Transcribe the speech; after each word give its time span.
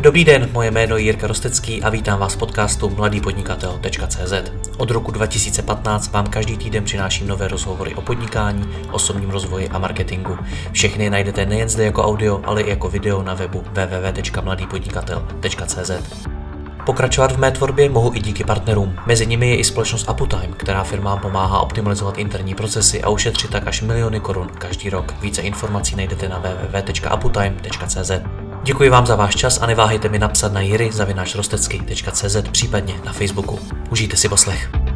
Dobrý 0.00 0.24
den, 0.24 0.48
moje 0.52 0.70
jméno 0.70 0.96
je 0.96 1.02
Jirka 1.02 1.26
Rostecký 1.26 1.82
a 1.82 1.90
vítám 1.90 2.18
vás 2.18 2.34
v 2.34 2.38
podcastu 2.38 2.90
mladýpodnikatel.cz. 2.90 4.32
Od 4.76 4.90
roku 4.90 5.10
2015 5.10 6.12
vám 6.12 6.26
každý 6.26 6.56
týden 6.56 6.84
přináším 6.84 7.26
nové 7.26 7.48
rozhovory 7.48 7.94
o 7.94 8.02
podnikání, 8.02 8.68
osobním 8.92 9.30
rozvoji 9.30 9.68
a 9.68 9.78
marketingu. 9.78 10.38
Všechny 10.72 11.10
najdete 11.10 11.46
nejen 11.46 11.68
zde 11.68 11.84
jako 11.84 12.04
audio, 12.04 12.40
ale 12.44 12.62
i 12.62 12.70
jako 12.70 12.88
video 12.88 13.22
na 13.22 13.34
webu 13.34 13.60
www.mladýpodnikatel.cz. 13.60 15.90
Pokračovat 16.86 17.32
v 17.32 17.38
mé 17.38 17.50
tvorbě 17.50 17.90
mohu 17.90 18.14
i 18.14 18.20
díky 18.20 18.44
partnerům. 18.44 18.96
Mezi 19.06 19.26
nimi 19.26 19.50
je 19.50 19.56
i 19.56 19.64
společnost 19.64 20.08
Aputime, 20.08 20.54
která 20.56 20.84
firmám 20.84 21.18
pomáhá 21.18 21.60
optimalizovat 21.60 22.18
interní 22.18 22.54
procesy 22.54 23.02
a 23.02 23.08
ušetřit 23.08 23.50
tak 23.50 23.66
až 23.66 23.82
miliony 23.82 24.20
korun 24.20 24.48
každý 24.48 24.90
rok. 24.90 25.14
Více 25.20 25.42
informací 25.42 25.96
najdete 25.96 26.28
na 26.28 26.38
www.aputime.cz. 26.38 28.10
Děkuji 28.68 28.90
vám 28.90 29.06
za 29.06 29.16
váš 29.16 29.36
čas 29.36 29.58
a 29.62 29.66
neváhejte 29.66 30.08
mi 30.08 30.18
napsat 30.18 30.52
na 30.52 30.60
jiry.rostecky.cz 30.60 32.36
případně 32.52 32.94
na 33.04 33.12
Facebooku. 33.12 33.58
Užijte 33.90 34.16
si 34.16 34.28
poslech. 34.28 34.87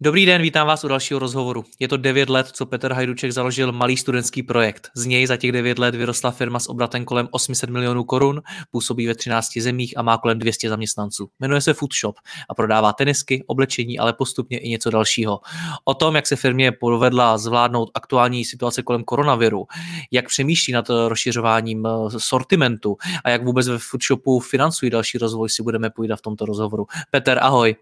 Dobrý 0.00 0.26
den, 0.26 0.42
vítám 0.42 0.66
vás 0.66 0.84
u 0.84 0.88
dalšího 0.88 1.20
rozhovoru. 1.20 1.64
Je 1.80 1.88
to 1.88 1.96
9 1.96 2.28
let, 2.28 2.46
co 2.46 2.66
Petr 2.66 2.92
Hajduček 2.92 3.32
založil 3.32 3.72
malý 3.72 3.96
studentský 3.96 4.42
projekt. 4.42 4.88
Z 4.94 5.06
něj 5.06 5.26
za 5.26 5.36
těch 5.36 5.52
9 5.52 5.78
let 5.78 5.94
vyrostla 5.94 6.30
firma 6.30 6.58
s 6.58 6.68
obratem 6.68 7.04
kolem 7.04 7.28
800 7.30 7.70
milionů 7.70 8.04
korun, 8.04 8.42
působí 8.70 9.06
ve 9.06 9.14
13 9.14 9.58
zemích 9.58 9.98
a 9.98 10.02
má 10.02 10.18
kolem 10.18 10.38
200 10.38 10.68
zaměstnanců. 10.68 11.28
Jmenuje 11.40 11.60
se 11.60 11.74
Food 11.74 11.94
Shop 11.94 12.16
a 12.50 12.54
prodává 12.54 12.92
tenisky, 12.92 13.44
oblečení, 13.46 13.98
ale 13.98 14.12
postupně 14.12 14.58
i 14.58 14.68
něco 14.68 14.90
dalšího. 14.90 15.40
O 15.84 15.94
tom, 15.94 16.16
jak 16.16 16.26
se 16.26 16.36
firmě 16.36 16.72
povedla 16.72 17.38
zvládnout 17.38 17.90
aktuální 17.94 18.44
situace 18.44 18.82
kolem 18.82 19.04
koronaviru, 19.04 19.66
jak 20.10 20.26
přemýšlí 20.26 20.72
nad 20.72 20.88
rozšiřováním 21.08 21.86
eh, 21.86 21.90
sortimentu 22.16 22.96
a 23.24 23.30
jak 23.30 23.44
vůbec 23.44 23.68
ve 23.68 23.78
Food 23.78 24.02
Shopu 24.02 24.40
financují 24.40 24.90
další 24.90 25.18
rozvoj, 25.18 25.50
si 25.50 25.62
budeme 25.62 25.90
povídat 25.90 26.18
v 26.18 26.22
tomto 26.22 26.46
rozhovoru. 26.46 26.86
Peter, 27.10 27.38
ahoj. 27.42 27.76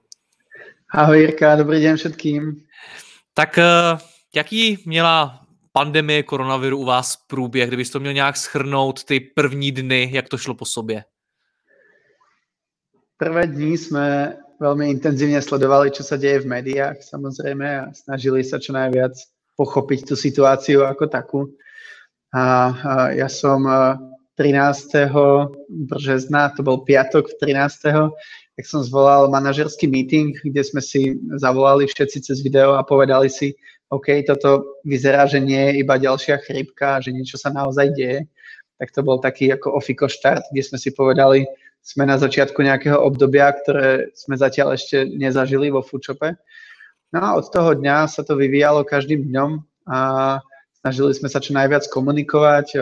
Ahoj 0.93 1.19
Jirka, 1.19 1.57
dobrý 1.57 1.83
den 1.83 1.97
všetkým. 1.97 2.61
Tak 3.35 3.59
eh, 3.59 3.99
jaký 4.35 4.79
měla 4.87 5.41
pandemie 5.73 6.23
koronaviru 6.23 6.79
u 6.79 6.85
vás 6.85 7.17
průběh, 7.17 7.69
kdybyste 7.69 7.93
to 7.93 8.01
měl 8.01 8.13
nějak 8.13 8.37
schrnout 8.37 9.05
ty 9.05 9.21
první 9.21 9.73
dny, 9.73 10.11
jak 10.13 10.29
to 10.29 10.39
šlo 10.39 10.55
po 10.55 10.65
sobě? 10.65 11.05
Prvé 13.17 13.47
dní 13.47 13.79
jsme 13.79 14.37
velmi 14.61 14.91
intenzívne 14.91 15.43
sledovali, 15.43 15.91
čo 15.91 16.03
sa 16.03 16.17
deje 16.17 16.41
v 16.41 16.47
médiách 16.47 17.03
samozrejme 17.03 17.67
a 17.81 17.85
snažili 17.95 18.45
sa 18.45 18.59
čo 18.59 18.73
najviac 18.73 19.13
pochopiť 19.59 20.09
tú 20.09 20.15
situáciu 20.17 20.87
ako 20.87 21.05
takú. 21.07 21.41
A, 22.35 22.71
a 22.71 22.93
ja 23.15 23.29
som 23.31 23.67
13. 24.37 24.95
Eh, 24.95 25.11
března, 25.69 26.49
to 26.57 26.63
bol 26.63 26.83
piatok 26.83 27.27
13 27.43 28.11
tak 28.55 28.65
som 28.71 28.87
zvolal 28.87 29.27
manažerský 29.35 29.91
meeting, 29.91 30.35
kde 30.39 30.63
sme 30.63 30.79
si 30.79 31.19
zavolali 31.39 31.91
všetci 31.91 32.19
cez 32.23 32.39
video 32.39 32.79
a 32.79 32.87
povedali 32.87 33.27
si, 33.27 33.51
OK, 33.91 34.23
toto 34.27 34.79
vyzerá, 34.87 35.27
že 35.27 35.43
nie 35.43 35.59
je 35.59 35.73
iba 35.83 35.99
ďalšia 35.99 36.39
chrípka, 36.43 37.03
že 37.03 37.11
niečo 37.11 37.35
sa 37.35 37.51
naozaj 37.51 37.95
deje. 37.95 38.27
Tak 38.79 38.91
to 38.95 39.03
bol 39.03 39.19
taký 39.19 39.51
ako 39.55 39.75
ofiko 39.75 40.07
štart, 40.07 40.51
kde 40.51 40.63
sme 40.63 40.79
si 40.79 40.91
povedali, 40.95 41.47
sme 41.85 42.09
na 42.09 42.17
začiatku 42.17 42.59
nejakého 42.65 42.97
obdobia, 42.97 43.53
ktoré 43.53 44.11
sme 44.17 44.39
zatiaľ 44.39 44.79
ešte 44.79 45.05
nezažili 45.05 45.69
vo 45.69 45.85
foodshope. 45.85 46.35
No 47.15 47.19
a 47.23 47.29
od 47.39 47.47
toho 47.51 47.77
dňa 47.77 48.11
sa 48.11 48.27
to 48.27 48.35
vyvíjalo 48.35 48.83
každým 48.83 49.31
dňom 49.31 49.63
a 49.87 49.99
snažili 50.83 51.13
sme 51.15 51.29
sa 51.29 51.39
čo 51.39 51.55
najviac 51.55 51.87
komunikovať, 51.87 52.81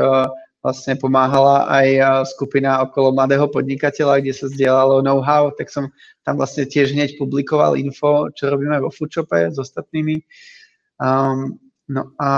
vlastne 0.63 0.95
pomáhala 0.95 1.67
aj 1.67 1.87
skupina 2.31 2.79
okolo 2.87 3.11
mladého 3.11 3.51
podnikateľa, 3.51 4.23
kde 4.23 4.33
sa 4.33 4.47
zdieľalo 4.47 5.03
know-how, 5.03 5.51
tak 5.51 5.69
som 5.69 5.91
tam 6.23 6.39
vlastne 6.39 6.63
tiež 6.63 6.95
hneď 6.95 7.19
publikoval 7.19 7.75
info, 7.75 8.31
čo 8.31 8.47
robíme 8.47 8.79
vo 8.79 8.89
Foodshope 8.95 9.51
s 9.51 9.59
ostatnými. 9.59 10.23
Um, 11.03 11.59
no 11.91 12.15
a, 12.23 12.33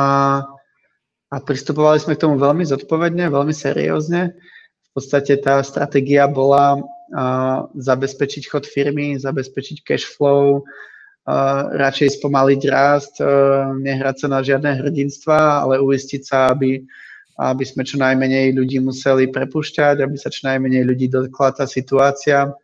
a 1.29 1.37
pristupovali 1.45 2.01
sme 2.01 2.17
k 2.17 2.25
tomu 2.25 2.41
veľmi 2.41 2.65
zodpovedne, 2.65 3.29
veľmi 3.29 3.53
seriózne. 3.53 4.33
V 4.33 4.91
podstate 4.97 5.37
tá 5.45 5.61
stratégia 5.61 6.25
bola 6.25 6.81
uh, 6.81 7.69
zabezpečiť 7.77 8.49
chod 8.49 8.65
firmy, 8.65 9.21
zabezpečiť 9.21 9.85
cash 9.85 10.09
flow, 10.09 10.65
uh, 10.65 11.77
radšej 11.77 12.25
spomaliť 12.25 12.61
rast, 12.73 13.21
uh, 13.21 13.69
nehrať 13.77 14.17
sa 14.25 14.27
na 14.33 14.41
žiadne 14.41 14.81
hrdinstva, 14.81 15.69
ale 15.69 15.85
uistiť 15.85 16.23
sa, 16.25 16.57
aby 16.57 16.89
aby 17.35 17.65
sme 17.67 17.83
čo 17.83 17.99
najmenej 17.99 18.55
ľudí 18.55 18.79
museli 18.79 19.27
prepušťať, 19.27 20.07
aby 20.07 20.15
sa 20.15 20.31
čo 20.31 20.47
najmenej 20.47 20.87
ľudí 20.87 21.07
dotkla 21.11 21.59
tá 21.59 21.67
situácia. 21.67 22.55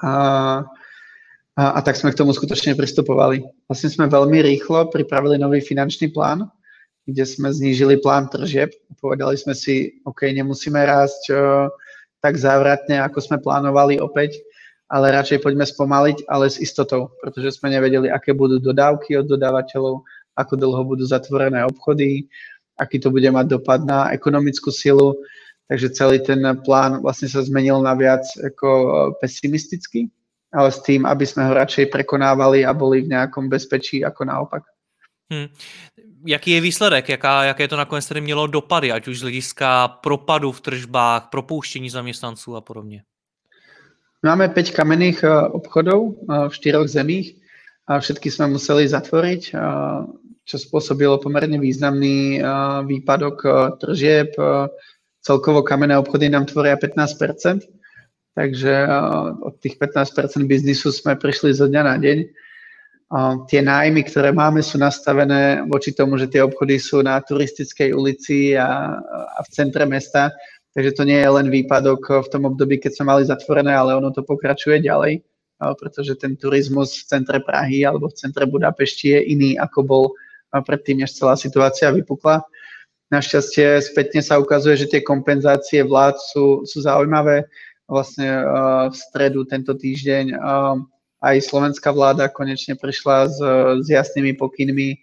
A, 0.00 0.12
a, 1.52 1.62
a 1.76 1.78
tak 1.84 2.00
sme 2.00 2.08
k 2.08 2.18
tomu 2.18 2.32
skutočne 2.32 2.72
pristupovali. 2.72 3.44
Vlastne 3.68 3.92
sme 3.92 4.08
veľmi 4.08 4.40
rýchlo 4.40 4.88
pripravili 4.88 5.36
nový 5.36 5.60
finančný 5.60 6.08
plán, 6.08 6.48
kde 7.04 7.24
sme 7.28 7.52
znížili 7.52 8.00
plán 8.00 8.32
tržieb. 8.32 8.72
Povedali 8.96 9.36
sme 9.36 9.52
si, 9.52 10.00
OK, 10.08 10.24
nemusíme 10.32 10.80
rásť 10.80 11.22
o, 11.28 11.36
tak 12.24 12.40
závratne, 12.40 13.02
ako 13.04 13.18
sme 13.20 13.36
plánovali 13.42 14.00
opäť, 14.00 14.40
ale 14.88 15.12
radšej 15.12 15.44
poďme 15.44 15.68
spomaliť, 15.68 16.30
ale 16.32 16.48
s 16.48 16.56
istotou, 16.62 17.12
pretože 17.20 17.58
sme 17.60 17.74
nevedeli, 17.74 18.08
aké 18.08 18.32
budú 18.32 18.56
dodávky 18.62 19.20
od 19.20 19.26
dodávateľov, 19.28 20.06
ako 20.32 20.52
dlho 20.56 20.82
budú 20.86 21.04
zatvorené 21.04 21.66
obchody, 21.66 22.30
aký 22.78 22.98
to 22.98 23.10
bude 23.10 23.28
mať 23.30 23.46
dopad 23.46 23.84
na 23.84 24.10
ekonomickú 24.10 24.72
silu. 24.72 25.14
Takže 25.68 25.88
celý 25.90 26.18
ten 26.20 26.42
plán 26.64 27.00
vlastne 27.00 27.28
sa 27.28 27.40
zmenil 27.40 27.80
na 27.80 27.96
viac 27.96 28.26
ako 28.36 28.68
e, 28.68 28.88
pesimistický, 29.24 30.10
ale 30.52 30.68
s 30.68 30.84
tým, 30.84 31.08
aby 31.08 31.24
sme 31.24 31.48
ho 31.48 31.56
radšej 31.56 31.88
prekonávali 31.88 32.66
a 32.66 32.76
boli 32.76 33.06
v 33.06 33.16
nejakom 33.16 33.48
bezpečí 33.48 34.04
ako 34.04 34.22
naopak. 34.24 34.62
Hmm. 35.32 35.48
Jaký 36.26 36.50
je 36.50 36.60
výsledek? 36.60 37.08
Jaká, 37.08 37.44
jaké 37.44 37.68
to 37.68 37.76
nakonec 37.76 38.06
tedy 38.06 38.20
mělo 38.20 38.46
dopady, 38.46 38.92
ať 38.92 39.08
už 39.08 39.18
z 39.18 39.22
hlediska 39.22 39.88
propadu 39.88 40.52
v 40.52 40.60
tržbách, 40.60 41.30
propouštění 41.30 41.90
zaměstnanců 41.90 42.56
a 42.56 42.60
podobně? 42.60 43.02
Máme 44.22 44.48
5 44.48 44.70
kamenných 44.70 45.24
e, 45.24 45.40
obchodov 45.48 46.02
e, 46.04 46.48
v 46.48 46.54
štyroch 46.54 46.88
zemích 46.88 47.42
a 47.88 47.98
všetky 47.98 48.30
sme 48.30 48.46
museli 48.46 48.86
zatvoriť 48.88 49.58
čo 50.42 50.56
spôsobilo 50.58 51.22
pomerne 51.22 51.56
významný 51.56 52.42
výpadok 52.86 53.36
tržieb. 53.78 54.34
Celkovo 55.22 55.62
kamenné 55.62 55.94
obchody 55.94 56.26
nám 56.26 56.50
tvoria 56.50 56.74
15% 56.74 57.62
takže 58.32 58.88
od 59.44 59.54
tých 59.60 59.76
15% 59.76 60.48
biznisu 60.48 60.92
sme 60.92 61.20
prišli 61.20 61.52
zo 61.52 61.68
dňa 61.68 61.82
na 61.84 61.96
deň. 62.00 62.18
Tie 63.44 63.60
nájmy, 63.60 64.08
ktoré 64.08 64.32
máme, 64.32 64.64
sú 64.64 64.80
nastavené 64.80 65.68
voči 65.68 65.92
tomu, 65.92 66.16
že 66.16 66.32
tie 66.32 66.40
obchody 66.40 66.80
sú 66.80 67.04
na 67.04 67.20
turistickej 67.20 67.92
ulici 67.92 68.56
a, 68.56 68.96
a 69.36 69.38
v 69.44 69.48
centre 69.52 69.84
mesta, 69.84 70.32
takže 70.72 70.96
to 70.96 71.02
nie 71.04 71.20
je 71.20 71.28
len 71.28 71.52
výpadok 71.52 72.24
v 72.24 72.28
tom 72.32 72.48
období, 72.48 72.80
keď 72.80 72.96
sme 72.96 73.12
mali 73.12 73.28
zatvorené, 73.28 73.76
ale 73.76 73.92
ono 74.00 74.08
to 74.16 74.24
pokračuje 74.24 74.80
ďalej, 74.80 75.20
pretože 75.60 76.16
ten 76.16 76.40
turizmus 76.40 77.04
v 77.04 77.04
centre 77.04 77.36
Prahy 77.44 77.84
alebo 77.84 78.08
v 78.08 78.16
centre 78.16 78.48
Budapešti 78.48 79.12
je 79.12 79.20
iný, 79.28 79.50
ako 79.60 79.80
bol 79.84 80.04
predtým, 80.60 81.00
než 81.00 81.16
celá 81.16 81.40
situácia 81.40 81.88
vypukla. 81.88 82.44
Našťastie 83.08 83.80
spätne 83.80 84.20
sa 84.20 84.36
ukazuje, 84.36 84.84
že 84.84 84.90
tie 84.92 85.00
kompenzácie 85.00 85.80
vlád 85.80 86.20
sú, 86.20 86.68
sú 86.68 86.84
zaujímavé. 86.84 87.48
Vlastne 87.88 88.28
uh, 88.28 88.88
v 88.92 88.96
stredu 88.96 89.44
tento 89.48 89.72
týždeň 89.72 90.36
uh, 90.36 90.76
aj 91.22 91.36
slovenská 91.44 91.92
vláda 91.92 92.32
konečne 92.32 92.74
prišla 92.74 93.16
s, 93.30 93.38
s 93.84 93.86
jasnými 93.86 94.34
pokynmi 94.34 94.98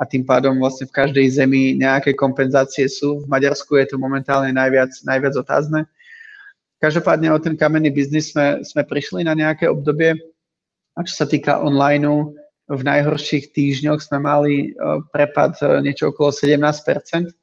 a 0.00 0.08
tým 0.08 0.24
pádom 0.24 0.56
vlastne 0.56 0.88
v 0.88 0.96
každej 0.96 1.26
zemi 1.36 1.76
nejaké 1.76 2.16
kompenzácie 2.16 2.88
sú. 2.88 3.22
V 3.22 3.26
Maďarsku 3.28 3.76
je 3.76 3.92
to 3.92 3.96
momentálne 4.00 4.50
najviac, 4.50 4.90
najviac 5.04 5.36
otázne. 5.36 5.84
Každopádne 6.80 7.28
o 7.36 7.38
ten 7.38 7.60
kamenný 7.60 7.92
biznis 7.92 8.32
sme, 8.32 8.64
sme 8.64 8.88
prišli 8.88 9.20
na 9.20 9.36
nejaké 9.36 9.68
obdobie. 9.68 10.16
A 10.96 11.04
čo 11.04 11.12
sa 11.12 11.26
týka 11.28 11.60
online, 11.60 12.08
v 12.70 12.82
najhorších 12.86 13.50
týždňoch 13.50 13.98
sme 13.98 14.22
mali 14.22 14.54
e, 14.62 14.66
prepad 15.10 15.58
e, 15.58 15.82
niečo 15.82 16.14
okolo 16.14 16.30
17%, 16.30 17.34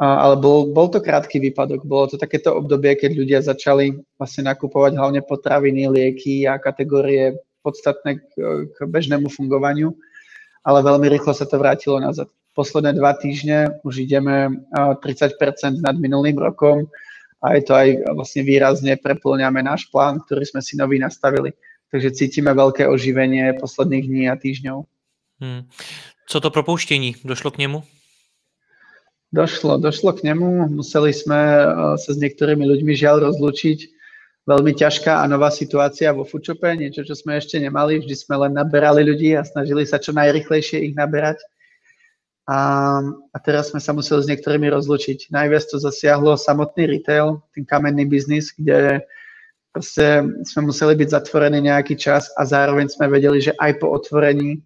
ale 0.00 0.34
bol, 0.40 0.72
bol 0.72 0.88
to 0.88 1.04
krátky 1.04 1.36
výpadok. 1.36 1.84
Bolo 1.84 2.08
to 2.08 2.16
takéto 2.16 2.56
obdobie, 2.56 2.96
keď 2.96 3.10
ľudia 3.20 3.40
začali 3.44 4.00
vlastne 4.16 4.48
nakupovať 4.48 4.96
hlavne 4.96 5.20
potraviny, 5.20 5.92
lieky 5.92 6.48
a 6.48 6.56
kategórie 6.56 7.36
podstatné 7.60 8.16
k, 8.16 8.24
k 8.72 8.76
bežnému 8.88 9.28
fungovaniu, 9.28 9.92
ale 10.64 10.80
veľmi 10.80 11.04
rýchlo 11.04 11.36
sa 11.36 11.44
to 11.44 11.60
vrátilo 11.60 12.00
nazad. 12.00 12.32
Posledné 12.56 12.96
dva 12.96 13.12
týždne 13.12 13.76
už 13.84 14.08
ideme 14.08 14.64
30% 14.72 15.36
nad 15.84 15.96
minulým 16.00 16.40
rokom 16.40 16.88
a 17.44 17.60
je 17.60 17.62
to 17.68 17.72
aj 17.76 17.88
vlastne 18.16 18.42
výrazne 18.44 18.96
preplňame 18.96 19.60
náš 19.60 19.84
plán, 19.92 20.24
ktorý 20.24 20.48
sme 20.48 20.64
si 20.64 20.80
nový 20.80 20.96
nastavili 20.96 21.52
takže 21.90 22.10
cítime 22.10 22.54
velké 22.54 22.88
oživení 22.88 23.42
posledních 23.60 24.06
dní 24.06 24.30
a 24.30 24.36
týždňov. 24.36 24.84
Hmm. 25.40 25.62
Co 26.28 26.40
to 26.40 26.50
propouštění? 26.50 27.16
Došlo 27.24 27.50
k 27.50 27.58
němu? 27.58 27.82
Došlo, 29.32 29.78
došlo 29.78 30.12
k 30.12 30.26
nemu, 30.26 30.68
museli 30.74 31.14
sme 31.14 31.38
sa 32.02 32.10
s 32.10 32.18
niektorými 32.18 32.66
ľuďmi 32.66 32.98
žiaľ 32.98 33.30
rozlučiť. 33.30 33.78
Veľmi 34.42 34.74
ťažká 34.74 35.22
a 35.22 35.30
nová 35.30 35.54
situácia 35.54 36.10
vo 36.10 36.26
Foodshope, 36.26 36.66
niečo, 36.74 37.06
čo 37.06 37.14
sme 37.14 37.38
ešte 37.38 37.62
nemali, 37.62 38.02
vždy 38.02 38.14
sme 38.18 38.42
len 38.42 38.58
naberali 38.58 39.06
ľudí 39.06 39.38
a 39.38 39.46
snažili 39.46 39.86
sa 39.86 40.02
čo 40.02 40.10
najrychlejšie 40.10 40.82
ich 40.82 40.98
naberať. 40.98 41.38
A, 42.50 42.58
a 43.30 43.38
teraz 43.38 43.70
sme 43.70 43.78
sa 43.78 43.94
museli 43.94 44.26
s 44.26 44.30
niektorými 44.34 44.66
rozlučiť. 44.74 45.30
Najviac 45.30 45.62
to 45.70 45.78
zasiahlo 45.78 46.34
samotný 46.34 46.98
retail, 46.98 47.38
ten 47.54 47.62
kamenný 47.62 48.10
biznis, 48.10 48.50
kde 48.50 49.06
proste 49.70 50.26
sme 50.46 50.70
museli 50.70 50.98
byť 50.98 51.08
zatvorení 51.10 51.62
nejaký 51.62 51.94
čas 51.94 52.30
a 52.34 52.42
zároveň 52.46 52.90
sme 52.90 53.06
vedeli, 53.10 53.38
že 53.38 53.54
aj 53.56 53.78
po 53.78 53.94
otvorení 53.94 54.60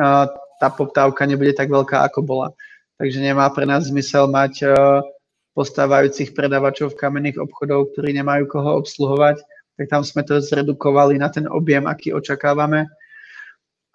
uh, 0.00 0.28
tá 0.56 0.68
poptávka 0.72 1.28
nebude 1.28 1.52
tak 1.52 1.68
veľká, 1.68 2.04
ako 2.08 2.24
bola. 2.24 2.48
Takže 2.96 3.20
nemá 3.20 3.48
pre 3.52 3.68
nás 3.68 3.92
zmysel 3.92 4.28
mať 4.32 4.64
uh, 4.64 5.04
postávajúcich 5.56 6.36
predavačov 6.36 6.92
v 6.92 7.00
kamenných 7.00 7.40
obchodov, 7.40 7.92
ktorí 7.92 8.12
nemajú 8.16 8.44
koho 8.48 8.80
obsluhovať, 8.80 9.40
tak 9.80 9.86
tam 9.88 10.04
sme 10.04 10.24
to 10.24 10.40
zredukovali 10.40 11.16
na 11.16 11.28
ten 11.32 11.48
objem, 11.48 11.84
aký 11.88 12.12
očakávame. 12.12 12.88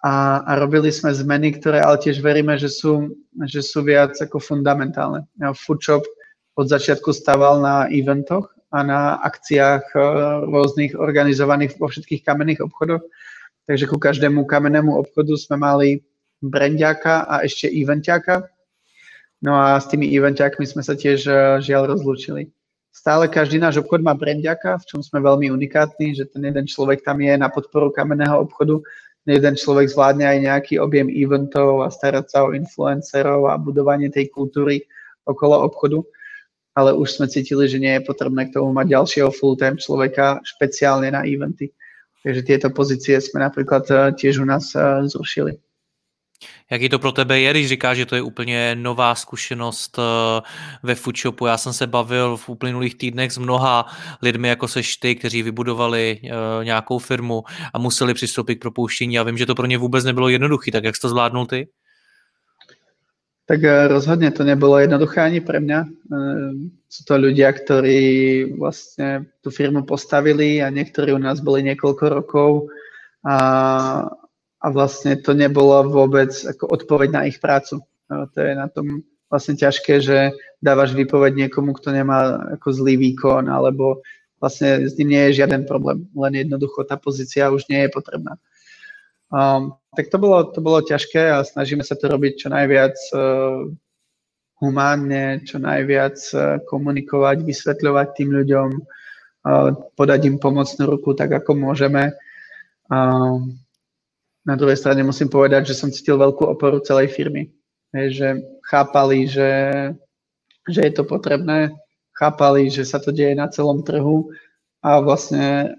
A, 0.02 0.42
a 0.42 0.58
robili 0.58 0.90
sme 0.90 1.14
zmeny, 1.14 1.54
ktoré 1.54 1.78
ale 1.78 2.02
tiež 2.02 2.18
veríme, 2.18 2.58
že 2.58 2.66
sú, 2.66 3.14
že 3.46 3.62
sú 3.62 3.86
viac 3.86 4.18
ako 4.18 4.42
fundamentálne. 4.42 5.22
Foodshop 5.38 6.02
od 6.58 6.66
začiatku 6.66 7.14
stával 7.14 7.62
na 7.62 7.86
eventoch 7.86 8.50
a 8.72 8.78
na 8.80 9.00
akciách 9.20 9.84
e, 9.92 9.98
rôznych 10.48 10.96
organizovaných 10.96 11.76
vo 11.76 11.92
všetkých 11.92 12.24
kamenných 12.24 12.64
obchodoch. 12.64 13.04
Takže 13.68 13.86
ku 13.86 14.00
každému 14.00 14.48
kamennému 14.48 14.96
obchodu 14.96 15.36
sme 15.36 15.60
mali 15.60 15.88
brandiaka 16.42 17.28
a 17.28 17.44
ešte 17.44 17.68
eventiaka. 17.68 18.48
No 19.44 19.54
a 19.54 19.78
s 19.78 19.86
tými 19.92 20.08
eventiakmi 20.10 20.64
sme 20.64 20.80
sa 20.80 20.96
tiež 20.96 21.20
e, 21.28 21.32
žiaľ 21.60 21.92
rozlúčili. 21.94 22.48
Stále 22.92 23.28
každý 23.28 23.56
náš 23.56 23.80
obchod 23.80 24.04
má 24.04 24.12
brandiaka, 24.12 24.76
v 24.76 24.84
čom 24.84 25.00
sme 25.00 25.24
veľmi 25.24 25.48
unikátni, 25.48 26.12
že 26.12 26.28
ten 26.28 26.44
jeden 26.44 26.68
človek 26.68 27.00
tam 27.00 27.24
je 27.24 27.32
na 27.40 27.48
podporu 27.48 27.88
kamenného 27.88 28.36
obchodu, 28.44 28.84
jeden 29.24 29.54
človek 29.54 29.88
zvládne 29.88 30.26
aj 30.26 30.38
nejaký 30.42 30.74
objem 30.82 31.08
eventov 31.08 31.86
a 31.86 31.88
starať 31.88 32.26
sa 32.28 32.38
o 32.44 32.52
influencerov 32.52 33.48
a 33.48 33.56
budovanie 33.56 34.10
tej 34.10 34.28
kultúry 34.34 34.82
okolo 35.24 35.62
obchodu 35.62 36.02
ale 36.74 36.96
už 36.96 37.20
sme 37.20 37.28
cítili, 37.28 37.68
že 37.68 37.78
nie 37.78 37.92
je 38.00 38.06
potrebné 38.06 38.48
k 38.48 38.56
tomu 38.56 38.72
mať 38.72 38.86
ďalšieho 38.88 39.30
full-time 39.30 39.76
človeka 39.76 40.40
špeciálne 40.44 41.12
na 41.12 41.24
eventy. 41.28 41.72
Takže 42.22 42.42
tieto 42.42 42.70
pozície 42.70 43.20
jsme 43.20 43.40
například 43.40 43.90
eh, 43.90 44.12
tiež 44.12 44.38
u 44.38 44.44
nás 44.44 44.74
eh, 44.74 45.08
zrušili. 45.08 45.52
Jaký 46.70 46.88
to 46.88 46.98
pro 46.98 47.12
tebe 47.12 47.40
je, 47.40 47.50
když 47.50 47.68
říkáš, 47.68 47.96
že 47.96 48.06
to 48.06 48.14
je 48.14 48.22
úplně 48.22 48.74
nová 48.74 49.14
zkušenost 49.14 49.98
eh, 49.98 50.02
ve 50.82 50.94
foodshopu? 50.94 51.46
Já 51.46 51.56
jsem 51.58 51.72
se 51.72 51.86
bavil 51.86 52.36
v 52.36 52.48
uplynulých 52.48 52.94
týdnech 52.94 53.32
s 53.32 53.38
mnoha 53.38 53.86
lidmi, 54.22 54.48
jako 54.48 54.68
seš 54.68 54.96
ty, 54.96 55.14
kteří 55.14 55.42
vybudovali 55.42 56.20
nějakou 56.62 56.98
firmu 56.98 57.42
a 57.74 57.78
museli 57.78 58.14
přistoupit 58.14 58.56
k 58.56 58.60
propouštění 58.60 59.18
a 59.18 59.22
vím, 59.22 59.38
že 59.38 59.46
to 59.46 59.54
pro 59.54 59.66
ně 59.66 59.78
vůbec 59.78 60.04
nebylo 60.04 60.28
jednoduché. 60.28 60.70
Tak 60.70 60.84
jak 60.84 60.96
jsi 60.96 61.00
to 61.00 61.08
zvládnul 61.08 61.46
ty? 61.46 61.68
Tak 63.46 63.60
eh, 63.64 63.88
rozhodne 63.90 64.30
to 64.30 64.46
nebolo 64.46 64.78
jednoduché 64.78 65.22
ani 65.22 65.42
pre 65.42 65.58
mňa. 65.58 65.80
Eh, 65.82 66.50
sú 66.86 67.00
to 67.08 67.14
ľudia, 67.18 67.50
ktorí 67.50 68.00
vlastne 68.56 69.32
tú 69.42 69.50
firmu 69.50 69.82
postavili 69.82 70.60
a 70.62 70.70
niektorí 70.70 71.10
u 71.10 71.20
nás 71.20 71.40
boli 71.40 71.64
niekoľko 71.66 72.04
rokov 72.12 72.68
a, 73.24 73.38
a 74.60 74.66
vlastne 74.68 75.16
to 75.18 75.32
nebolo 75.32 75.88
vôbec 75.88 76.30
ako 76.30 76.68
odpoveď 76.68 77.08
na 77.10 77.22
ich 77.26 77.40
prácu. 77.40 77.80
No, 78.12 78.28
to 78.28 78.38
je 78.44 78.52
na 78.52 78.68
tom 78.68 79.02
vlastne 79.32 79.56
ťažké, 79.56 80.04
že 80.04 80.36
dávaš 80.60 80.92
výpoveď 80.92 81.48
niekomu, 81.48 81.72
kto 81.72 81.96
nemá 81.96 82.36
ako 82.60 82.68
zlý 82.76 83.00
výkon 83.00 83.48
alebo 83.48 84.04
vlastne 84.36 84.84
s 84.84 84.92
ním 85.00 85.16
nie 85.16 85.22
je 85.30 85.40
žiaden 85.40 85.64
problém, 85.64 86.04
len 86.12 86.44
jednoducho 86.44 86.84
tá 86.84 87.00
pozícia 87.00 87.48
už 87.48 87.64
nie 87.72 87.86
je 87.86 87.90
potrebná. 87.94 88.36
Um, 89.32 89.80
tak 89.96 90.12
to 90.12 90.20
bolo, 90.20 90.44
to 90.52 90.60
bolo 90.60 90.84
ťažké 90.84 91.32
a 91.32 91.40
snažíme 91.40 91.80
sa 91.80 91.96
to 91.96 92.04
robiť 92.04 92.32
čo 92.36 92.48
najviac 92.52 92.96
uh, 93.16 93.64
humánne, 94.60 95.40
čo 95.48 95.56
najviac 95.56 96.16
uh, 96.36 96.60
komunikovať, 96.68 97.40
vysvetľovať 97.40 98.08
tým 98.12 98.30
ľuďom, 98.36 98.68
uh, 98.76 99.72
podať 99.96 100.20
im 100.28 100.36
pomocnú 100.36 100.84
ruku 100.84 101.16
tak, 101.16 101.32
ako 101.32 101.56
môžeme. 101.56 102.12
Uh, 102.92 103.40
na 104.44 104.54
druhej 104.60 104.76
strane 104.76 105.00
musím 105.00 105.32
povedať, 105.32 105.72
že 105.72 105.78
som 105.80 105.88
cítil 105.88 106.20
veľkú 106.20 106.44
oporu 106.44 106.84
celej 106.84 107.16
firmy. 107.16 107.48
Je, 107.96 108.12
že 108.12 108.28
chápali, 108.68 109.28
že, 109.28 109.50
že 110.68 110.80
je 110.88 110.92
to 110.92 111.08
potrebné, 111.08 111.72
chápali, 112.12 112.68
že 112.68 112.84
sa 112.84 113.00
to 113.00 113.12
deje 113.12 113.32
na 113.32 113.48
celom 113.48 113.80
trhu 113.80 114.28
a 114.84 115.00
vlastne 115.00 115.76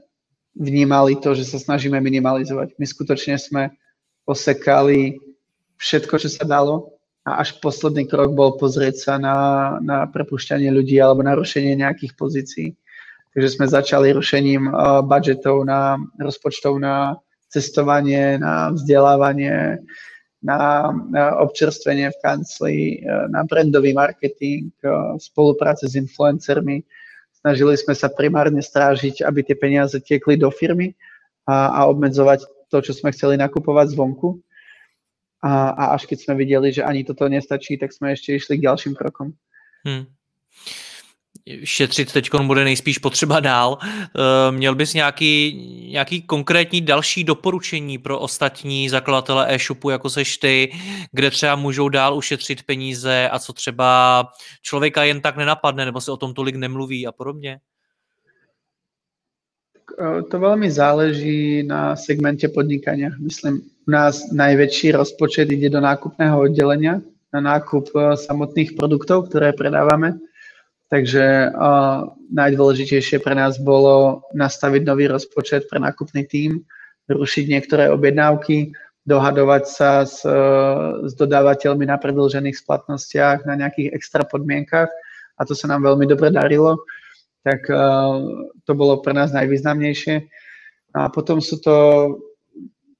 vnímali 0.53 1.17
to, 1.17 1.33
že 1.33 1.49
sa 1.49 1.57
snažíme 1.57 1.97
minimalizovať. 1.97 2.77
My 2.77 2.85
skutočne 2.85 3.37
sme 3.41 3.73
osekali 4.23 5.17
všetko, 5.81 6.15
čo 6.21 6.29
sa 6.31 6.45
dalo 6.45 6.93
a 7.23 7.39
až 7.39 7.59
posledný 7.63 8.07
krok 8.07 8.35
bol 8.35 8.59
pozrieť 8.59 8.95
sa 8.99 9.13
na, 9.15 9.35
na 9.79 10.07
prepušťanie 10.07 10.69
ľudí 10.71 10.99
alebo 10.99 11.23
na 11.23 11.35
rušenie 11.35 11.79
nejakých 11.79 12.13
pozícií. 12.19 12.69
Takže 13.33 13.49
sme 13.57 13.65
začali 13.65 14.13
rušením 14.13 14.69
uh, 14.69 15.01
budžetov 15.01 15.65
na 15.65 15.97
rozpočtov 16.21 16.77
na 16.77 17.17
cestovanie, 17.49 18.37
na 18.37 18.69
vzdelávanie, 18.75 19.81
na, 20.43 20.91
na 21.09 21.23
občerstvenie 21.41 22.13
v 22.13 22.21
kancli, 22.21 22.77
uh, 23.01 23.25
na 23.31 23.41
brandový 23.47 23.95
marketing, 23.95 24.69
uh, 24.85 25.17
spolupráce 25.17 25.89
s 25.89 25.97
influencermi, 25.97 26.85
Snažili 27.43 27.75
sme 27.75 27.91
sa 27.91 28.07
primárne 28.07 28.63
strážiť, 28.63 29.27
aby 29.27 29.43
tie 29.43 29.55
peniaze 29.59 29.99
tiekli 29.99 30.39
do 30.39 30.47
firmy 30.47 30.95
a, 31.43 31.83
a 31.83 31.91
obmedzovať 31.91 32.47
to, 32.71 32.77
čo 32.79 32.95
sme 32.95 33.11
chceli 33.11 33.35
nakupovať 33.35 33.91
zvonku. 33.91 34.39
A, 35.43 35.75
a 35.75 35.83
až 35.99 36.07
keď 36.07 36.23
sme 36.23 36.39
videli, 36.39 36.71
že 36.71 36.87
ani 36.87 37.03
toto 37.03 37.27
nestačí, 37.27 37.75
tak 37.75 37.91
jsme 37.91 38.09
ještě 38.09 38.33
išli 38.33 38.57
k 38.57 38.61
ďalším 38.61 38.95
krokom. 38.95 39.35
Hmm 39.83 40.07
šetřit 41.63 42.13
teď 42.13 42.29
bude 42.41 42.63
nejspíš 42.63 42.97
potřeba 42.97 43.39
dál. 43.39 43.77
Eh, 43.83 44.51
měl 44.51 44.75
bys 44.75 44.93
nějaký, 44.93 45.53
nějaký 45.91 46.21
konkrétní 46.21 46.81
další 46.81 47.23
doporučení 47.23 47.97
pro 47.97 48.19
ostatní 48.19 48.89
zakladatele 48.89 49.53
e-shopu, 49.53 49.89
jako 49.89 50.09
seš 50.09 50.37
ty, 50.37 50.71
kde 51.11 51.31
třeba 51.31 51.55
můžou 51.55 51.89
dál 51.89 52.17
ušetřit 52.17 52.63
peníze 52.63 53.29
a 53.29 53.39
co 53.39 53.53
třeba 53.53 54.27
člověka 54.61 55.03
jen 55.03 55.21
tak 55.21 55.37
nenapadne, 55.37 55.85
nebo 55.85 56.01
se 56.01 56.11
o 56.11 56.17
tom 56.17 56.33
tolik 56.33 56.55
nemluví 56.55 57.07
a 57.07 57.11
podobně? 57.11 57.59
Eh, 59.93 60.21
to 60.31 60.39
veľmi 60.39 60.71
záleží 60.71 61.61
na 61.63 61.95
segmente 61.95 62.49
podnikania. 62.49 63.13
Myslím, 63.19 63.61
u 63.87 63.91
nás 63.91 64.25
najväčší 64.31 64.91
rozpočet 64.91 65.51
ide 65.51 65.69
do 65.69 65.77
nákupného 65.77 66.39
oddelenia, 66.39 66.97
na 67.33 67.39
nákup 67.39 67.93
eh, 67.93 68.17
samotných 68.17 68.73
produktov, 68.73 69.29
ktoré 69.29 69.53
predávame 69.53 70.17
Takže 70.93 71.49
uh, 71.49 72.05
najdôležitejšie 72.29 73.17
pre 73.25 73.33
nás 73.33 73.57
bolo 73.57 74.21
nastaviť 74.37 74.85
nový 74.85 75.09
rozpočet 75.09 75.65
pre 75.65 75.81
nákupný 75.81 76.21
tím, 76.29 76.61
rušiť 77.09 77.49
niektoré 77.49 77.89
objednávky, 77.89 78.77
dohadovať 79.01 79.63
sa 79.65 80.05
s, 80.05 80.21
s 81.03 81.11
dodávateľmi 81.17 81.89
na 81.89 81.97
predlžených 81.97 82.61
splatnostiach, 82.61 83.41
na 83.49 83.57
nejakých 83.57 83.89
extra 83.89 84.21
podmienkach 84.21 84.87
a 85.35 85.41
to 85.41 85.57
sa 85.57 85.65
nám 85.65 85.81
veľmi 85.81 86.05
dobre 86.05 86.29
darilo. 86.29 86.85
Tak 87.41 87.65
uh, 87.73 88.21
to 88.61 88.71
bolo 88.77 89.01
pre 89.01 89.17
nás 89.17 89.33
najvýznamnejšie. 89.33 90.29
A 90.93 91.09
potom 91.09 91.41
sú 91.41 91.57
to 91.57 91.75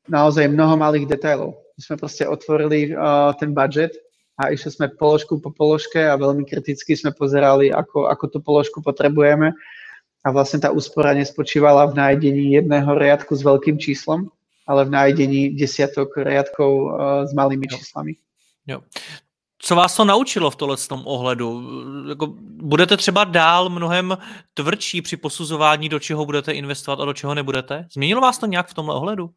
naozaj 0.09 0.49
mnoho 0.49 0.73
malých 0.81 1.05
detailov. 1.05 1.61
My 1.77 1.81
sme 1.85 1.95
proste 2.01 2.25
otvorili 2.25 2.89
uh, 2.89 3.37
ten 3.37 3.53
budget 3.53 3.93
a 4.37 4.49
išli 4.49 4.71
sme 4.71 4.87
položku 4.89 5.37
po 5.37 5.53
položke 5.53 6.01
a 6.01 6.17
veľmi 6.17 6.45
kriticky 6.45 6.97
sme 6.97 7.13
pozerali, 7.13 7.69
ako, 7.69 8.09
ako 8.09 8.25
tú 8.27 8.39
položku 8.41 8.81
potrebujeme. 8.81 9.53
A 10.23 10.27
vlastne 10.31 10.63
tá 10.63 10.71
úspora 10.71 11.13
nespočívala 11.13 11.85
v 11.91 11.99
nájdení 11.99 12.55
jedného 12.57 12.95
riadku 12.95 13.35
s 13.35 13.43
veľkým 13.43 13.77
číslom, 13.77 14.31
ale 14.65 14.87
v 14.87 14.89
nájdení 14.89 15.41
desiatok 15.53 16.15
riadkov 16.17 16.71
uh, 16.71 16.89
s 17.27 17.31
malými 17.35 17.67
jo. 17.69 17.77
číslami. 17.77 18.13
Jo. 18.67 18.81
Co 19.63 19.75
vás 19.75 19.95
to 19.95 20.05
naučilo 20.05 20.51
v 20.51 20.55
tohle 20.55 20.77
tom 20.77 21.01
ohledu? 21.05 21.63
Jako, 22.09 22.27
budete 22.43 22.97
třeba 22.97 23.23
dál 23.23 23.69
mnohem 23.69 24.17
tvrdší 24.53 25.01
při 25.01 25.17
posuzování, 25.17 25.89
do 25.89 25.99
čeho 25.99 26.25
budete 26.25 26.51
investovat 26.51 26.99
a 26.99 27.05
do 27.05 27.13
čeho 27.13 27.35
nebudete? 27.35 27.87
Změnilo 27.93 28.21
vás 28.21 28.37
to 28.37 28.45
nějak 28.45 28.67
v 28.67 28.73
tomhle 28.73 28.95
ohledu? 28.95 29.29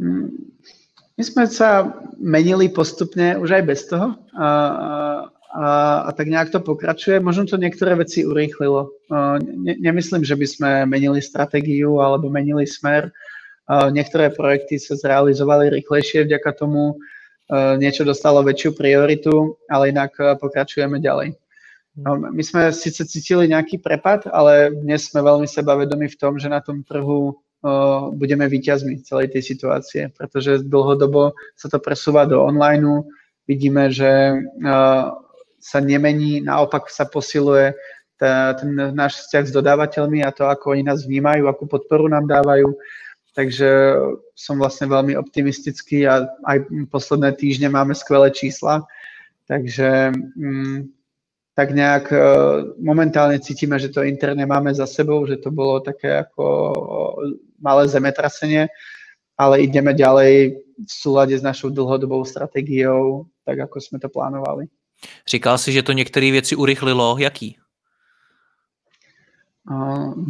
Hmm 0.00 0.48
my 1.18 1.22
sme 1.26 1.44
sa 1.50 1.90
menili 2.14 2.70
postupne 2.70 3.34
už 3.42 3.58
aj 3.58 3.62
bez 3.66 3.90
toho 3.90 4.14
a, 4.38 4.48
a, 5.50 5.66
a 6.06 6.10
tak 6.14 6.30
nejak 6.30 6.54
to 6.54 6.62
pokračuje. 6.62 7.18
Možno 7.18 7.50
to 7.50 7.58
niektoré 7.58 7.98
veci 7.98 8.22
urýchlilo. 8.22 8.94
Ne, 9.42 9.74
nemyslím, 9.82 10.22
že 10.22 10.38
by 10.38 10.46
sme 10.46 10.70
menili 10.86 11.18
stratégiu 11.18 11.98
alebo 11.98 12.30
menili 12.30 12.70
smer. 12.70 13.10
Niektoré 13.68 14.30
projekty 14.30 14.78
sa 14.78 14.94
zrealizovali 14.94 15.74
rýchlejšie 15.74 16.24
vďaka 16.24 16.54
tomu, 16.54 17.02
niečo 17.82 18.06
dostalo 18.06 18.40
väčšiu 18.46 18.78
prioritu, 18.78 19.58
ale 19.66 19.90
inak 19.90 20.14
pokračujeme 20.38 21.02
ďalej. 21.02 21.34
No, 21.98 22.14
my 22.14 22.42
sme 22.46 22.70
síce 22.70 23.02
cítili 23.10 23.50
nejaký 23.50 23.82
prepad, 23.82 24.30
ale 24.30 24.70
dnes 24.70 25.10
sme 25.10 25.18
veľmi 25.18 25.50
sebavedomi 25.50 26.06
v 26.06 26.18
tom, 26.20 26.38
že 26.38 26.46
na 26.46 26.62
tom 26.62 26.86
trhu 26.86 27.34
budeme 28.14 28.46
výťazmi 28.46 29.02
celej 29.02 29.34
tej 29.34 29.42
situácie, 29.42 30.02
pretože 30.14 30.62
dlhodobo 30.62 31.34
sa 31.58 31.66
to 31.66 31.82
presúva 31.82 32.22
do 32.26 32.38
online. 32.38 33.02
Vidíme, 33.50 33.90
že 33.90 34.38
sa 35.58 35.78
nemení, 35.82 36.38
naopak 36.38 36.86
sa 36.86 37.08
posiluje 37.08 37.74
ten 38.18 38.70
náš 38.94 39.26
vzťah 39.26 39.44
s 39.46 39.54
dodávateľmi 39.54 40.26
a 40.26 40.34
to, 40.34 40.46
ako 40.46 40.74
oni 40.74 40.82
nás 40.86 41.06
vnímajú, 41.06 41.46
akú 41.46 41.70
podporu 41.70 42.10
nám 42.10 42.26
dávajú. 42.26 42.74
Takže 43.38 43.94
som 44.34 44.58
vlastne 44.58 44.90
veľmi 44.90 45.14
optimistický 45.14 46.10
a 46.10 46.26
aj 46.42 46.66
posledné 46.90 47.38
týždne 47.38 47.70
máme 47.70 47.94
skvelé 47.94 48.34
čísla. 48.34 48.82
Takže 49.46 50.10
mm, 50.34 50.97
tak 51.58 51.74
nejak 51.74 52.14
e, 52.14 52.18
momentálne 52.78 53.42
cítime, 53.42 53.82
že 53.82 53.90
to 53.90 54.06
interne 54.06 54.46
máme 54.46 54.70
za 54.70 54.86
sebou, 54.86 55.26
že 55.26 55.42
to 55.42 55.50
bolo 55.50 55.82
také 55.82 56.22
ako 56.22 56.46
malé 57.58 57.90
zemetrasenie, 57.90 58.70
ale 59.34 59.66
ideme 59.66 59.90
ďalej 59.90 60.54
v 60.78 60.86
súlade 60.86 61.34
s 61.34 61.42
našou 61.42 61.74
dlhodobou 61.74 62.22
stratégiou, 62.22 63.26
tak 63.42 63.58
ako 63.66 63.82
sme 63.82 63.98
to 63.98 64.06
plánovali. 64.06 64.70
Říkal 65.26 65.58
si, 65.58 65.72
že 65.74 65.82
to 65.82 65.92
některé 65.92 66.30
věci 66.30 66.56
urychlilo. 66.56 67.18
Jaký? 67.18 67.58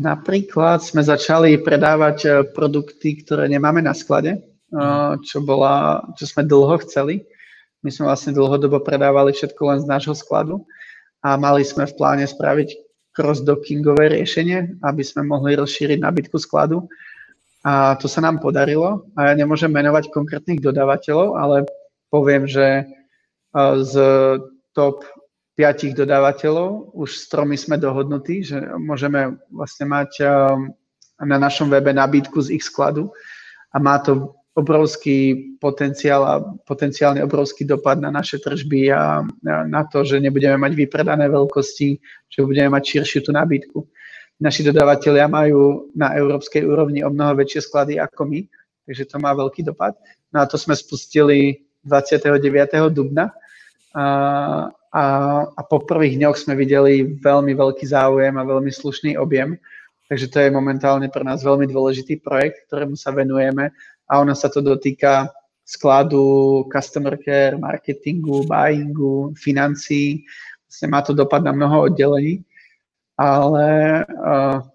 Napríklad 0.01 0.83
sme 0.83 1.05
začali 1.05 1.61
predávať 1.61 2.19
e, 2.25 2.29
produkty, 2.57 3.21
ktoré 3.21 3.53
nemáme 3.53 3.85
na 3.85 3.93
sklade, 3.93 4.33
e, 4.33 4.41
mhm. 4.73 5.21
čo, 5.29 5.45
bola, 5.45 6.09
čo 6.17 6.25
sme 6.25 6.49
dlho 6.49 6.81
chceli. 6.89 7.21
My 7.85 7.93
sme 7.93 8.09
vlastne 8.09 8.33
dlhodobo 8.33 8.81
predávali 8.81 9.37
všetko 9.37 9.61
len 9.69 9.79
z 9.85 9.87
nášho 9.93 10.17
skladu 10.17 10.65
a 11.25 11.35
mali 11.35 11.67
sme 11.67 11.87
v 11.87 11.97
pláne 11.99 12.25
spraviť 12.27 12.69
cross-dockingové 13.15 14.15
riešenie, 14.15 14.79
aby 14.87 15.03
sme 15.03 15.27
mohli 15.27 15.59
rozšíriť 15.59 15.99
nabytku 15.99 16.39
skladu. 16.39 16.87
A 17.67 17.99
to 17.99 18.07
sa 18.07 18.23
nám 18.23 18.39
podarilo. 18.39 19.11
A 19.19 19.31
ja 19.31 19.35
nemôžem 19.35 19.69
menovať 19.69 20.15
konkrétnych 20.15 20.63
dodávateľov, 20.63 21.35
ale 21.35 21.67
poviem, 22.07 22.47
že 22.47 22.87
z 23.83 23.95
top 24.71 25.03
piatich 25.59 25.99
dodávateľov 25.99 26.95
už 26.95 27.11
s 27.19 27.27
tromi 27.27 27.59
sme 27.59 27.83
dohodnutí, 27.83 28.47
že 28.47 28.63
môžeme 28.79 29.43
vlastne 29.51 29.91
mať 29.91 30.23
na 31.19 31.37
našom 31.43 31.67
webe 31.67 31.91
nabídku 31.91 32.39
z 32.39 32.55
ich 32.55 32.63
skladu 32.63 33.11
a 33.75 33.83
má 33.83 33.99
to 33.99 34.38
obrovský 34.59 35.55
potenciál 35.63 36.23
a 36.27 36.43
potenciálne 36.43 37.23
obrovský 37.23 37.63
dopad 37.63 38.03
na 38.03 38.11
naše 38.11 38.43
tržby 38.43 38.91
a 38.91 39.23
na 39.47 39.87
to, 39.87 40.03
že 40.03 40.19
nebudeme 40.19 40.59
mať 40.59 40.75
vypredané 40.75 41.31
veľkosti, 41.31 41.89
že 42.27 42.43
budeme 42.43 42.75
mať 42.75 42.99
širšiu 42.99 43.23
tú 43.23 43.31
nabídku. 43.31 43.87
Naši 44.43 44.67
dodávateľia 44.67 45.31
majú 45.31 45.91
na 45.95 46.15
európskej 46.19 46.67
úrovni 46.67 47.07
o 47.07 47.11
mnoho 47.11 47.39
väčšie 47.39 47.71
sklady 47.71 48.03
ako 48.03 48.27
my, 48.27 48.41
takže 48.87 49.07
to 49.07 49.17
má 49.23 49.31
veľký 49.35 49.63
dopad. 49.63 49.95
No 50.35 50.43
a 50.43 50.45
to 50.51 50.59
sme 50.59 50.75
spustili 50.75 51.63
29. 51.87 52.35
dubna 52.91 53.31
a, 53.95 54.05
a, 54.91 55.05
a 55.55 55.61
po 55.67 55.87
prvých 55.87 56.19
dňoch 56.19 56.37
sme 56.39 56.59
videli 56.59 57.07
veľmi 57.19 57.55
veľký 57.55 57.87
záujem 57.87 58.35
a 58.35 58.47
veľmi 58.47 58.71
slušný 58.75 59.15
objem. 59.19 59.55
Takže 60.09 60.27
to 60.33 60.39
je 60.41 60.49
momentálne 60.49 61.07
pre 61.13 61.21
nás 61.21 61.45
veľmi 61.45 61.69
dôležitý 61.69 62.25
projekt, 62.25 62.65
ktorému 62.67 62.97
sa 62.97 63.13
venujeme 63.13 63.71
a 64.09 64.21
ono 64.21 64.33
sa 64.33 64.49
to 64.49 64.65
dotýka 64.65 65.29
skladu, 65.69 66.65
customer 66.73 67.21
care, 67.21 67.61
marketingu, 67.61 68.49
buyingu, 68.49 69.37
financií. 69.37 70.25
Vlastne 70.65 70.89
má 70.89 71.05
to 71.05 71.13
dopad 71.13 71.45
na 71.45 71.53
mnoho 71.53 71.93
oddelení, 71.93 72.41
ale, 73.21 74.01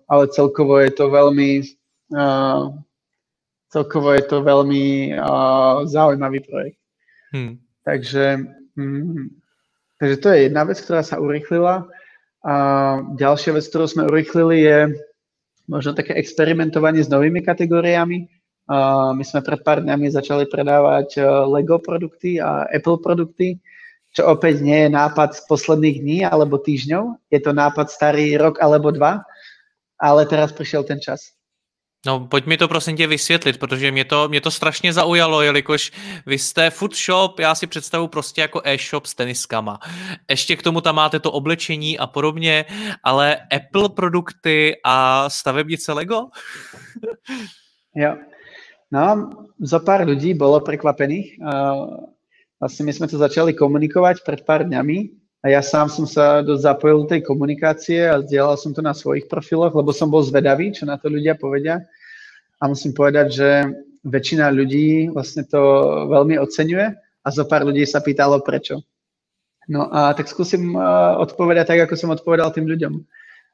ale 0.06 0.24
celkovo 0.30 0.78
je 0.78 0.94
to 0.94 1.10
veľmi 1.10 1.66
celkovo 3.74 4.14
je 4.14 4.24
to 4.30 4.46
veľmi 4.46 5.18
zaujímavý 5.90 6.40
projekt. 6.46 6.80
Hmm. 7.34 7.58
Takže, 7.82 8.46
mm, 8.78 9.34
takže 9.98 10.18
to 10.22 10.28
je 10.30 10.40
jedna 10.46 10.62
vec, 10.70 10.78
ktorá 10.78 11.02
sa 11.02 11.18
urychlila. 11.18 11.90
A 12.46 12.56
ďalšia 13.18 13.58
vec, 13.58 13.66
ktorú 13.66 13.90
sme 13.90 14.04
urychlili, 14.06 14.58
je 14.62 14.80
možno 15.66 15.98
také 15.98 16.14
experimentovanie 16.14 17.02
s 17.02 17.10
novými 17.10 17.42
kategóriami. 17.42 18.30
My 19.14 19.24
sme 19.28 19.44
pred 19.44 19.60
pár 19.60 19.84
dňami 19.84 20.08
začali 20.08 20.48
predávať 20.48 21.20
e, 21.20 21.22
Lego 21.52 21.84
produkty 21.84 22.40
a 22.40 22.64
Apple 22.72 22.96
produkty, 23.04 23.60
čo 24.16 24.32
opäť 24.32 24.64
nie 24.64 24.88
je 24.88 24.90
nápad 24.90 25.36
z 25.36 25.42
posledných 25.52 25.98
dní 26.00 26.20
alebo 26.24 26.56
týždňov, 26.56 27.20
je 27.28 27.40
to 27.44 27.52
nápad 27.52 27.92
starý 27.92 28.40
rok 28.40 28.64
alebo 28.64 28.96
dva, 28.96 29.20
ale 30.00 30.24
teraz 30.24 30.56
prišiel 30.56 30.88
ten 30.88 31.04
čas. 31.04 31.36
No, 32.06 32.28
pojď 32.28 32.46
mi 32.46 32.58
to 32.58 32.68
prosím 32.68 32.98
tě 32.98 33.08
vysvětlit, 33.08 33.58
protože 33.58 33.92
mě 33.92 34.06
to, 34.06 34.30
mě 34.30 34.42
to 34.42 34.52
strašně 34.52 34.94
zaujalo, 34.94 35.42
jelikož 35.42 35.92
vy 36.26 36.40
jste 36.40 36.70
food 36.70 36.96
shop, 36.96 37.40
já 37.40 37.56
si 37.56 37.68
představu 37.68 38.08
prostě 38.08 38.42
jako 38.42 38.62
e-shop 38.64 39.06
s 39.06 39.16
teniskama. 39.16 39.80
Ještě 40.30 40.56
k 40.56 40.64
tomu 40.64 40.82
tam 40.82 40.96
máte 40.96 41.20
to 41.20 41.32
oblečení 41.32 42.00
a 42.00 42.08
podobně, 42.08 42.66
ale 43.04 43.38
Apple 43.56 43.90
produkty 43.90 44.76
a 44.84 45.30
stavebnice 45.30 45.94
Lego? 45.94 46.28
jo, 47.96 48.16
No, 48.94 49.34
za 49.58 49.82
pár 49.82 50.06
ľudí 50.06 50.38
bolo 50.38 50.62
prekvapených. 50.62 51.42
Vlastne 52.62 52.84
my 52.86 52.94
sme 52.94 53.10
to 53.10 53.18
začali 53.18 53.58
komunikovať 53.58 54.22
pred 54.22 54.46
pár 54.46 54.70
dňami 54.70 55.10
a 55.42 55.50
ja 55.50 55.66
sám 55.66 55.90
som 55.90 56.06
sa 56.06 56.46
dosť 56.46 56.62
zapojil 56.62 56.98
do 57.02 57.10
tej 57.10 57.26
komunikácie 57.26 58.06
a 58.06 58.22
zdieľal 58.22 58.54
som 58.54 58.70
to 58.70 58.86
na 58.86 58.94
svojich 58.94 59.26
profiloch, 59.26 59.74
lebo 59.74 59.90
som 59.90 60.14
bol 60.14 60.22
zvedavý, 60.22 60.70
čo 60.70 60.86
na 60.86 61.02
to 61.02 61.10
ľudia 61.10 61.34
povedia. 61.34 61.82
A 62.62 62.70
musím 62.70 62.94
povedať, 62.94 63.28
že 63.34 63.50
väčšina 64.06 64.54
ľudí 64.54 65.10
vlastne 65.10 65.42
to 65.42 65.60
veľmi 66.14 66.38
oceňuje 66.38 66.88
a 67.26 67.28
zo 67.34 67.44
pár 67.50 67.66
ľudí 67.66 67.90
sa 67.90 67.98
pýtalo 67.98 68.46
prečo. 68.46 68.86
No 69.66 69.90
a 69.90 70.14
tak 70.14 70.30
skúsim 70.30 70.78
odpovedať 71.18 71.66
tak, 71.66 71.90
ako 71.90 71.98
som 71.98 72.14
odpovedal 72.14 72.54
tým 72.54 72.70
ľuďom. 72.70 72.94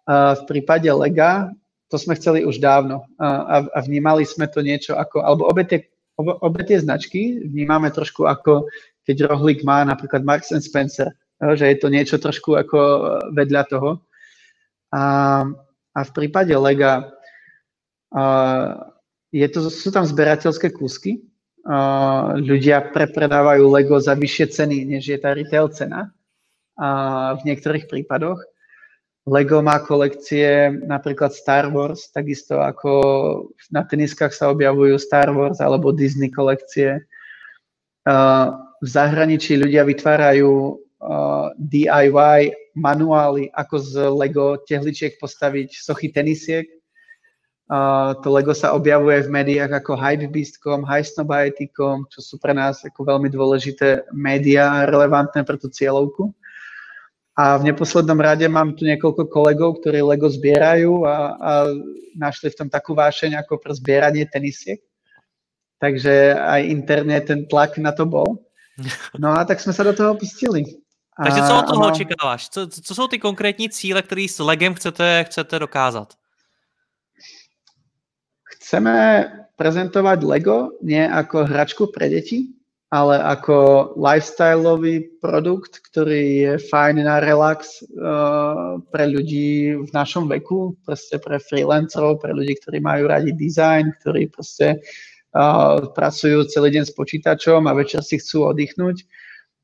V 0.10 0.41
prípade 0.51 0.91
Lega 0.91 1.48
to 1.89 1.98
sme 1.98 2.13
chceli 2.15 2.46
už 2.46 2.62
dávno 2.62 3.10
a, 3.17 3.65
a 3.65 3.79
vnímali 3.81 4.22
sme 4.22 4.46
to 4.46 4.62
niečo 4.62 4.93
ako, 4.93 5.25
alebo 5.25 5.50
obe 5.50 5.65
tie, 5.65 5.89
obe, 6.22 6.38
obe 6.38 6.62
tie 6.62 6.77
značky 6.77 7.41
vnímame 7.41 7.89
trošku 7.89 8.29
ako, 8.29 8.69
keď 9.10 9.25
Rohlik 9.25 9.65
má 9.65 9.81
napríklad 9.81 10.22
Marks 10.22 10.53
and 10.53 10.62
Spencer, 10.62 11.10
že 11.41 11.65
je 11.65 11.77
to 11.81 11.89
niečo 11.89 12.22
trošku 12.22 12.53
ako 12.53 12.77
vedľa 13.34 13.63
toho. 13.65 13.91
A, 14.93 15.03
a 15.98 16.00
v 16.05 16.12
prípade 16.13 16.53
Lega 16.53 17.10
a, 18.13 18.24
je 19.34 19.48
to, 19.50 19.74
sú 19.74 19.89
tam 19.89 20.05
zberateľské 20.05 20.69
kúsky, 20.69 21.25
a, 21.65 22.38
ľudia 22.38 22.93
prepredávajú 22.93 23.65
Lego 23.65 23.98
za 23.98 24.13
vyššie 24.13 24.46
ceny, 24.53 24.77
než 24.86 25.10
je 25.10 25.17
tá 25.17 25.34
retail 25.34 25.74
cena 25.74 26.13
a 26.79 26.88
v 27.36 27.41
niektorých 27.50 27.91
prípadoch. 27.91 28.39
Lego 29.28 29.60
má 29.60 29.84
kolekcie 29.84 30.72
napríklad 30.88 31.36
Star 31.36 31.68
Wars, 31.70 32.08
takisto 32.14 32.64
ako 32.64 32.92
na 33.70 33.84
teniskách 33.84 34.32
sa 34.32 34.50
objavujú 34.50 34.96
Star 34.96 35.36
Wars 35.36 35.60
alebo 35.60 35.92
Disney 35.92 36.32
kolekcie. 36.32 37.04
V 38.80 38.88
zahraničí 38.88 39.60
ľudia 39.60 39.84
vytvárajú 39.84 40.82
DIY 41.60 42.42
manuály, 42.80 43.52
ako 43.54 43.76
z 43.80 43.92
Lego 44.08 44.48
tehličiek 44.66 45.20
postaviť 45.20 45.78
sochy 45.78 46.10
tenisiek. 46.10 46.66
To 47.70 48.28
Lego 48.34 48.58
sa 48.58 48.74
objavuje 48.74 49.30
v 49.30 49.30
médiách 49.30 49.70
ako 49.78 49.94
Hypebeast.com, 49.94 50.90
Highsnobiety.com, 50.90 52.10
čo 52.10 52.20
sú 52.24 52.42
pre 52.42 52.58
nás 52.58 52.82
ako 52.82 53.06
veľmi 53.06 53.30
dôležité 53.30 54.10
médiá 54.10 54.90
relevantné 54.90 55.46
pre 55.46 55.60
tú 55.60 55.70
cieľovku. 55.70 56.34
A 57.39 57.55
v 57.55 57.72
neposlednom 57.72 58.19
rade 58.19 58.43
mám 58.51 58.75
tu 58.75 58.84
niekoľko 58.84 59.31
kolegov, 59.31 59.79
ktorí 59.79 60.03
Lego 60.03 60.27
zbierajú 60.27 61.08
a, 61.08 61.15
a 61.39 61.51
našli 62.12 62.51
v 62.51 62.58
tom 62.60 62.67
takú 62.67 62.91
vášeň 62.91 63.39
ako 63.39 63.63
pre 63.63 63.72
zbieranie 63.72 64.27
tenisiek. 64.27 64.84
Takže 65.79 66.36
aj 66.36 66.62
interne 66.67 67.15
ten 67.24 67.48
tlak 67.48 67.79
na 67.79 67.96
to 67.96 68.03
bol. 68.03 68.43
No 69.15 69.39
a 69.39 69.48
tak 69.48 69.60
jsme 69.60 69.74
se 69.74 69.84
do 69.84 69.93
toho 69.93 70.15
pustili. 70.15 70.63
Takže 71.24 71.41
co 71.41 71.60
od 71.60 71.67
toho 71.67 71.84
ano, 71.84 71.93
očekáváš? 71.93 72.50
Co, 72.50 72.67
co 72.67 72.96
jsou 72.96 73.08
ty 73.08 73.19
konkrétní 73.19 73.69
cíle, 73.69 74.01
které 74.01 74.27
s 74.29 74.39
Legem 74.39 74.74
chcete, 74.74 75.24
chcete 75.24 75.60
dokázat? 75.60 76.13
Chceme 78.43 79.25
prezentovať 79.55 80.24
Lego 80.24 80.69
nie 80.84 81.03
ako 81.03 81.43
hračku 81.43 81.91
pre 81.91 82.08
deti, 82.08 82.59
ale 82.89 83.22
ako 83.22 83.93
lifestyleový 84.01 85.22
produkt, 85.22 85.77
ktorý 85.77 86.24
je 86.41 86.53
fajn 86.58 87.05
na 87.05 87.22
relax 87.22 87.86
uh, 87.86 88.81
pre 88.89 89.05
ľudí 89.05 89.77
v 89.77 89.89
našom 89.93 90.25
veku, 90.25 90.74
proste 90.81 91.22
pre 91.22 91.38
freelancerov, 91.38 92.17
pre 92.17 92.34
ľudí, 92.34 92.58
ktorí 92.58 92.81
majú 92.81 93.05
radi 93.05 93.29
design, 93.38 93.93
ktorí 94.01 94.34
proste 94.34 94.81
pracujú 95.93 96.50
celý 96.50 96.74
deň 96.74 96.89
s 96.89 96.93
počítačom 96.98 97.69
a 97.69 97.77
večer 97.77 98.01
si 98.01 98.17
chcú 98.17 98.50
oddychnúť, 98.50 99.05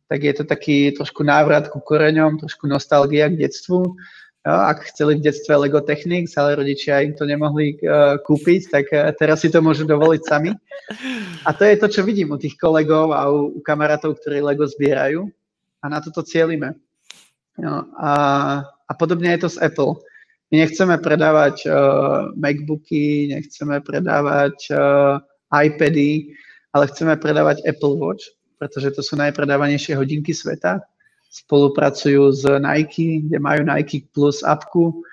tak 0.05 0.21
je 0.21 0.33
to 0.37 0.43
taký 0.45 0.93
trošku 0.93 1.25
návrat 1.25 1.73
ku 1.73 1.81
koreňom, 1.81 2.37
trošku 2.37 2.69
nostalgia 2.69 3.25
k 3.33 3.41
detstvu. 3.41 3.97
Ak 4.45 4.93
chceli 4.93 5.17
v 5.17 5.25
detstve 5.25 5.57
Lego 5.57 5.81
Technics, 5.81 6.37
ale 6.37 6.61
rodičia 6.61 7.01
im 7.01 7.17
to 7.17 7.25
nemohli 7.25 7.81
uh, 7.81 8.21
kúpiť, 8.21 8.61
tak 8.69 8.85
uh, 8.93 9.09
teraz 9.17 9.41
si 9.41 9.49
to 9.49 9.57
môžu 9.57 9.89
dovoliť 9.89 10.21
sami. 10.21 10.53
A 11.41 11.49
to 11.49 11.65
je 11.65 11.81
to, 11.81 11.87
čo 11.89 12.05
vidím 12.05 12.29
u 12.29 12.37
tých 12.37 12.53
kolegov 12.61 13.09
a 13.09 13.25
u, 13.25 13.57
kamarátov, 13.65 14.21
ktorí 14.21 14.45
Lego 14.45 14.69
zbierajú. 14.69 15.25
A 15.81 15.85
na 15.89 15.97
toto 15.97 16.21
cieľime. 16.21 16.77
No, 17.57 17.89
a, 17.97 18.11
a 18.69 18.91
podobne 18.93 19.33
je 19.33 19.45
to 19.45 19.49
s 19.49 19.57
Apple. 19.57 19.97
My 20.53 20.61
nechceme 20.61 20.93
predávať 21.01 21.65
uh, 21.65 22.29
MacBooky, 22.37 23.33
nechceme 23.33 23.81
predávať 23.81 24.69
uh, 24.69 25.17
iPady, 25.49 26.37
ale 26.69 26.85
chceme 26.93 27.17
predávať 27.17 27.65
Apple 27.65 27.97
Watch, 27.97 28.29
pretože 28.61 28.93
to 28.93 29.01
sú 29.01 29.17
najpredávanejšie 29.17 29.97
hodinky 29.97 30.37
sveta. 30.37 30.85
Spolupracujú 31.35 32.31
s 32.31 32.47
Nike, 32.47 33.27
kde 33.27 33.37
majú 33.43 33.67
Nike 33.67 34.07
Plus 34.15 34.39
appku. 34.39 35.03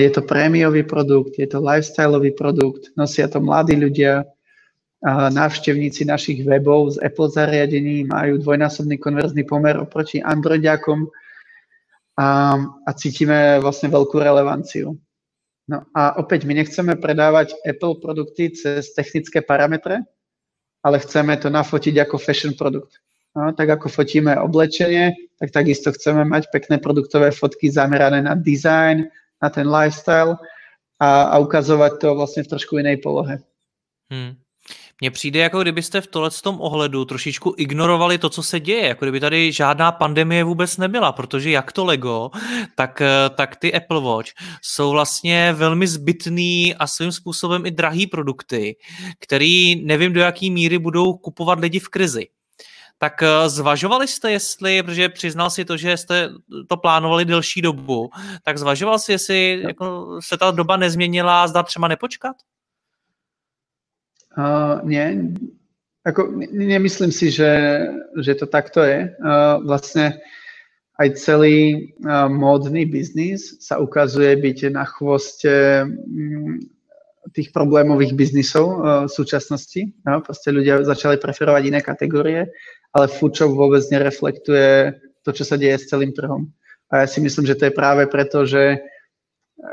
Je 0.00 0.08
to 0.08 0.24
prémiový 0.24 0.84
produkt, 0.88 1.36
je 1.36 1.44
to 1.44 1.60
lifestyleový 1.60 2.32
produkt, 2.32 2.88
nosia 2.96 3.28
to 3.28 3.40
mladí 3.40 3.76
ľudia, 3.76 4.24
návštevníci 5.30 6.04
našich 6.04 6.42
webov 6.42 6.98
z 6.98 7.06
Apple 7.06 7.30
zariadení 7.30 8.10
majú 8.10 8.42
dvojnásobný 8.42 8.98
konverzný 8.98 9.46
pomer 9.46 9.78
oproti 9.78 10.18
Androidiakom 10.18 11.06
a, 12.18 12.58
a 12.82 12.90
cítime 12.98 13.62
vlastne 13.62 13.94
veľkú 13.94 14.18
relevanciu. 14.18 14.98
No 15.70 15.84
a 15.94 16.18
opäť, 16.18 16.48
my 16.48 16.64
nechceme 16.64 16.98
predávať 16.98 17.54
Apple 17.62 18.00
produkty 18.02 18.50
cez 18.56 18.90
technické 18.96 19.38
parametre, 19.44 20.02
ale 20.82 20.96
chceme 20.98 21.36
to 21.38 21.46
nafotiť 21.46 21.94
ako 22.02 22.16
fashion 22.18 22.56
produkt. 22.58 22.98
No, 23.38 23.54
tak 23.54 23.70
ako 23.70 23.86
fotíme 23.86 24.34
oblečenie, 24.34 25.14
tak 25.38 25.54
takisto 25.54 25.94
chceme 25.94 26.26
mať 26.26 26.50
pekné 26.50 26.82
produktové 26.82 27.30
fotky 27.30 27.70
zamerané 27.70 28.18
na 28.26 28.34
design, 28.34 29.06
na 29.38 29.46
ten 29.46 29.70
lifestyle 29.70 30.34
a, 30.98 31.30
a 31.30 31.38
ukazovať 31.38 32.02
to 32.02 32.18
vlastne 32.18 32.42
v 32.42 32.50
trošku 32.50 32.82
inej 32.82 32.98
polohe. 32.98 33.38
Hmm. 34.10 34.34
Mně 35.00 35.10
přijde, 35.10 35.40
jako 35.40 35.62
kdybyste 35.62 36.00
v 36.00 36.06
tohle 36.06 36.30
tom 36.42 36.60
ohledu 36.60 37.04
trošičku 37.04 37.54
ignorovali 37.56 38.18
to, 38.18 38.28
co 38.30 38.42
se 38.42 38.60
děje, 38.60 38.86
jako 38.88 39.04
kdyby 39.04 39.20
tady 39.20 39.52
žádná 39.52 39.92
pandemie 39.92 40.44
vůbec 40.44 40.76
nebyla, 40.76 41.12
protože 41.12 41.50
jak 41.50 41.72
to 41.72 41.84
Lego, 41.84 42.30
tak, 42.74 43.02
tak 43.34 43.56
ty 43.56 43.74
Apple 43.74 44.00
Watch 44.00 44.30
jsou 44.62 44.90
vlastně 44.90 45.52
velmi 45.52 45.86
zbytný 45.86 46.74
a 46.74 46.86
svým 46.86 47.12
způsobem 47.12 47.66
i 47.66 47.70
drahý 47.70 48.06
produkty, 48.06 48.76
který 49.18 49.84
nevím 49.86 50.12
do 50.12 50.20
jaký 50.20 50.50
míry 50.50 50.78
budou 50.78 51.12
kupovat 51.12 51.60
lidi 51.60 51.78
v 51.78 51.88
krizi. 51.88 52.26
Tak 52.98 53.22
eh, 53.22 53.48
zvažovali 53.48 54.08
jste, 54.08 54.30
jestli, 54.30 54.82
protože 54.82 55.08
přiznal 55.08 55.50
si 55.50 55.64
to, 55.64 55.76
že 55.76 55.96
jste 55.96 56.30
to 56.68 56.76
plánovali 56.76 57.24
delší 57.24 57.62
dobu, 57.62 58.10
tak 58.42 58.58
zvažoval 58.58 58.98
si, 58.98 59.12
jestli 59.12 59.62
jako, 59.62 60.18
se 60.22 60.36
ta 60.36 60.50
doba 60.50 60.76
nezměnila 60.76 61.42
a 61.42 61.46
zda 61.46 61.62
třeba 61.62 61.88
nepočkat? 61.88 62.36
Uh, 64.38 64.86
nie, 64.86 65.34
ako, 66.06 66.30
nemyslím 66.54 67.10
si, 67.10 67.30
že, 67.30 67.82
že 68.22 68.38
to 68.38 68.46
takto 68.46 68.86
je. 68.86 69.10
Uh, 69.18 69.58
vlastne 69.66 70.22
aj 71.02 71.18
celý 71.18 71.90
uh, 72.06 72.30
módny 72.30 72.86
biznis 72.86 73.58
sa 73.58 73.82
ukazuje 73.82 74.38
byť 74.38 74.58
na 74.70 74.86
chvoste 74.86 75.82
um, 75.90 76.62
tých 77.34 77.50
problémových 77.50 78.14
biznisov 78.14 78.66
uh, 78.78 78.78
v 79.06 79.10
súčasnosti. 79.10 79.90
No, 80.06 80.22
proste 80.22 80.54
ľudia 80.54 80.86
začali 80.86 81.18
preferovať 81.18 81.62
iné 81.66 81.80
kategórie, 81.82 82.46
ale 82.92 83.06
Foodshop 83.08 83.52
vôbec 83.52 83.84
nereflektuje 83.92 84.96
to, 85.24 85.30
čo 85.32 85.44
sa 85.44 85.60
deje 85.60 85.76
s 85.76 85.88
celým 85.90 86.14
trhom. 86.16 86.48
A 86.88 87.04
ja 87.04 87.06
si 87.06 87.20
myslím, 87.20 87.44
že 87.44 87.56
to 87.56 87.68
je 87.68 87.74
práve 87.76 88.08
preto, 88.08 88.48
že 88.48 88.80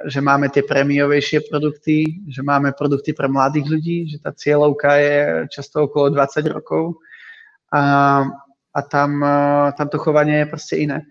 že 0.09 0.17
máme 0.17 0.49
tie 0.49 0.65
prémiovejšie 0.65 1.45
produkty, 1.45 2.25
že 2.25 2.41
máme 2.41 2.73
produkty 2.73 3.13
pre 3.13 3.29
mladých 3.29 3.69
ľudí, 3.69 3.97
že 4.09 4.17
tá 4.17 4.33
cieľovka 4.33 4.97
je 4.97 5.15
často 5.53 5.85
okolo 5.85 6.09
20 6.09 6.41
rokov 6.49 6.97
a, 7.69 8.25
a 8.73 8.79
tam, 8.81 9.21
tam 9.77 9.87
to 9.89 10.01
chovanie 10.01 10.41
je 10.41 10.49
proste 10.49 10.75
iné. 10.89 11.05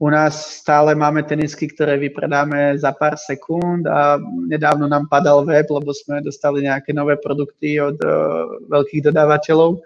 U 0.00 0.08
nás 0.08 0.60
stále 0.64 0.96
máme 0.96 1.24
tenisky, 1.28 1.68
ktoré 1.68 2.00
vypredáme 2.00 2.76
za 2.80 2.92
pár 2.96 3.20
sekúnd 3.20 3.84
a 3.84 4.16
nedávno 4.48 4.88
nám 4.88 5.08
padal 5.12 5.44
web, 5.44 5.68
lebo 5.68 5.92
sme 5.92 6.24
dostali 6.24 6.64
nejaké 6.64 6.96
nové 6.96 7.20
produkty 7.20 7.76
od 7.76 8.00
uh, 8.00 8.64
veľkých 8.72 9.12
dodávateľov 9.12 9.84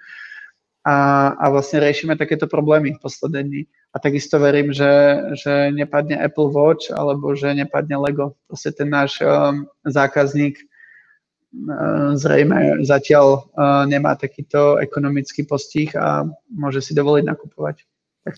a, 0.84 0.96
a 1.40 1.44
vlastne 1.48 1.80
riešime 1.80 2.14
takéto 2.20 2.44
problémy 2.44 2.92
v 2.92 3.02
posledné 3.02 3.40
dni. 3.42 3.62
A 3.94 3.98
takisto 3.98 4.36
verím, 4.36 4.68
že, 4.68 5.22
že 5.32 5.72
nepadne 5.72 6.20
Apple 6.20 6.52
Watch 6.52 6.92
alebo 6.92 7.32
že 7.32 7.56
nepadne 7.56 7.96
Lego. 7.96 8.36
Proste 8.46 8.72
ten 8.76 8.92
náš 8.92 9.16
um, 9.24 9.64
zákazník 9.88 10.60
um, 10.60 12.12
zrejme 12.20 12.84
zatiaľ 12.84 13.48
uh, 13.56 13.88
nemá 13.88 14.12
takýto 14.14 14.76
ekonomický 14.76 15.48
postih 15.48 15.96
a 15.96 16.28
môže 16.52 16.84
si 16.84 16.92
dovoliť 16.92 17.24
nakupovať. 17.24 17.76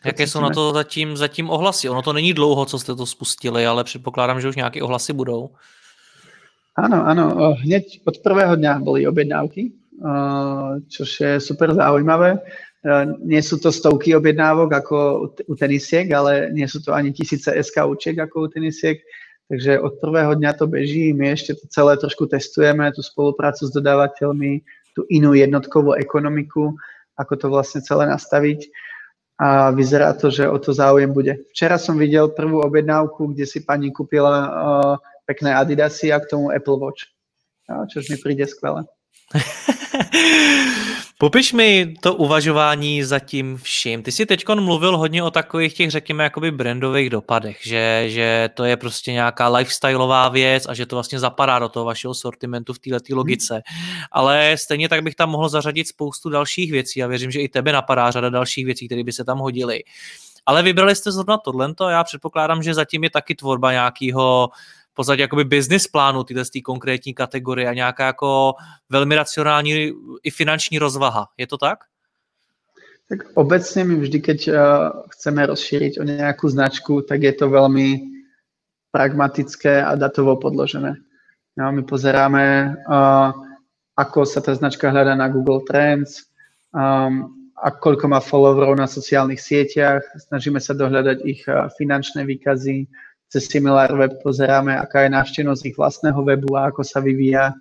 Jaké 0.04 0.26
jsou 0.26 0.40
na 0.40 0.50
to 0.50 0.72
zatím, 0.72 1.16
zatím 1.16 1.50
ohlasy? 1.50 1.88
Ono 1.88 2.02
to 2.02 2.12
není 2.12 2.34
dlouho, 2.34 2.66
co 2.66 2.78
jste 2.78 2.94
to 2.94 3.06
spustili, 3.06 3.66
ale 3.66 3.84
předpokládám, 3.84 4.40
že 4.40 4.48
už 4.48 4.56
nějaké 4.56 4.82
ohlasy 4.82 5.12
budou. 5.12 5.50
Áno, 6.76 7.08
áno. 7.08 7.56
Hneď 7.64 8.04
od 8.04 8.20
prvého 8.20 8.52
dňa 8.52 8.84
boli 8.84 9.08
objednávky, 9.08 9.72
čo 10.88 11.02
je 11.04 11.40
super 11.40 11.72
zaujímavé. 11.72 12.40
Nie 13.24 13.42
sú 13.42 13.58
to 13.58 13.74
stovky 13.74 14.14
objednávok 14.14 14.70
ako 14.72 14.96
u 15.48 15.54
tenisiek, 15.58 16.06
ale 16.12 16.52
nie 16.54 16.68
sú 16.68 16.84
to 16.84 16.94
ani 16.94 17.10
tisíce 17.10 17.50
SKUčiek 17.50 18.20
ako 18.20 18.46
u 18.46 18.48
tenisiek. 18.52 19.02
Takže 19.46 19.78
od 19.78 20.02
prvého 20.02 20.34
dňa 20.34 20.52
to 20.58 20.66
beží, 20.66 21.14
my 21.14 21.30
ešte 21.30 21.54
to 21.54 21.70
celé 21.70 21.94
trošku 21.94 22.26
testujeme, 22.26 22.90
tú 22.90 22.98
spoluprácu 22.98 23.70
s 23.70 23.70
dodávateľmi, 23.70 24.58
tú 24.98 25.06
inú 25.06 25.38
jednotkovú 25.38 25.94
ekonomiku, 25.94 26.74
ako 27.14 27.32
to 27.38 27.46
vlastne 27.46 27.78
celé 27.78 28.10
nastaviť 28.10 28.66
a 29.36 29.70
vyzerá 29.70 30.16
to, 30.16 30.32
že 30.32 30.48
o 30.48 30.56
to 30.58 30.72
záujem 30.72 31.12
bude. 31.12 31.36
Včera 31.52 31.76
som 31.76 32.00
videl 32.00 32.32
prvú 32.32 32.64
objednávku, 32.64 33.36
kde 33.36 33.44
si 33.44 33.60
pani 33.60 33.92
kúpila 33.92 34.32
uh, 34.32 34.50
pekné 35.28 35.52
Adidasy 35.52 36.08
a 36.08 36.18
k 36.18 36.26
tomu 36.32 36.48
Apple 36.48 36.80
Watch, 36.80 37.04
čož 37.92 38.08
mi 38.08 38.16
príde 38.16 38.48
skvelé. 38.48 38.88
Popiš 41.18 41.52
mi 41.52 41.94
to 42.00 42.14
uvažování 42.14 43.02
za 43.02 43.18
tím 43.18 43.56
vším. 43.56 44.02
Ty 44.02 44.12
jsi 44.12 44.26
teď 44.26 44.44
mluvil 44.54 44.98
hodně 44.98 45.22
o 45.22 45.30
takových 45.30 45.74
těch, 45.74 45.90
řekněme, 45.90 46.24
jakoby 46.24 46.50
brandových 46.50 47.10
dopadech, 47.10 47.58
že, 47.62 48.04
že 48.06 48.50
to 48.54 48.64
je 48.64 48.76
prostě 48.76 49.12
nějaká 49.12 49.48
lifestyleová 49.48 50.28
věc 50.28 50.66
a 50.68 50.74
že 50.74 50.86
to 50.86 50.96
vlastně 50.96 51.18
zapadá 51.18 51.58
do 51.58 51.68
toho 51.68 51.84
vašeho 51.84 52.14
sortimentu 52.14 52.72
v 52.72 52.78
této 52.78 52.96
hmm. 53.08 53.16
logice. 53.18 53.62
Ale 54.12 54.56
stejně 54.58 54.88
tak 54.88 55.02
bych 55.02 55.14
tam 55.14 55.30
mohl 55.30 55.48
zařadit 55.48 55.88
spoustu 55.88 56.28
dalších 56.28 56.72
věcí 56.72 57.02
a 57.02 57.06
věřím, 57.06 57.30
že 57.30 57.40
i 57.40 57.48
tebe 57.48 57.72
napadá 57.72 58.10
řada 58.10 58.30
dalších 58.30 58.64
věcí, 58.64 58.88
které 58.88 59.04
by 59.04 59.12
se 59.12 59.24
tam 59.24 59.38
hodily. 59.38 59.82
Ale 60.46 60.62
vybrali 60.62 60.96
jste 60.96 61.12
zrovna 61.12 61.38
tohle, 61.38 61.74
já 61.88 62.04
předpokládám, 62.04 62.62
že 62.62 62.74
zatím 62.74 63.04
je 63.04 63.10
taky 63.10 63.34
tvorba 63.34 63.72
nějakého 63.72 64.48
podstatě 64.96 65.22
jakoby 65.22 65.44
business 65.44 65.86
plánu 65.86 66.24
tyhle 66.24 66.44
z 66.44 66.50
konkrétní 66.64 67.14
kategorie 67.14 67.68
a 67.68 67.74
nějaká 67.74 68.06
jako 68.06 68.54
velmi 68.88 69.14
racionální 69.14 69.92
i 70.22 70.30
finanční 70.30 70.78
rozvaha. 70.78 71.28
Je 71.36 71.46
to 71.46 71.58
tak? 71.58 71.78
Tak 73.06 73.38
obecne 73.38 73.86
my 73.86 74.02
vždy, 74.02 74.18
keď 74.18 74.40
uh, 74.50 74.56
chceme 75.14 75.46
rozšíriť 75.46 76.02
o 76.02 76.04
nejakú 76.04 76.50
značku, 76.50 77.06
tak 77.06 77.22
je 77.22 77.38
to 77.38 77.46
veľmi 77.46 78.02
pragmatické 78.90 79.78
a 79.78 79.94
datovo 79.94 80.34
podložené. 80.34 80.98
No, 81.54 81.70
my 81.70 81.86
pozeráme, 81.86 82.74
uh, 82.74 83.30
ako 83.94 84.26
sa 84.26 84.42
tá 84.42 84.58
značka 84.58 84.90
hľadá 84.90 85.14
na 85.14 85.30
Google 85.30 85.62
Trends, 85.62 86.26
um, 86.74 87.30
a 87.62 87.70
koľko 87.70 88.10
má 88.10 88.18
followerov 88.18 88.74
na 88.74 88.90
sociálnych 88.90 89.38
sieťach, 89.38 90.02
snažíme 90.26 90.58
sa 90.58 90.74
dohľadať 90.74 91.18
ich 91.22 91.46
uh, 91.46 91.70
finančné 91.78 92.26
výkazy, 92.26 92.90
cez 93.26 93.50
SimilarWeb 93.50 94.22
pozeráme, 94.22 94.78
aká 94.78 95.06
je 95.06 95.14
návštevnosť 95.14 95.62
ich 95.66 95.76
vlastného 95.76 96.20
webu 96.22 96.54
a 96.54 96.70
ako 96.70 96.86
sa 96.86 97.02
vyvíja 97.02 97.52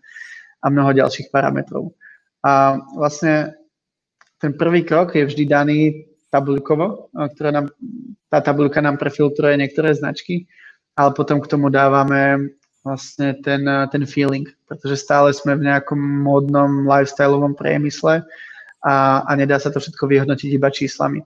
a 0.61 0.65
mnoho 0.69 0.93
ďalších 0.93 1.29
parametrov. 1.33 1.93
A 2.45 2.77
vlastne 2.93 3.57
ten 4.37 4.53
prvý 4.53 4.85
krok 4.85 5.17
je 5.17 5.25
vždy 5.25 5.43
daný 5.49 5.79
tabulkovo, 6.29 7.09
ktorá 7.13 7.49
nám, 7.49 7.73
tá 8.29 8.43
tabulka 8.43 8.83
nám 8.83 9.01
prefiltruje 9.01 9.57
niektoré 9.57 9.95
značky, 9.97 10.45
ale 10.93 11.15
potom 11.17 11.41
k 11.41 11.49
tomu 11.49 11.73
dávame 11.73 12.53
vlastne 12.85 13.33
ten, 13.41 13.65
ten 13.89 14.03
feeling, 14.05 14.45
pretože 14.69 15.01
stále 15.01 15.33
sme 15.33 15.57
v 15.57 15.65
nejakom 15.65 15.97
módnom 15.97 16.85
lifestyleovom 16.85 17.57
priemysle 17.57 18.21
a, 18.85 19.25
a 19.25 19.31
nedá 19.33 19.57
sa 19.57 19.73
to 19.73 19.81
všetko 19.81 20.05
vyhodnotiť 20.05 20.49
iba 20.53 20.69
číslami. 20.69 21.25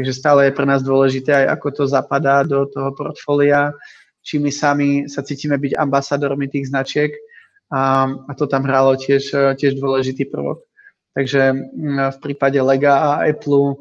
Takže 0.00 0.16
stále 0.16 0.48
je 0.48 0.56
pre 0.56 0.64
nás 0.64 0.80
dôležité 0.80 1.44
aj 1.44 1.60
ako 1.60 1.68
to 1.76 1.84
zapadá 1.84 2.40
do 2.40 2.64
toho 2.64 2.88
portfólia, 2.96 3.76
či 4.24 4.40
my 4.40 4.48
sami 4.48 4.88
sa 5.12 5.20
cítime 5.20 5.60
byť 5.60 5.76
ambasadormi 5.76 6.48
tých 6.48 6.72
značiek 6.72 7.12
a, 7.68 8.08
a 8.08 8.32
to 8.32 8.48
tam 8.48 8.64
hralo 8.64 8.96
tiež, 8.96 9.28
tiež 9.60 9.76
dôležitý 9.76 10.24
prvok. 10.32 10.64
Takže 11.12 11.52
v 12.16 12.18
prípade 12.24 12.56
Lega 12.64 12.96
a 12.96 13.28
Apple 13.28 13.76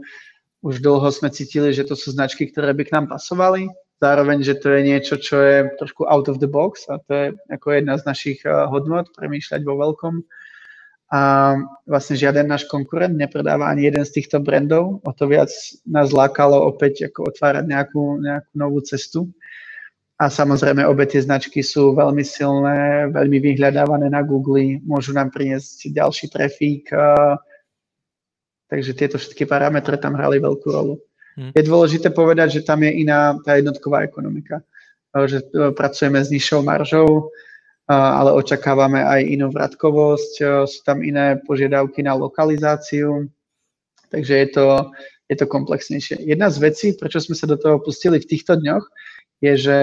už 0.60 0.84
dlho 0.84 1.08
sme 1.08 1.32
cítili, 1.32 1.71
že 1.71 1.88
to 1.88 1.95
sú 1.95 2.12
značky, 2.12 2.51
ktoré 2.51 2.75
by 2.75 2.84
k 2.84 2.99
nám 2.99 3.08
pasovali. 3.08 3.71
Zároveň, 4.03 4.43
že 4.43 4.60
to 4.60 4.75
je 4.75 4.82
niečo, 4.84 5.15
čo 5.23 5.39
je 5.39 5.71
trošku 5.79 6.03
out 6.03 6.27
of 6.27 6.43
the 6.43 6.51
box 6.51 6.84
a 6.91 6.99
to 6.99 7.12
je 7.15 7.25
ako 7.47 7.79
jedna 7.79 7.95
z 7.95 8.03
našich 8.03 8.43
hodnot, 8.43 9.08
premýšľať 9.15 9.63
vo 9.63 9.79
veľkom. 9.88 10.19
A 11.10 11.58
vlastne 11.89 12.13
žiaden 12.13 12.45
náš 12.45 12.69
konkurent 12.69 13.17
nepredáva 13.17 13.65
ani 13.65 13.89
jeden 13.89 14.06
z 14.06 14.22
týchto 14.22 14.38
brandov. 14.38 15.02
O 15.02 15.10
to 15.10 15.26
viac 15.26 15.50
nás 15.89 16.13
lákalo 16.13 16.69
opäť 16.69 17.10
ako 17.10 17.34
otvárať 17.34 17.65
nejakú, 17.65 18.22
nejakú 18.22 18.54
novú 18.54 18.78
cestu. 18.86 19.26
A 20.19 20.28
samozrejme, 20.28 20.84
obe 20.84 21.08
tie 21.08 21.24
značky 21.24 21.63
sú 21.63 21.95
veľmi 21.95 22.22
silné, 22.22 23.08
veľmi 23.10 23.39
vyhľadávané 23.39 24.12
na 24.12 24.19
Google, 24.19 24.78
môžu 24.84 25.15
nám 25.15 25.32
priniesť 25.32 25.95
ďalší 25.95 26.28
trafík, 26.28 26.91
takže 28.67 28.91
tieto 29.00 29.15
všetky 29.15 29.48
parametre 29.48 29.95
tam 29.95 30.19
hrali 30.19 30.43
veľkú 30.43 30.67
rolu. 30.67 31.00
Hmm. 31.39 31.56
Je 31.56 31.63
dôležité 31.63 32.12
povedať, 32.12 32.60
že 32.60 32.67
tam 32.67 32.84
je 32.84 33.00
iná 33.00 33.39
tá 33.48 33.56
jednotková 33.56 34.04
ekonomika, 34.04 34.60
že 35.24 35.39
e, 35.39 35.72
pracujeme 35.72 36.19
s 36.19 36.28
nižšou 36.28 36.67
maržou, 36.67 37.32
ale 37.89 38.38
očakávame 38.38 39.02
aj 39.02 39.21
inú 39.25 39.49
vratkovosť, 39.49 40.34
e, 40.39 40.45
sú 40.69 40.80
tam 40.86 41.02
iné 41.02 41.41
požiadavky 41.41 42.06
na 42.06 42.13
lokalizáciu, 42.13 43.25
takže 44.13 44.34
je 44.45 44.47
to, 44.54 44.67
je 45.25 45.36
to 45.38 45.45
komplexnejšie. 45.49 46.21
Jedna 46.21 46.54
z 46.54 46.58
vecí, 46.62 46.88
prečo 46.93 47.17
sme 47.17 47.34
sa 47.34 47.49
do 47.49 47.58
toho 47.58 47.82
pustili 47.82 48.21
v 48.21 48.30
týchto 48.30 48.62
dňoch, 48.62 48.86
je, 49.39 49.54
že 49.56 49.78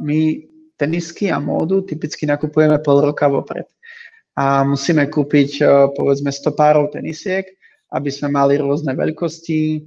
my 0.00 0.20
tenisky 0.78 1.28
a 1.30 1.42
módu 1.42 1.82
typicky 1.82 2.26
nakupujeme 2.26 2.78
pol 2.80 3.02
roka 3.02 3.26
vopred. 3.28 3.66
A 4.38 4.64
musíme 4.64 5.06
kúpiť 5.10 5.60
povedzme 5.92 6.32
100 6.32 6.54
párov 6.54 6.88
tenisiek, 6.88 7.44
aby 7.90 8.10
sme 8.10 8.30
mali 8.30 8.56
rôzne 8.56 8.94
veľkosti 8.94 9.84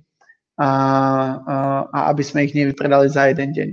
a, 0.60 0.70
a, 0.70 1.56
a 1.90 2.00
aby 2.14 2.24
sme 2.24 2.46
ich 2.46 2.54
nevypredali 2.54 3.10
za 3.10 3.32
jeden 3.32 3.50
deň. 3.56 3.70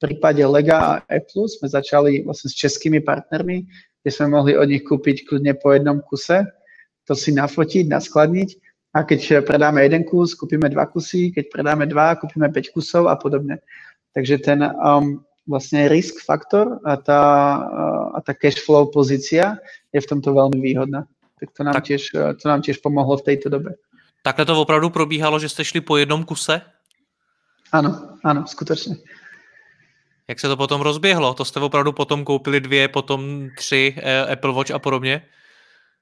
Prípade 0.00 0.40
Lega 0.48 0.76
a 0.80 0.92
Apple 1.12 1.44
sme 1.44 1.68
začali 1.68 2.24
vlastne 2.24 2.48
s 2.48 2.56
českými 2.56 3.04
partnermi, 3.04 3.68
kde 4.00 4.10
sme 4.10 4.32
mohli 4.32 4.56
od 4.56 4.64
nich 4.64 4.80
kúpiť 4.80 5.28
kľudne 5.28 5.52
po 5.60 5.76
jednom 5.76 6.00
kuse, 6.00 6.48
to 7.04 7.12
si 7.12 7.36
nafotiť, 7.36 7.84
naskladniť 7.84 8.50
a 8.96 9.04
keď 9.04 9.44
predáme 9.44 9.84
jeden 9.84 10.02
kus, 10.08 10.34
kúpime 10.34 10.72
dva 10.72 10.88
kusy, 10.88 11.30
keď 11.30 11.44
predáme 11.52 11.84
dva, 11.86 12.16
kúpime 12.16 12.48
5 12.48 12.74
kusov 12.74 13.06
a 13.06 13.14
podobne. 13.14 13.60
Takže 14.16 14.42
ten 14.42 14.64
um, 14.64 15.22
vlastne 15.46 15.86
risk 15.86 16.18
faktor 16.24 16.82
a 16.82 16.96
tá, 16.96 17.22
a 18.14 18.18
tá 18.24 18.32
cash 18.34 18.58
flow 18.58 18.90
pozícia 18.90 19.60
je 19.94 20.00
v 20.00 20.10
tomto 20.10 20.34
veľmi 20.34 20.58
výhodná. 20.58 21.06
Tak 21.38 21.48
to 21.54 21.60
nám, 21.62 21.74
tak. 21.78 21.84
Tiež, 21.86 22.02
to 22.12 22.44
nám 22.48 22.60
tiež 22.66 22.82
pomohlo 22.82 23.16
v 23.20 23.26
tejto 23.34 23.48
dobe. 23.48 23.78
Takhle 24.22 24.44
to 24.44 24.60
opravdu 24.60 24.90
probíhalo, 24.90 25.38
že 25.38 25.48
jste 25.48 25.64
šli 25.64 25.80
po 25.80 25.96
jednom 25.96 26.24
kuse? 26.24 26.60
Ano, 27.72 28.18
ano, 28.24 28.46
skutečně. 28.46 28.96
Jak 30.30 30.40
se 30.40 30.48
to 30.48 30.56
potom 30.56 30.80
rozběhlo? 30.80 31.34
To 31.34 31.44
jste 31.44 31.60
opravdu 31.60 31.92
potom 31.92 32.24
koupili 32.24 32.60
dvě, 32.60 32.88
potom 32.88 33.48
tři 33.56 33.94
eh, 33.96 34.32
Apple 34.32 34.52
Watch 34.52 34.70
a 34.70 34.78
podobně? 34.78 35.22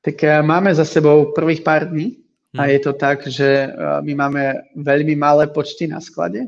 Tak 0.05 0.25
eh, 0.25 0.43
máme 0.43 0.75
za 0.75 0.85
sebou 0.85 1.33
prvých 1.33 1.61
pár 1.61 1.91
dní 1.91 2.17
a 2.59 2.63
hmm. 2.63 2.71
je 2.71 2.79
to 2.79 2.93
tak, 2.93 3.27
že 3.27 3.49
eh, 3.49 3.73
my 4.01 4.15
máme 4.15 4.53
veľmi 4.77 5.17
malé 5.17 5.47
počty 5.47 5.89
na 5.89 6.01
sklade 6.01 6.45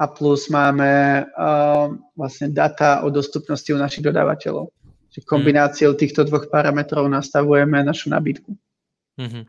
a 0.00 0.06
plus 0.06 0.48
máme 0.48 1.22
uh, 1.28 1.92
vlastne 2.16 2.48
data 2.48 3.04
o 3.04 3.12
dostupnosti 3.12 3.68
u 3.68 3.76
našich 3.76 4.00
dodávateľov. 4.00 4.72
Čiže 5.12 5.28
kombináciou 5.28 5.92
týchto 5.92 6.24
dvoch 6.24 6.48
parametrov 6.48 7.04
nastavujeme 7.04 7.84
našu 7.84 8.08
nabídku. 8.08 8.56
Mm-hmm. 9.20 9.44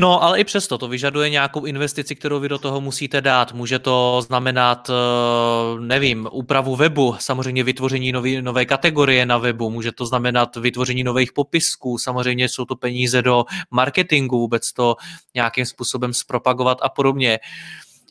No, 0.00 0.22
ale 0.22 0.40
i 0.40 0.44
přesto 0.44 0.78
to 0.78 0.88
vyžaduje 0.88 1.30
nějakou 1.30 1.64
investici, 1.64 2.14
kterou 2.14 2.40
vy 2.40 2.48
do 2.48 2.58
toho 2.58 2.80
musíte 2.80 3.20
dát. 3.20 3.52
Může 3.52 3.78
to 3.78 4.22
znamenat, 4.22 4.90
eh, 4.90 5.80
nevím, 5.80 6.28
úpravu 6.32 6.76
webu, 6.76 7.16
samozřejmě 7.18 7.64
vytvoření 7.64 8.12
nový, 8.12 8.42
nové 8.42 8.64
kategorie 8.64 9.26
na 9.26 9.38
webu, 9.38 9.70
může 9.70 9.92
to 9.92 10.06
znamenat 10.06 10.56
vytvoření 10.56 11.04
nových 11.04 11.32
popisků, 11.32 11.98
samozřejmě 11.98 12.48
jsou 12.48 12.64
to 12.64 12.76
peníze 12.76 13.22
do 13.22 13.44
marketingu, 13.70 14.38
vůbec 14.38 14.72
to 14.72 14.96
nějakým 15.34 15.66
způsobem 15.66 16.14
zpropagovat 16.14 16.78
a 16.82 16.88
podobně. 16.88 17.38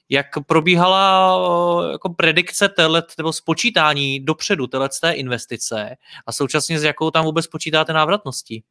Jak 0.10 0.26
probíhala 0.48 1.92
jako 1.92 2.10
predikce 2.10 2.70
telet, 2.70 3.06
nebo 3.18 3.34
spočítání 3.34 4.20
dopředu 4.20 4.68
téhle 4.68 4.90
té 5.02 5.12
investice 5.12 5.96
a 6.28 6.32
současně 6.32 6.80
s 6.80 6.84
jakou 6.84 7.12
tam 7.12 7.26
vůbec 7.26 7.48
počítáte 7.48 7.94
návratností? 7.94 8.64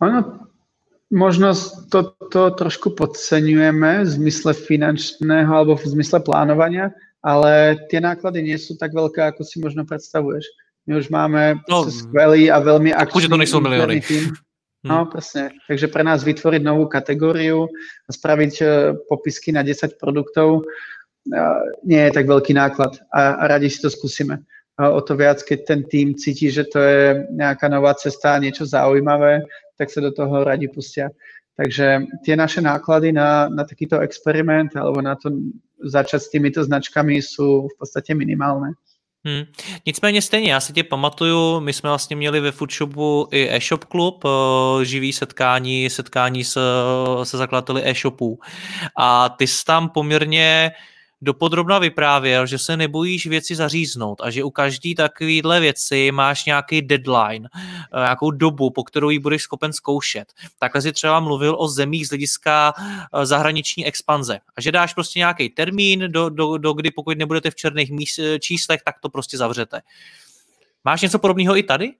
Ono, 0.00 0.38
možno 1.14 1.54
to, 1.94 2.18
to 2.34 2.50
trošku 2.58 2.98
podceňujeme 2.98 4.02
v 4.02 4.08
zmysle 4.10 4.50
finančného 4.50 5.48
alebo 5.48 5.78
v 5.78 5.94
zmysle 5.94 6.18
plánovania, 6.26 6.90
ale 7.22 7.78
tie 7.88 8.02
náklady 8.02 8.42
nie 8.42 8.58
sú 8.58 8.74
tak 8.74 8.90
veľké, 8.90 9.22
ako 9.22 9.46
si 9.46 9.62
možno 9.62 9.86
predstavuješ. 9.86 10.44
My 10.84 11.00
už 11.00 11.08
máme 11.08 11.62
no, 11.70 11.88
skvelý 11.88 12.50
a 12.50 12.60
veľmi 12.60 12.92
akčný 12.92 13.30
to 13.30 13.40
nejsou 13.40 13.62
milióny. 13.62 14.02
Tým, 14.04 14.34
No, 14.84 15.08
hm. 15.08 15.08
presne. 15.08 15.44
Takže 15.64 15.88
pre 15.88 16.04
nás 16.04 16.20
vytvoriť 16.20 16.60
novú 16.60 16.84
kategóriu 16.92 17.64
a 18.04 18.10
spraviť 18.12 18.54
e, 18.60 18.64
popisky 19.08 19.48
na 19.48 19.64
10 19.64 19.96
produktov 19.96 20.60
e, 20.60 20.62
nie 21.88 22.04
je 22.04 22.12
tak 22.12 22.28
veľký 22.28 22.52
náklad 22.52 23.00
a, 23.08 23.48
radi 23.48 23.72
si 23.72 23.80
to 23.80 23.88
skúsime. 23.88 24.44
O 24.76 25.00
to 25.00 25.14
viac, 25.16 25.40
keď 25.40 25.58
ten 25.64 25.80
tým 25.86 26.18
cíti, 26.18 26.50
že 26.50 26.66
to 26.66 26.82
je 26.82 27.30
nejaká 27.32 27.70
nová 27.70 27.94
cesta, 27.94 28.42
niečo 28.42 28.66
zaujímavé, 28.66 29.46
tak 29.78 29.90
sa 29.90 30.00
do 30.00 30.10
toho 30.10 30.44
radi 30.44 30.68
pustia. 30.68 31.10
Takže 31.54 32.02
tie 32.26 32.34
naše 32.34 32.58
náklady 32.58 33.14
na, 33.14 33.46
na 33.46 33.62
takýto 33.62 34.02
experiment 34.02 34.74
alebo 34.74 34.98
na 34.98 35.14
to 35.14 35.30
začať 35.86 36.20
s 36.22 36.30
týmito 36.34 36.60
značkami 36.66 37.22
sú 37.22 37.70
v 37.70 37.74
podstate 37.78 38.14
minimálne. 38.14 38.74
Hmm. 39.26 39.44
Nicméně 39.86 40.22
stejně, 40.22 40.52
já 40.52 40.60
si 40.60 40.72
tě 40.72 40.84
pamatuju, 40.84 41.60
my 41.60 41.72
jsme 41.72 41.88
vlastně 41.88 42.16
měli 42.16 42.40
ve 42.40 42.52
Foodshopu 42.52 43.28
i 43.30 43.48
e-shop 43.50 43.84
klub, 43.84 44.24
eh, 44.24 44.84
živý 44.84 45.12
setkání, 45.12 45.90
setkání 45.90 46.44
se, 46.44 46.60
se 47.22 47.36
zakladateli 47.36 47.82
e-shopů. 47.84 48.38
A 48.98 49.28
ty 49.28 49.46
jsi 49.46 49.64
tam 49.64 49.88
poměrně 49.88 50.70
dopodrobna 51.24 51.78
vyprávěl, 51.78 52.46
že 52.46 52.58
se 52.58 52.76
nebojíš 52.76 53.26
věci 53.26 53.54
zaříznout 53.54 54.20
a 54.20 54.30
že 54.30 54.44
u 54.44 54.50
každý 54.50 54.94
takovýhle 54.94 55.60
věci 55.60 56.12
máš 56.12 56.44
nějaký 56.44 56.82
deadline, 56.82 57.48
eh, 57.54 58.00
nějakou 58.00 58.30
dobu, 58.30 58.70
po 58.70 58.84
kterou 58.84 59.10
ji 59.10 59.18
budeš 59.18 59.42
schopen 59.42 59.72
zkoušet. 59.72 60.32
Takhle 60.58 60.82
si 60.82 60.92
třeba 60.92 61.20
mluvil 61.20 61.56
o 61.58 61.68
zemích 61.68 62.06
z 62.06 62.10
hlediska 62.10 62.72
eh, 62.78 63.26
zahraniční 63.26 63.86
expanze 63.86 64.38
a 64.56 64.60
že 64.60 64.72
dáš 64.72 64.94
prostě 64.94 65.18
nějaký 65.18 65.48
termín, 65.48 66.04
do, 66.08 66.28
do, 66.28 66.58
do 66.58 66.72
kdy 66.72 66.90
pokud 66.90 67.18
nebudete 67.18 67.50
v 67.50 67.54
černých 67.54 67.90
míst, 67.90 68.18
eh, 68.18 68.38
číslech, 68.38 68.80
tak 68.84 68.94
to 69.00 69.08
prostě 69.08 69.38
zavřete. 69.38 69.80
Máš 70.84 71.02
něco 71.02 71.18
podobného 71.18 71.56
i 71.56 71.62
tady? 71.62 71.92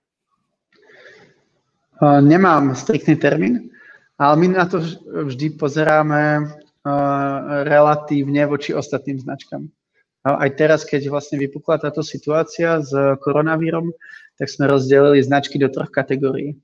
Nemám 2.21 2.75
striktný 2.75 3.17
termín, 3.17 3.71
ale 4.19 4.37
my 4.37 4.49
na 4.49 4.67
to 4.67 4.81
vždy 5.25 5.51
pozeráme 5.51 6.39
relatívne 7.65 8.45
voči 8.45 8.77
ostatným 8.77 9.19
značkám. 9.19 9.67
Aj 10.25 10.51
teraz, 10.57 10.89
keď 10.89 11.13
vlastne 11.13 11.37
vypukla 11.37 11.81
táto 11.81 12.01
situácia 12.01 12.81
s 12.81 12.93
koronavírom, 13.21 13.93
tak 14.41 14.49
sme 14.49 14.69
rozdelili 14.69 15.21
značky 15.21 15.61
do 15.61 15.69
troch 15.69 15.93
kategórií. 15.93 16.57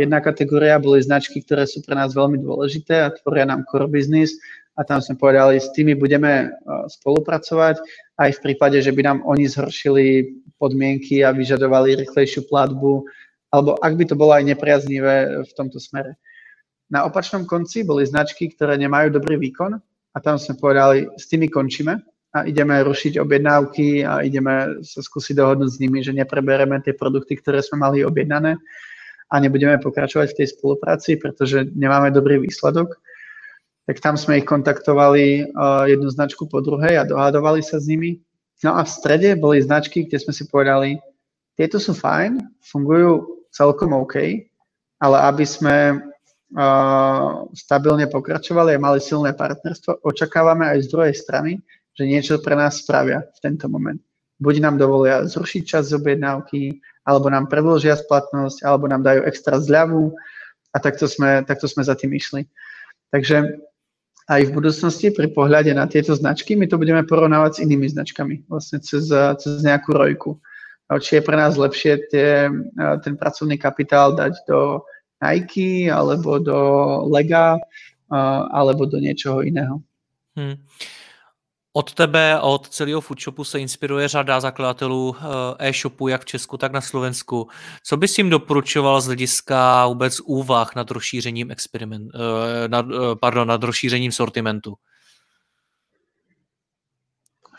Jedna 0.00 0.24
kategória 0.24 0.80
boli 0.80 1.04
značky, 1.04 1.44
ktoré 1.44 1.68
sú 1.68 1.84
pre 1.84 1.92
nás 1.92 2.16
veľmi 2.16 2.40
dôležité 2.40 3.04
a 3.04 3.12
tvoria 3.12 3.44
nám 3.44 3.68
core 3.68 3.92
business 3.92 4.32
a 4.80 4.84
tam 4.88 5.04
sme 5.04 5.20
povedali, 5.20 5.60
s 5.60 5.68
tými 5.76 5.92
budeme 5.92 6.48
spolupracovať 6.88 7.84
aj 8.16 8.30
v 8.40 8.42
prípade, 8.48 8.80
že 8.80 8.96
by 8.96 9.02
nám 9.04 9.18
oni 9.28 9.44
zhoršili 9.44 10.32
podmienky 10.56 11.20
a 11.20 11.36
vyžadovali 11.36 12.00
rýchlejšiu 12.00 12.48
platbu, 12.48 13.04
alebo 13.52 13.76
ak 13.84 13.92
by 14.00 14.04
to 14.08 14.16
bolo 14.16 14.32
aj 14.32 14.48
nepriaznivé 14.48 15.44
v 15.44 15.52
tomto 15.52 15.76
smere. 15.76 16.16
Na 16.90 17.06
opačnom 17.06 17.46
konci 17.46 17.86
boli 17.86 18.02
značky, 18.02 18.50
ktoré 18.50 18.74
nemajú 18.74 19.14
dobrý 19.14 19.38
výkon 19.38 19.78
a 20.14 20.18
tam 20.18 20.36
sme 20.42 20.58
povedali, 20.58 21.06
s 21.14 21.30
tými 21.30 21.46
končíme 21.46 22.02
a 22.34 22.46
ideme 22.46 22.82
rušiť 22.82 23.18
objednávky 23.18 24.02
a 24.02 24.26
ideme 24.26 24.82
sa 24.82 24.98
skúsiť 24.98 25.38
dohodnúť 25.38 25.70
s 25.70 25.80
nimi, 25.82 26.02
že 26.02 26.10
neprebereme 26.14 26.82
tie 26.82 26.94
produkty, 26.94 27.38
ktoré 27.38 27.62
sme 27.62 27.82
mali 27.82 28.02
objednané 28.02 28.58
a 29.30 29.34
nebudeme 29.38 29.78
pokračovať 29.78 30.34
v 30.34 30.38
tej 30.42 30.48
spolupráci, 30.58 31.14
pretože 31.14 31.70
nemáme 31.78 32.10
dobrý 32.10 32.42
výsledok. 32.42 32.98
Tak 33.86 34.02
tam 34.02 34.18
sme 34.18 34.42
ich 34.42 34.46
kontaktovali 34.46 35.50
jednu 35.86 36.08
značku 36.10 36.46
po 36.50 36.58
druhej 36.58 36.98
a 36.98 37.06
dohadovali 37.06 37.62
sa 37.62 37.78
s 37.78 37.86
nimi. 37.86 38.18
No 38.66 38.74
a 38.74 38.82
v 38.82 38.90
strede 38.90 39.38
boli 39.38 39.62
značky, 39.62 40.06
kde 40.06 40.18
sme 40.18 40.34
si 40.34 40.46
povedali, 40.50 40.98
tieto 41.54 41.78
sú 41.78 41.94
fajn, 41.94 42.38
fungujú 42.62 43.42
celkom 43.50 43.94
OK, 43.94 44.46
ale 45.02 45.16
aby 45.30 45.46
sme 45.46 46.02
stabilne 47.54 48.10
pokračovali 48.10 48.74
a 48.74 48.82
mali 48.82 48.98
silné 48.98 49.38
partnerstvo. 49.38 50.02
Očakávame 50.02 50.66
aj 50.66 50.86
z 50.86 50.88
druhej 50.90 51.14
strany, 51.14 51.62
že 51.94 52.04
niečo 52.10 52.42
pre 52.42 52.58
nás 52.58 52.82
spravia 52.82 53.22
v 53.22 53.38
tento 53.38 53.70
moment. 53.70 54.02
buď 54.40 54.54
nám 54.64 54.80
dovolia 54.80 55.22
zrušiť 55.28 55.62
čas 55.68 55.92
z 55.92 56.00
objednávky, 56.00 56.80
alebo 57.04 57.28
nám 57.28 57.52
predložia 57.52 57.94
splatnosť, 57.94 58.64
alebo 58.64 58.88
nám 58.88 59.04
dajú 59.04 59.28
extra 59.28 59.60
zľavu 59.60 60.16
a 60.72 60.76
takto 60.80 61.04
sme, 61.04 61.44
takto 61.44 61.68
sme 61.68 61.84
za 61.84 61.92
tým 61.94 62.16
išli. 62.16 62.48
Takže 63.12 63.60
aj 64.30 64.40
v 64.48 64.54
budúcnosti 64.54 65.12
pri 65.12 65.28
pohľade 65.28 65.74
na 65.76 65.84
tieto 65.84 66.16
značky 66.16 66.56
my 66.56 66.64
to 66.70 66.80
budeme 66.80 67.04
porovnávať 67.04 67.60
s 67.60 67.62
inými 67.68 67.86
značkami, 67.92 68.48
vlastne 68.48 68.80
cez, 68.80 69.12
cez 69.12 69.54
nejakú 69.60 69.92
rojku. 69.92 70.40
Či 70.90 71.20
je 71.20 71.22
pre 71.22 71.36
nás 71.38 71.54
lepšie 71.54 72.10
tie, 72.10 72.50
ten 73.06 73.14
pracovný 73.14 73.54
kapitál 73.60 74.16
dať 74.16 74.42
do 74.48 74.82
Nike 75.22 75.92
alebo 75.92 76.38
do 76.38 76.58
Lega 77.12 77.60
alebo 78.50 78.86
do 78.90 78.98
niečoho 78.98 79.46
iného. 79.46 79.78
Hmm. 80.34 80.58
Od 81.72 81.94
tebe 81.94 82.34
a 82.34 82.40
od 82.42 82.68
celého 82.68 83.00
foodshopu 83.00 83.44
se 83.44 83.60
inspiruje 83.60 84.08
řada 84.08 84.40
zakladatelů 84.40 85.16
eh, 85.16 85.68
e-shopu, 85.68 86.08
jak 86.08 86.22
v 86.22 86.24
Česku, 86.24 86.56
tak 86.56 86.72
na 86.72 86.80
Slovensku. 86.80 87.48
Co 87.82 87.96
bys 87.96 88.18
jim 88.18 88.30
doporučoval 88.30 89.00
z 89.00 89.06
hlediska 89.06 89.86
vůbec 89.86 90.20
úvah 90.20 90.74
nad 90.74 90.90
rozšířením 90.90 91.50
experiment, 91.50 92.10
eh, 92.14 92.68
nad, 92.68 92.86
eh, 92.86 93.16
pardon, 93.20 93.48
nad 93.48 93.62
rozšířením 93.62 94.12
sortimentu? 94.12 94.74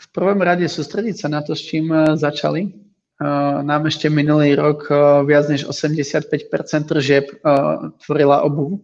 V 0.00 0.08
prvom 0.12 0.40
rade 0.40 0.68
sústrediť 0.68 1.16
sa 1.16 1.28
na 1.32 1.40
to, 1.40 1.56
s 1.56 1.62
čím 1.62 1.88
začali. 2.20 2.68
Nám 3.62 3.86
ešte 3.86 4.10
minulý 4.10 4.58
rok 4.58 4.90
viac 5.28 5.46
než 5.46 5.70
85% 5.70 6.26
tržieb 6.90 7.30
tvorila 8.02 8.42
obuv. 8.42 8.82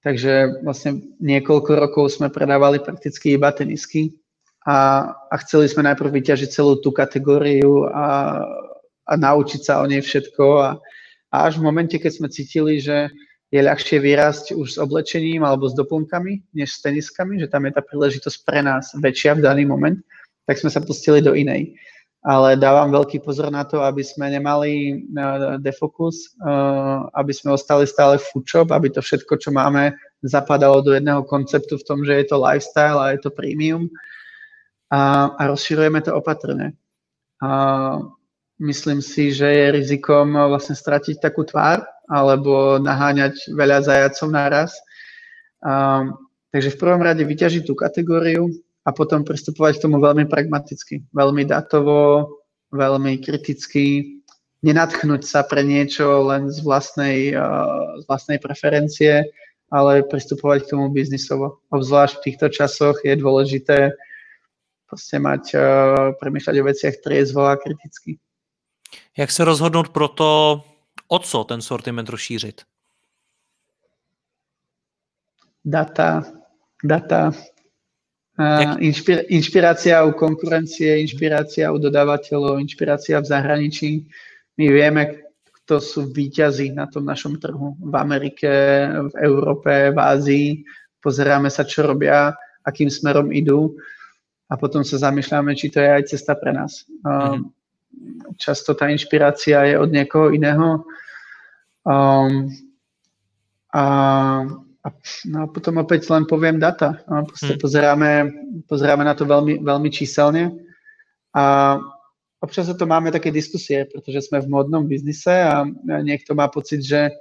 Takže 0.00 0.62
vlastne 0.62 1.02
niekoľko 1.18 1.70
rokov 1.76 2.14
sme 2.14 2.30
predávali 2.30 2.78
prakticky 2.78 3.34
iba 3.34 3.50
tenisky 3.50 4.14
a, 4.62 5.10
a 5.10 5.34
chceli 5.42 5.66
sme 5.66 5.82
najprv 5.82 6.14
vyťažiť 6.22 6.46
celú 6.46 6.78
tú 6.78 6.94
kategóriu 6.94 7.90
a, 7.90 8.38
a 9.02 9.12
naučiť 9.18 9.66
sa 9.66 9.82
o 9.82 9.86
nej 9.90 9.98
všetko 9.98 10.44
a, 10.62 10.70
a 11.34 11.36
až 11.50 11.58
v 11.58 11.66
momente, 11.66 11.98
keď 11.98 12.22
sme 12.22 12.30
cítili, 12.30 12.78
že 12.78 13.10
je 13.50 13.58
ľahšie 13.62 13.98
vyrásť 13.98 14.54
už 14.54 14.74
s 14.74 14.78
oblečením 14.78 15.42
alebo 15.42 15.66
s 15.66 15.74
doplnkami, 15.74 16.54
než 16.54 16.78
s 16.78 16.82
teniskami, 16.86 17.42
že 17.42 17.50
tam 17.50 17.66
je 17.66 17.74
tá 17.74 17.82
príležitosť 17.82 18.38
pre 18.46 18.62
nás 18.62 18.94
väčšia 18.94 19.38
v 19.38 19.44
daný 19.46 19.66
moment, 19.66 19.98
tak 20.46 20.58
sme 20.58 20.70
sa 20.70 20.82
pustili 20.82 21.18
do 21.18 21.34
inej 21.34 21.74
ale 22.26 22.58
dávam 22.58 22.90
veľký 22.90 23.22
pozor 23.22 23.54
na 23.54 23.62
to, 23.62 23.86
aby 23.86 24.02
sme 24.02 24.26
nemali 24.26 24.98
uh, 25.14 25.62
defokus, 25.62 26.34
uh, 26.42 27.06
aby 27.14 27.30
sme 27.30 27.54
ostali 27.54 27.86
stále 27.86 28.18
foodshop, 28.18 28.74
aby 28.74 28.90
to 28.90 28.98
všetko, 28.98 29.38
čo 29.38 29.54
máme, 29.54 29.94
zapadalo 30.26 30.82
do 30.82 30.90
jedného 30.90 31.22
konceptu 31.22 31.78
v 31.78 31.86
tom, 31.86 32.02
že 32.02 32.18
je 32.18 32.26
to 32.26 32.42
lifestyle 32.42 32.98
a 32.98 33.14
je 33.14 33.22
to 33.22 33.30
premium 33.30 33.86
a, 34.90 35.30
a 35.38 35.42
rozširujeme 35.46 36.02
to 36.02 36.18
opatrne. 36.18 36.74
A 37.38 37.50
myslím 38.58 38.98
si, 38.98 39.30
že 39.30 39.46
je 39.46 39.76
rizikom 39.78 40.34
vlastne 40.34 40.74
stratiť 40.74 41.22
takú 41.22 41.46
tvár 41.46 41.86
alebo 42.10 42.82
naháňať 42.82 43.54
veľa 43.54 43.86
zajacov 43.86 44.28
naraz. 44.34 44.74
A, 45.62 46.02
takže 46.50 46.74
v 46.74 46.80
prvom 46.82 47.02
rade 47.06 47.22
vyťažiť 47.22 47.62
tú 47.70 47.78
kategóriu, 47.78 48.50
a 48.86 48.94
potom 48.94 49.26
pristupovať 49.26 49.76
k 49.76 49.82
tomu 49.82 49.98
veľmi 49.98 50.30
pragmaticky, 50.30 51.02
veľmi 51.10 51.42
datovo, 51.42 52.30
veľmi 52.70 53.18
kriticky, 53.18 54.16
nenatchnúť 54.62 55.26
sa 55.26 55.42
pre 55.42 55.66
niečo 55.66 56.22
len 56.30 56.46
z 56.54 56.62
vlastnej, 56.62 57.34
uh, 57.34 57.98
z 57.98 58.04
vlastnej 58.06 58.38
preferencie, 58.38 59.26
ale 59.74 60.06
pristupovať 60.06 60.64
k 60.64 60.70
tomu 60.70 60.94
biznisovo. 60.94 61.58
Obzvlášť 61.74 62.22
v 62.22 62.24
týchto 62.30 62.46
časoch 62.48 63.02
je 63.02 63.18
dôležité 63.18 63.90
proste 64.86 65.18
mať, 65.18 65.44
uh, 65.58 66.14
premýšľať 66.22 66.54
o 66.62 66.66
veciach 66.70 66.94
triezvo 67.02 67.42
a 67.50 67.58
kriticky. 67.58 68.22
Jak 69.16 69.30
se 69.30 69.44
rozhodnout 69.44 69.88
pro 69.88 70.08
to, 70.08 70.62
o 71.08 71.18
co 71.18 71.44
ten 71.44 71.62
sortiment 71.62 72.08
rozšířit? 72.08 72.62
Data, 75.64 76.22
data, 76.84 77.32
Inšpir, 78.84 79.24
inšpirácia 79.32 80.04
u 80.04 80.12
konkurencie, 80.12 81.00
inšpirácia 81.00 81.72
u 81.72 81.80
dodávateľov, 81.80 82.60
inšpirácia 82.60 83.16
v 83.24 83.30
zahraničí. 83.32 83.90
My 84.60 84.68
vieme, 84.68 85.02
kto 85.64 85.80
sú 85.80 86.12
výťazí 86.12 86.76
na 86.76 86.84
tom 86.84 87.08
našom 87.08 87.40
trhu. 87.40 87.80
V 87.80 87.94
Amerike, 87.96 88.52
v 89.08 89.14
Európe, 89.24 89.90
v 89.90 89.98
Ázii. 89.98 90.48
Pozeráme 91.00 91.48
sa, 91.48 91.64
čo 91.64 91.88
robia, 91.88 92.36
akým 92.60 92.92
smerom 92.92 93.32
idú 93.32 93.72
a 94.46 94.54
potom 94.54 94.84
sa 94.84 95.00
zamýšľame, 95.00 95.56
či 95.58 95.72
to 95.72 95.82
je 95.82 95.90
aj 95.90 96.02
cesta 96.12 96.38
pre 96.38 96.52
nás. 96.54 96.86
Mm. 97.02 97.50
Často 98.36 98.76
tá 98.76 98.92
inšpirácia 98.92 99.64
je 99.64 99.74
od 99.80 99.90
niekoho 99.90 100.30
iného. 100.30 100.84
Um, 101.82 102.52
a, 103.72 103.84
no 105.30 105.38
a 105.42 105.46
potom 105.50 105.80
opäť 105.82 106.10
len 106.12 106.28
poviem 106.28 106.60
data. 106.60 107.02
No, 107.10 107.26
hmm. 107.26 107.58
pozeráme, 107.58 108.10
pozeráme 108.68 109.02
na 109.02 109.14
to 109.16 109.26
veľmi, 109.26 109.62
veľmi 109.64 109.90
číselne 109.90 110.66
a 111.36 111.76
občas 112.40 112.72
to 112.72 112.86
máme 112.88 113.12
také 113.12 113.28
diskusie, 113.28 113.84
pretože 113.84 114.32
sme 114.32 114.40
v 114.40 114.48
modnom 114.48 114.88
biznise 114.88 115.28
a 115.28 115.68
niekto 116.00 116.32
má 116.32 116.48
pocit, 116.48 116.80
že, 116.80 117.12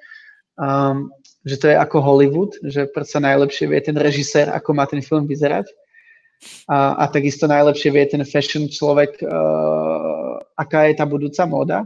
um, 0.55 1.11
že 1.43 1.59
to 1.59 1.67
je 1.67 1.75
ako 1.75 1.97
Hollywood, 1.99 2.55
že 2.63 2.87
predsa 2.95 3.19
najlepšie 3.19 3.67
vie 3.67 3.79
ten 3.83 3.97
režisér, 3.99 4.53
ako 4.55 4.71
má 4.71 4.87
ten 4.87 5.03
film 5.03 5.27
vyzerať. 5.27 5.67
A, 6.69 6.99
a 6.99 7.03
takisto 7.11 7.47
najlepšie 7.47 7.89
vie 7.91 8.05
ten 8.05 8.23
fashion 8.27 8.67
človek, 8.71 9.19
uh, 9.23 10.39
aká 10.55 10.87
je 10.87 10.93
tá 10.95 11.03
budúca 11.07 11.43
móda. 11.47 11.83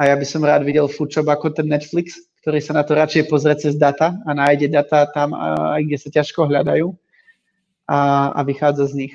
A 0.00 0.08
ja 0.08 0.16
by 0.16 0.24
som 0.24 0.40
rád 0.40 0.64
videl 0.64 0.88
Foodshop 0.88 1.28
ako 1.28 1.52
ten 1.52 1.68
Netflix, 1.68 2.16
ktorý 2.40 2.60
sa 2.64 2.72
na 2.72 2.82
to 2.82 2.96
radšej 2.96 3.28
pozrie 3.28 3.56
cez 3.60 3.76
data 3.76 4.16
a 4.24 4.30
nájde 4.32 4.72
data 4.72 5.04
tam, 5.12 5.36
aj 5.36 5.84
kde 5.84 5.98
sa 6.00 6.08
ťažko 6.08 6.48
hľadajú 6.48 6.92
a, 7.84 8.32
a 8.32 8.40
vychádza 8.42 8.86
z 8.86 8.94
nich. 8.94 9.14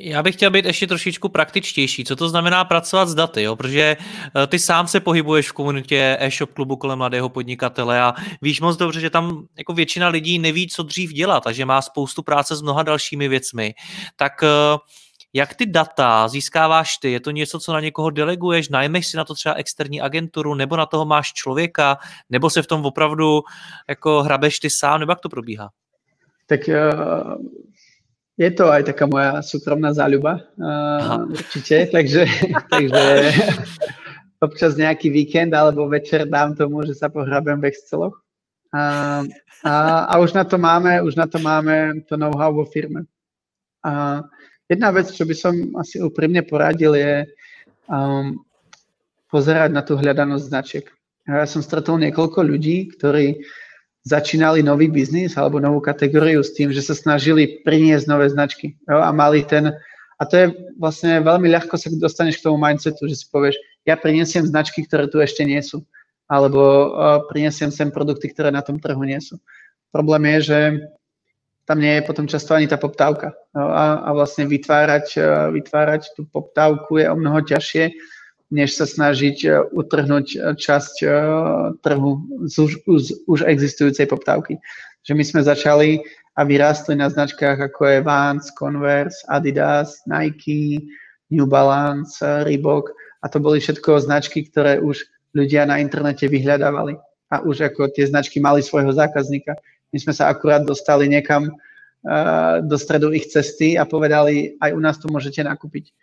Já 0.00 0.22
bych 0.22 0.34
chtěl 0.34 0.50
být 0.50 0.64
ještě 0.64 0.86
trošičku 0.86 1.28
praktičtější. 1.28 2.04
Co 2.04 2.16
to 2.16 2.28
znamená 2.28 2.64
pracovat 2.64 3.08
s 3.08 3.14
daty? 3.14 3.42
Jo? 3.42 3.56
Protože 3.56 3.96
eh, 3.96 4.46
ty 4.46 4.58
sám 4.58 4.88
se 4.88 5.00
pohybuješ 5.00 5.48
v 5.48 5.52
komunitě 5.52 6.16
e-shop 6.20 6.52
klubu 6.52 6.76
kolem 6.76 6.98
mladého 6.98 7.28
podnikatele 7.28 8.00
a 8.00 8.14
víš 8.42 8.60
moc 8.60 8.76
dobře, 8.76 9.00
že 9.00 9.10
tam 9.10 9.46
jako 9.58 9.72
většina 9.72 10.08
lidí 10.08 10.38
neví, 10.38 10.68
co 10.68 10.82
dřív 10.82 11.12
dělat 11.12 11.46
a 11.46 11.52
že 11.52 11.64
má 11.64 11.82
spoustu 11.82 12.22
práce 12.22 12.56
s 12.56 12.62
mnoha 12.62 12.82
dalšími 12.82 13.28
věcmi. 13.28 13.74
Tak 14.16 14.32
uh, 14.42 14.48
jak 15.32 15.54
ty 15.54 15.66
data 15.66 16.28
získáváš 16.28 16.96
ty? 16.96 17.12
Je 17.12 17.20
to 17.20 17.30
něco, 17.30 17.60
co 17.60 17.72
na 17.72 17.80
někoho 17.80 18.10
deleguješ? 18.10 18.68
Najmeš 18.68 19.06
si 19.06 19.16
na 19.16 19.24
to 19.24 19.34
třeba 19.34 19.54
externí 19.54 20.00
agenturu, 20.00 20.54
nebo 20.54 20.76
na 20.76 20.86
toho 20.86 21.04
máš 21.04 21.32
člověka, 21.32 21.98
nebo 22.30 22.50
se 22.50 22.62
v 22.62 22.66
tom 22.66 22.86
opravdu 22.86 23.42
jako 23.88 24.22
hrabeš 24.22 24.58
ty 24.58 24.70
sám, 24.70 25.00
nebo 25.00 25.12
jak 25.12 25.20
to 25.20 25.28
probíhá? 25.28 25.70
Tak 26.46 26.60
uh, 26.68 27.36
je 28.36 28.50
to 28.50 28.70
aj 28.70 28.82
taká 28.82 29.06
moja 29.06 29.42
súkromná 29.42 29.94
záľuba, 29.94 30.42
uh, 30.58 31.30
určite, 31.30 31.86
takže, 31.94 32.26
takže 32.70 33.32
občas 34.42 34.74
nejaký 34.74 35.08
víkend 35.14 35.54
alebo 35.54 35.86
večer 35.86 36.26
dám 36.26 36.58
tomu, 36.58 36.82
že 36.82 36.98
sa 36.98 37.06
pohrabem 37.08 37.62
v 37.62 37.70
Exceloch. 37.70 38.18
A, 38.74 39.22
a, 39.62 39.72
a 40.10 40.14
už 40.18 40.32
na 40.32 40.44
to 40.44 40.58
máme, 40.58 40.98
už 41.02 41.14
na 41.14 41.30
to 41.30 41.38
máme 41.38 42.02
to 42.08 42.16
know-how 42.16 42.50
vo 42.50 42.64
firme. 42.64 43.06
A 43.84 44.22
Jedna 44.72 44.88
vec, 44.88 45.12
čo 45.12 45.28
by 45.28 45.34
som 45.36 45.52
asi 45.76 46.00
úprimne 46.00 46.40
poradil, 46.40 46.96
je 46.96 47.28
um, 47.92 48.40
pozerať 49.28 49.68
na 49.68 49.84
tú 49.84 50.00
hľadanosť 50.00 50.44
značiek. 50.48 50.86
Ja 51.28 51.44
som 51.44 51.60
stretol 51.60 52.00
niekoľko 52.00 52.40
ľudí, 52.40 52.88
ktorí 52.96 53.44
začínali 54.08 54.64
nový 54.64 54.88
biznis 54.88 55.36
alebo 55.36 55.60
novú 55.60 55.84
kategóriu 55.84 56.40
s 56.40 56.56
tým, 56.56 56.72
že 56.72 56.80
sa 56.80 56.96
snažili 56.96 57.60
priniesť 57.62 58.08
nové 58.08 58.26
značky 58.32 58.74
jo, 58.88 58.98
a 58.98 59.12
mali 59.14 59.46
ten, 59.46 59.70
a 60.18 60.22
to 60.26 60.34
je 60.34 60.46
vlastne 60.80 61.22
veľmi 61.22 61.46
ľahko 61.52 61.78
sa 61.78 61.86
dostaneš 61.92 62.42
k 62.42 62.50
tomu 62.50 62.58
mindsetu, 62.58 63.06
že 63.06 63.22
si 63.22 63.26
povieš, 63.30 63.54
ja 63.86 63.94
priniesiem 63.94 64.48
značky, 64.48 64.82
ktoré 64.82 65.06
tu 65.06 65.22
ešte 65.22 65.46
nie 65.46 65.60
sú, 65.62 65.86
alebo 66.26 66.90
uh, 66.90 67.22
prinesiem 67.30 67.70
sem 67.70 67.94
produkty, 67.94 68.32
ktoré 68.34 68.50
na 68.50 68.64
tom 68.64 68.82
trhu 68.82 69.04
nie 69.06 69.20
sú. 69.22 69.38
Problém 69.94 70.32
je, 70.34 70.38
že 70.50 70.58
tam 71.64 71.78
nie 71.78 71.98
je 71.98 72.06
potom 72.06 72.26
často 72.26 72.54
ani 72.54 72.66
tá 72.66 72.74
poptávka. 72.74 73.34
No 73.54 73.70
a, 73.70 74.02
a 74.02 74.08
vlastne 74.10 74.50
vytvárať, 74.50 75.06
e, 75.14 75.20
vytvárať 75.62 76.18
tú 76.18 76.26
poptávku 76.26 76.98
je 76.98 77.06
o 77.06 77.16
mnoho 77.16 77.38
ťažšie, 77.46 77.94
než 78.50 78.74
sa 78.74 78.84
snažiť 78.84 79.38
e, 79.46 79.48
utrhnúť 79.70 80.26
e, 80.34 80.36
časť 80.58 80.94
trhu 81.80 82.12
z 82.50 82.54
už, 82.58 82.70
z 82.82 83.08
už 83.30 83.40
existujúcej 83.46 84.10
poptávky. 84.10 84.58
Že 85.06 85.12
my 85.14 85.24
sme 85.24 85.40
začali 85.46 85.90
a 86.34 86.42
vyrástli 86.42 86.98
na 86.98 87.06
značkách 87.06 87.60
ako 87.70 87.80
je 87.86 87.98
Vans, 88.02 88.50
Converse, 88.58 89.22
Adidas, 89.30 90.02
Nike, 90.08 90.82
New 91.30 91.46
Balance, 91.46 92.18
Reebok 92.20 92.90
a 93.22 93.30
to 93.30 93.38
boli 93.38 93.62
všetko 93.62 94.02
značky, 94.02 94.42
ktoré 94.50 94.82
už 94.82 95.06
ľudia 95.36 95.62
na 95.68 95.78
internete 95.78 96.26
vyhľadávali 96.26 96.98
a 97.32 97.40
už 97.40 97.72
ako 97.72 97.88
tie 97.94 98.04
značky 98.04 98.42
mali 98.42 98.60
svojho 98.60 98.92
zákazníka 98.92 99.56
my 99.92 99.98
sme 100.00 100.12
sa 100.16 100.32
akurát 100.32 100.64
dostali 100.64 101.06
niekam 101.06 101.52
do 102.66 102.76
stredu 102.80 103.14
ich 103.14 103.30
cesty 103.30 103.78
a 103.78 103.86
povedali, 103.86 104.58
aj 104.58 104.70
u 104.74 104.80
nás 104.82 104.98
to 104.98 105.06
môžete 105.06 105.38
nakúpiť. 105.46 105.94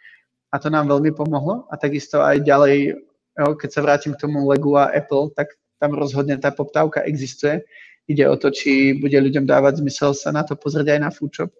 A 0.49 0.57
to 0.57 0.71
nám 0.71 0.87
veľmi 0.87 1.11
pomohlo 1.11 1.67
a 1.67 1.75
takisto 1.75 2.23
aj 2.23 2.41
ďalej, 2.41 2.95
keď 3.35 3.69
sa 3.69 3.83
vrátim 3.83 4.15
k 4.15 4.21
tomu 4.23 4.47
Legu 4.47 4.79
a 4.79 4.89
Apple, 4.89 5.29
tak 5.35 5.59
tam 5.77 5.93
rozhodne 5.99 6.39
tá 6.39 6.55
poptávka 6.55 7.03
existuje. 7.03 7.67
Ide 8.09 8.25
o 8.25 8.35
to, 8.39 8.49
či 8.49 8.97
bude 8.97 9.13
ľuďom 9.13 9.45
dávať 9.45 9.83
zmysel 9.83 10.17
sa 10.17 10.33
na 10.33 10.41
to 10.47 10.57
pozrieť 10.57 10.97
aj 10.97 10.99
na 11.03 11.11
Foodshop. 11.13 11.51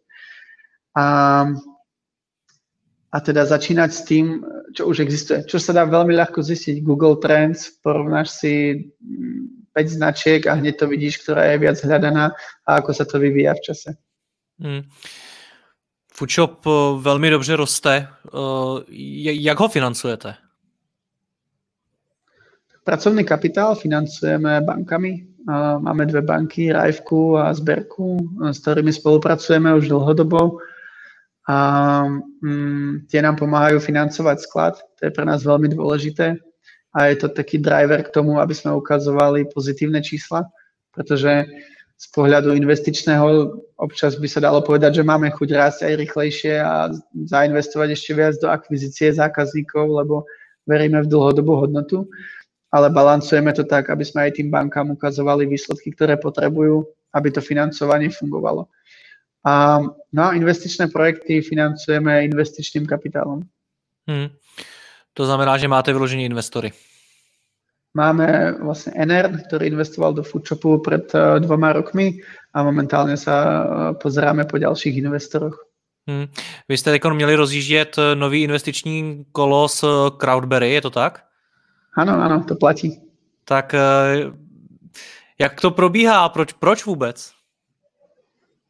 A, 0.98 1.06
a 3.14 3.18
teda 3.22 3.46
začínať 3.46 3.92
s 3.94 4.02
tým, 4.08 4.42
čo 4.74 4.90
už 4.90 5.06
existuje. 5.06 5.46
Čo 5.46 5.62
sa 5.62 5.78
dá 5.78 5.86
veľmi 5.86 6.16
ľahko 6.18 6.42
zistiť. 6.42 6.82
Google 6.82 7.22
Trends, 7.22 7.70
porovnáš 7.86 8.42
si 8.42 8.54
5 9.80 9.86
mm, 9.86 9.88
značiek 9.88 10.42
a 10.48 10.60
hneď 10.60 10.76
to 10.76 10.86
vidíš, 10.92 11.24
ktorá 11.24 11.56
je 11.56 11.58
viac 11.64 11.80
hľadaná 11.80 12.36
a 12.68 12.70
ako 12.84 12.92
sa 12.92 13.08
to 13.08 13.16
vyvíja 13.16 13.56
v 13.56 13.64
čase. 13.72 13.90
Hmm. 14.60 14.84
Foodshop 16.12 16.68
eh, 16.68 16.72
velmi 17.02 17.30
dobře 17.30 17.56
roste. 17.56 18.08
Eh, 18.08 18.84
jak 19.32 19.60
ho 19.60 19.68
financujete? 19.68 20.36
Pracovný 22.84 23.24
kapitál 23.24 23.76
financujeme 23.76 24.62
bankami. 24.62 25.28
Máme 25.80 26.06
dve 26.06 26.22
banky, 26.22 26.72
Rajvku 26.72 27.38
a 27.38 27.54
Zberku, 27.54 28.18
s 28.50 28.60
ktorými 28.60 28.94
spolupracujeme 28.94 29.74
už 29.74 29.88
dlhodobo. 29.88 30.58
A 31.50 31.58
mm, 32.42 33.10
tie 33.10 33.22
nám 33.22 33.42
pomáhajú 33.42 33.82
financovať 33.82 34.38
sklad. 34.42 34.74
To 35.00 35.06
je 35.06 35.12
pre 35.14 35.26
nás 35.26 35.42
veľmi 35.42 35.74
dôležité. 35.74 36.38
A 36.94 37.14
je 37.14 37.22
to 37.22 37.28
taký 37.30 37.62
driver 37.62 38.02
k 38.02 38.14
tomu, 38.14 38.42
aby 38.42 38.54
sme 38.54 38.74
ukazovali 38.74 39.46
pozitívne 39.54 40.02
čísla, 40.02 40.50
pretože 40.90 41.46
z 42.00 42.08
pohľadu 42.16 42.56
investičného 42.56 43.28
občas 43.76 44.16
by 44.16 44.28
sa 44.32 44.40
dalo 44.40 44.64
povedať, 44.64 45.04
že 45.04 45.04
máme 45.04 45.28
chuť 45.36 45.50
rásť 45.52 45.80
aj 45.92 45.94
rýchlejšie 46.00 46.54
a 46.64 46.96
zainvestovať 47.28 47.90
ešte 47.92 48.12
viac 48.16 48.40
do 48.40 48.48
akvizície 48.48 49.12
zákazníkov, 49.12 49.84
lebo 49.84 50.24
veríme 50.64 51.04
v 51.04 51.12
dlhodobú 51.12 51.60
hodnotu, 51.60 52.08
ale 52.72 52.88
balancujeme 52.88 53.52
to 53.52 53.68
tak, 53.68 53.92
aby 53.92 54.08
sme 54.08 54.32
aj 54.32 54.40
tým 54.40 54.48
bankám 54.48 54.96
ukazovali 54.96 55.44
výsledky, 55.44 55.92
ktoré 55.92 56.16
potrebujú, 56.16 56.88
aby 57.12 57.28
to 57.36 57.44
financovanie 57.44 58.08
fungovalo. 58.08 58.72
A, 59.44 59.84
no 60.16 60.22
a 60.24 60.36
investičné 60.40 60.88
projekty 60.88 61.44
financujeme 61.44 62.32
investičným 62.32 62.88
kapitálom. 62.88 63.44
Hmm. 64.08 64.32
To 65.20 65.28
znamená, 65.28 65.60
že 65.60 65.68
máte 65.68 65.92
vyložení 65.92 66.24
investory. 66.24 66.72
Máme 67.92 68.56
vlastne 68.64 68.96
NR, 68.96 69.44
ktorý 69.52 69.68
investoval 69.68 70.16
do 70.16 70.24
Foodshopu 70.24 70.80
pred 70.80 71.12
uh, 71.12 71.44
dvoma 71.44 71.76
rokmi 71.76 72.24
a 72.56 72.64
momentálne 72.64 73.20
sa 73.20 73.36
uh, 73.36 73.64
pozeráme 74.00 74.48
po 74.48 74.56
ďalších 74.56 74.96
investoroch. 74.96 75.60
Hmm. 76.08 76.32
Vy 76.70 76.78
jste 76.78 76.92
teď 76.92 77.02
měli 77.14 77.36
rozjíždět 77.36 77.98
eh, 77.98 78.16
nový 78.16 78.44
investiční 78.44 79.26
kolo 79.32 79.70
s 79.70 79.86
Crowdberry, 80.18 80.72
je 80.74 80.82
to 80.82 80.90
tak? 80.90 81.24
Ano, 81.98 82.14
ano, 82.14 82.44
to 82.48 82.56
platí. 82.56 83.02
Tak 83.46 83.76
jak 85.40 85.62
to 85.62 85.72
probíhá 85.72 86.26
a 86.26 86.30
proč, 86.30 86.54
proč 86.54 86.86
vůbec? 86.86 87.32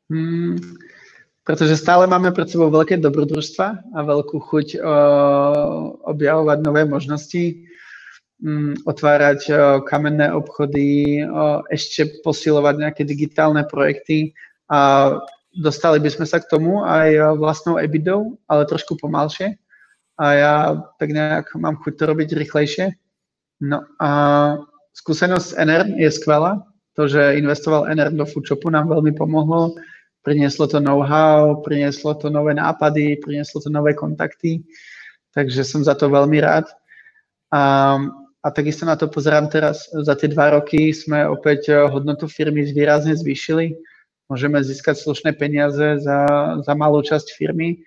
Hmm, 0.10 0.58
pretože 1.50 1.82
stále 1.82 2.06
máme 2.06 2.30
pred 2.30 2.46
sebou 2.46 2.70
veľké 2.70 3.02
dobrodružstva 3.02 3.98
a 3.98 4.00
veľkú 4.06 4.38
chuť 4.38 4.78
uh, 4.78 5.98
objavovať 6.06 6.58
nové 6.62 6.86
možnosti 6.86 7.66
Mm, 8.40 8.88
otvárať 8.88 9.52
kamenné 9.84 10.32
obchody, 10.32 11.20
ešte 11.68 12.24
posilovať 12.24 12.76
nejaké 12.80 13.04
digitálne 13.04 13.68
projekty 13.68 14.32
a 14.72 15.12
dostali 15.52 16.00
by 16.00 16.08
sme 16.08 16.24
sa 16.24 16.40
k 16.40 16.48
tomu 16.48 16.80
aj 16.88 17.36
vlastnou 17.36 17.76
EBITou, 17.76 18.40
ale 18.48 18.64
trošku 18.64 18.96
pomalšie 18.96 19.60
a 20.16 20.26
ja 20.40 20.56
tak 20.96 21.12
nejak 21.12 21.52
mám 21.60 21.84
chuť 21.84 22.00
to 22.00 22.04
robiť 22.08 22.30
rýchlejšie. 22.40 22.96
No 23.60 23.84
a 24.00 24.10
skúsenosť 24.96 25.60
NR 25.60 25.84
je 26.00 26.08
skvelá. 26.08 26.64
To, 26.96 27.12
že 27.12 27.36
investoval 27.44 27.92
NR 27.92 28.16
do 28.16 28.24
Foodshopu 28.24 28.72
nám 28.72 28.88
veľmi 28.88 29.20
pomohlo. 29.20 29.76
Prinieslo 30.20 30.68
to 30.68 30.84
know-how, 30.84 31.64
prinieslo 31.64 32.16
to 32.20 32.28
nové 32.28 32.54
nápady, 32.54 33.18
prinieslo 33.24 33.64
to 33.64 33.72
nové 33.72 33.96
kontakty, 33.96 34.64
takže 35.32 35.64
som 35.64 35.84
za 35.84 35.96
to 35.96 36.12
veľmi 36.12 36.44
rád. 36.44 36.68
A 37.50 37.98
a 38.40 38.48
takisto 38.52 38.88
na 38.88 38.96
to 38.96 39.12
pozerám 39.12 39.52
teraz, 39.52 39.92
za 39.92 40.16
tie 40.16 40.32
dva 40.32 40.56
roky 40.56 40.96
sme 40.96 41.28
opäť 41.28 41.76
eh, 41.76 41.78
hodnotu 41.92 42.32
firmy 42.32 42.64
výrazne 42.64 43.12
zvýšili. 43.12 43.76
Môžeme 44.32 44.62
získať 44.62 45.02
slušné 45.02 45.34
peniaze 45.36 46.00
za, 46.00 46.20
za 46.62 46.74
malú 46.78 47.02
časť 47.02 47.34
firmy 47.34 47.82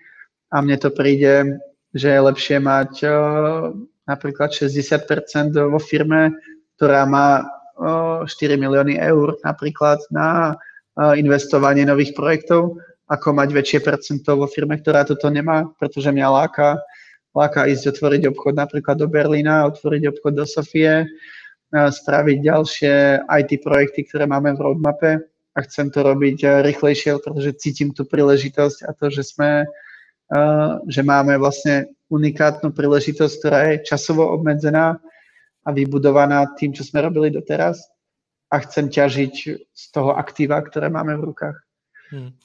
a 0.51 0.59
mne 0.59 0.75
to 0.75 0.91
príde, 0.91 1.57
že 1.95 2.11
je 2.11 2.19
lepšie 2.19 2.59
mať 2.59 2.91
uh, 3.07 3.71
napríklad 4.03 4.51
60% 4.51 5.55
vo 5.55 5.79
firme, 5.79 6.35
ktorá 6.75 7.07
má 7.07 7.47
uh, 7.79 8.27
eh, 8.27 8.59
4 8.59 8.59
milióny 8.59 8.99
eur 8.99 9.39
napríklad 9.41 10.03
na 10.11 10.59
investovanie 11.17 11.85
nových 11.85 12.13
projektov, 12.13 12.77
ako 13.09 13.27
mať 13.35 13.49
väčšie 13.51 13.79
percento 13.81 14.37
vo 14.37 14.47
firme, 14.47 14.77
ktorá 14.77 15.03
toto 15.03 15.27
nemá, 15.27 15.65
pretože 15.77 16.13
mňa 16.13 16.27
láka 16.29 16.79
láka 17.33 17.65
ísť 17.65 17.97
otvoriť 17.97 18.29
obchod 18.29 18.53
napríklad 18.53 19.01
do 19.01 19.09
Berlína, 19.09 19.65
otvoriť 19.65 20.13
obchod 20.13 20.33
do 20.37 20.45
Sofie, 20.45 21.09
spraviť 21.73 22.37
ďalšie 22.45 22.93
IT 23.25 23.51
projekty, 23.65 24.05
ktoré 24.05 24.29
máme 24.29 24.53
v 24.53 24.61
roadmape 24.61 25.11
a 25.57 25.59
chcem 25.65 25.89
to 25.89 26.05
robiť 26.05 26.61
rýchlejšie, 26.61 27.17
pretože 27.17 27.57
cítim 27.57 27.89
tú 27.89 28.05
príležitosť 28.05 28.85
a 28.85 28.93
to, 28.93 29.09
že 29.09 29.25
sme, 29.25 29.65
že 30.85 31.01
máme 31.01 31.41
vlastne 31.41 31.89
unikátnu 32.13 32.69
príležitosť, 32.69 33.33
ktorá 33.41 33.59
je 33.73 33.85
časovo 33.89 34.29
obmedzená 34.29 35.01
a 35.65 35.69
vybudovaná 35.73 36.53
tým, 36.53 36.77
čo 36.77 36.85
sme 36.85 37.01
robili 37.01 37.33
doteraz 37.33 37.81
a 38.53 38.55
chcem 38.61 38.85
ťažiť 38.89 39.33
z 39.73 39.83
toho 39.89 40.13
aktíva, 40.13 40.61
ktoré 40.61 40.93
máme 40.93 41.17
v 41.17 41.33
rukách. 41.33 41.57
Hmm. 42.13 42.37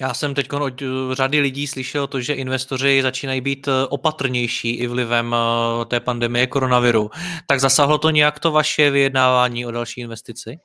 Já 0.00 0.14
jsem 0.14 0.34
teď 0.34 0.52
od 0.52 0.82
eh, 0.82 0.86
řady 1.12 1.40
lidí 1.40 1.66
slyšel 1.66 2.06
to, 2.06 2.20
že 2.20 2.34
investoři 2.34 3.02
začínají 3.02 3.40
být 3.40 3.68
eh, 3.68 3.86
opatrnější 3.86 4.74
i 4.74 4.86
vlivem 4.86 5.34
eh, 5.34 5.84
té 5.84 6.00
pandemie 6.00 6.46
koronaviru. 6.46 7.10
Tak 7.46 7.60
zasahlo 7.60 7.98
to 7.98 8.10
nějak 8.10 8.38
to 8.38 8.52
vaše 8.52 8.90
vyjednávání 8.90 9.66
o 9.66 9.70
další 9.70 10.00
investici? 10.00 10.58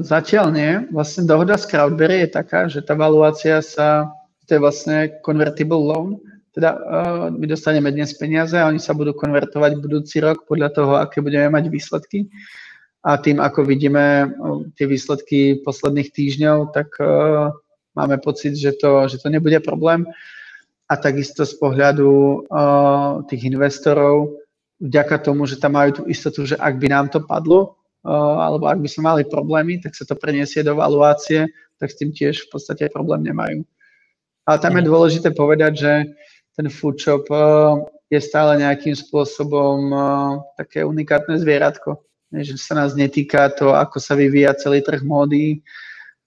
Zatiaľ 0.00 0.50
nie. 0.50 0.72
Vlastne 0.90 1.30
dohoda 1.30 1.54
s 1.54 1.62
Crowdberry 1.62 2.26
je 2.26 2.34
taká, 2.34 2.66
že 2.66 2.82
tá 2.82 2.98
valuácia 2.98 3.62
sa, 3.62 4.10
to 4.50 4.58
je 4.58 4.60
vlastne 4.60 5.22
convertible 5.22 5.78
loan, 5.78 6.18
teda 6.50 6.74
uh, 6.74 7.30
my 7.30 7.46
dostaneme 7.46 7.94
dnes 7.94 8.10
peniaze 8.18 8.58
a 8.58 8.66
oni 8.66 8.82
sa 8.82 8.98
budú 8.98 9.14
konvertovať 9.14 9.78
budúci 9.78 10.18
rok 10.18 10.42
podľa 10.50 10.74
toho, 10.74 10.92
aké 10.98 11.22
budeme 11.22 11.46
mať 11.54 11.70
výsledky. 11.70 12.26
A 13.00 13.16
tým, 13.16 13.40
ako 13.40 13.64
vidíme 13.64 14.28
tie 14.76 14.84
výsledky 14.84 15.64
posledných 15.64 16.12
týždňov, 16.12 16.76
tak 16.76 16.92
uh, 17.00 17.48
máme 17.96 18.20
pocit, 18.20 18.52
že 18.60 18.76
to, 18.76 19.08
že 19.08 19.24
to 19.24 19.32
nebude 19.32 19.56
problém. 19.64 20.04
A 20.84 21.00
takisto 21.00 21.48
z 21.48 21.56
pohľadu 21.56 22.44
uh, 22.44 23.24
tých 23.24 23.48
investorov, 23.48 24.36
vďaka 24.84 25.16
tomu, 25.24 25.48
že 25.48 25.56
tam 25.56 25.80
majú 25.80 26.02
tú 26.02 26.02
istotu, 26.12 26.44
že 26.44 26.60
ak 26.60 26.76
by 26.76 26.92
nám 26.92 27.08
to 27.08 27.24
padlo, 27.24 27.80
uh, 28.04 28.36
alebo 28.44 28.68
ak 28.68 28.84
by 28.84 28.88
sme 28.90 29.08
mali 29.08 29.22
problémy, 29.24 29.80
tak 29.80 29.96
sa 29.96 30.04
to 30.04 30.12
preniesie 30.12 30.60
do 30.60 30.76
valuácie, 30.76 31.48
tak 31.80 31.88
s 31.88 31.96
tým 31.96 32.12
tiež 32.12 32.44
v 32.44 32.48
podstate 32.52 32.92
problém 32.92 33.24
nemajú. 33.24 33.64
Ale 34.44 34.58
tam 34.60 34.76
je 34.76 34.84
mhm. 34.84 34.90
dôležité 34.92 35.28
povedať, 35.32 35.72
že 35.78 35.92
ten 36.52 36.68
food 36.68 37.00
shop 37.00 37.24
uh, 37.32 37.80
je 38.12 38.20
stále 38.20 38.60
nejakým 38.60 38.92
spôsobom 38.92 39.88
uh, 39.88 40.44
také 40.60 40.84
unikátne 40.84 41.40
zvieratko. 41.40 41.96
Že 42.30 42.54
sa 42.62 42.78
nás 42.78 42.94
netýka 42.94 43.50
to, 43.50 43.74
ako 43.74 43.98
sa 43.98 44.14
vyvíja 44.14 44.54
celý 44.54 44.86
trh 44.86 45.02
módy, 45.02 45.62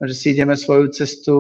že 0.04 0.14
si 0.14 0.26
ideme 0.36 0.58
svoju 0.58 0.92
cestu, 0.92 1.36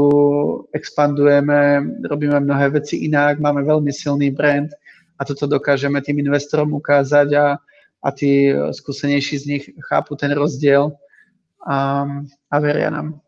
expandujeme, 0.71 1.83
robíme 2.07 2.39
mnohé 2.39 2.69
veci 2.79 3.03
inak, 3.03 3.43
máme 3.43 3.63
veľmi 3.63 3.91
silný 3.91 4.31
brand 4.31 4.71
a 5.19 5.25
toto 5.27 5.47
dokážeme 5.47 5.99
tým 5.99 6.23
investorom 6.23 6.73
ukázať 6.79 7.27
a, 7.35 7.59
a 7.99 8.09
tí 8.15 8.55
skúsenejší 8.55 9.35
z 9.37 9.45
nich 9.45 9.63
chápu 9.91 10.15
ten 10.15 10.31
rozdiel 10.31 10.95
a, 11.67 12.07
a 12.51 12.55
veria 12.59 12.89
nám. 12.89 13.19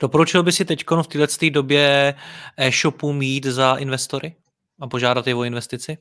Doporučil 0.00 0.42
by 0.42 0.52
si 0.52 0.64
teď 0.64 0.84
v 1.02 1.06
této 1.06 1.50
době 1.50 2.14
e-shopu 2.56 3.12
mít 3.12 3.46
za 3.46 3.76
investory 3.76 4.34
a 4.80 4.88
požádat 4.88 5.26
je 5.26 5.34
o 5.34 5.44
investici? 5.44 5.98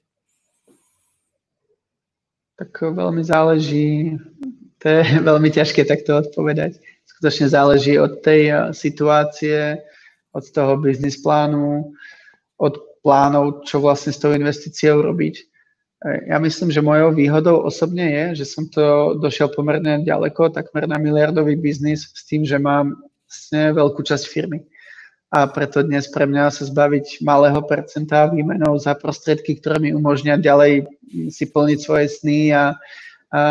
Tak 2.54 2.94
veľmi 2.94 3.24
záleží, 3.26 4.14
to 4.84 4.86
je 4.92 5.02
veľmi 5.32 5.50
ťažké 5.50 5.88
takto 5.88 6.20
odpovedať 6.20 6.84
skutočne 7.24 7.48
záleží 7.48 7.96
od 7.96 8.20
tej 8.20 8.42
eh, 8.52 8.58
situácie, 8.76 9.80
od 10.36 10.44
toho 10.52 10.76
biznis 10.76 11.16
plánu, 11.24 11.96
od 12.60 12.74
plánov, 13.00 13.64
čo 13.64 13.80
vlastne 13.80 14.12
s 14.12 14.20
tou 14.20 14.36
investíciou 14.36 15.00
robiť. 15.00 15.36
Eh, 15.40 16.36
ja 16.36 16.38
myslím, 16.44 16.68
že 16.68 16.84
mojou 16.84 17.16
výhodou 17.16 17.64
osobne 17.64 18.12
je, 18.12 18.44
že 18.44 18.46
som 18.52 18.68
to 18.68 19.16
došiel 19.24 19.56
pomerne 19.56 20.04
ďaleko, 20.04 20.52
takmer 20.52 20.84
na 20.84 21.00
miliardový 21.00 21.56
biznis 21.56 22.12
s 22.12 22.28
tým, 22.28 22.44
že 22.44 22.60
mám 22.60 23.00
vlastne 23.24 23.72
veľkú 23.72 24.04
časť 24.04 24.28
firmy. 24.28 24.68
a 25.34 25.50
preto 25.50 25.82
dnes 25.82 26.06
pre 26.14 26.30
mňa 26.30 26.54
sa 26.54 26.68
zbaviť 26.68 27.26
malého 27.26 27.58
percenta 27.66 28.30
výmenou 28.30 28.78
za 28.78 28.94
prostriedky, 28.94 29.58
ktoré 29.58 29.82
mi 29.82 29.90
umožňa 29.90 30.38
ďalej 30.38 30.86
si 31.34 31.50
plniť 31.50 31.80
svoje 31.82 32.06
sny 32.06 32.54
a, 32.54 32.78
a, 33.34 33.42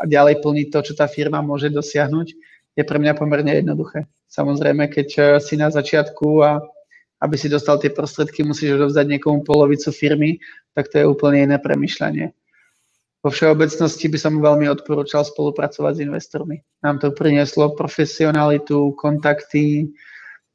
a 0.00 0.08
ďalej 0.08 0.40
plniť 0.40 0.66
to, 0.72 0.80
čo 0.80 0.92
tá 0.96 1.04
firma 1.04 1.44
môže 1.44 1.68
dosiahnuť, 1.68 2.28
je 2.72 2.82
pre 2.88 2.96
mňa 2.96 3.12
pomerne 3.12 3.52
jednoduché. 3.52 4.08
Samozrejme, 4.32 4.88
keď 4.88 5.08
e, 5.12 5.20
si 5.44 5.60
na 5.60 5.68
začiatku 5.68 6.28
a 6.40 6.64
aby 7.20 7.36
si 7.36 7.52
dostal 7.52 7.76
tie 7.76 7.92
prostriedky, 7.92 8.40
musíš 8.40 8.80
odovzdať 8.80 9.04
niekomu 9.04 9.44
polovicu 9.44 9.92
firmy, 9.92 10.40
tak 10.72 10.88
to 10.88 11.04
je 11.04 11.04
úplne 11.04 11.52
iné 11.52 11.56
premyšľanie. 11.60 12.32
Vo 13.20 13.28
všeobecnosti 13.28 14.08
by 14.08 14.16
som 14.16 14.40
veľmi 14.40 14.64
odporúčal 14.72 15.28
spolupracovať 15.28 16.00
s 16.00 16.04
investormi. 16.08 16.64
Nám 16.80 17.04
to 17.04 17.12
prinieslo 17.12 17.76
profesionalitu, 17.76 18.96
kontakty, 18.96 19.92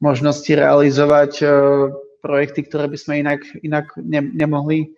možnosti 0.02 0.50
realizovať 0.50 1.32
uh, 1.46 1.94
projekty, 2.26 2.66
ktoré 2.66 2.90
by 2.90 2.98
sme 2.98 3.14
inak, 3.22 3.46
inak 3.62 3.94
ne, 4.02 4.26
nemohli. 4.34 4.98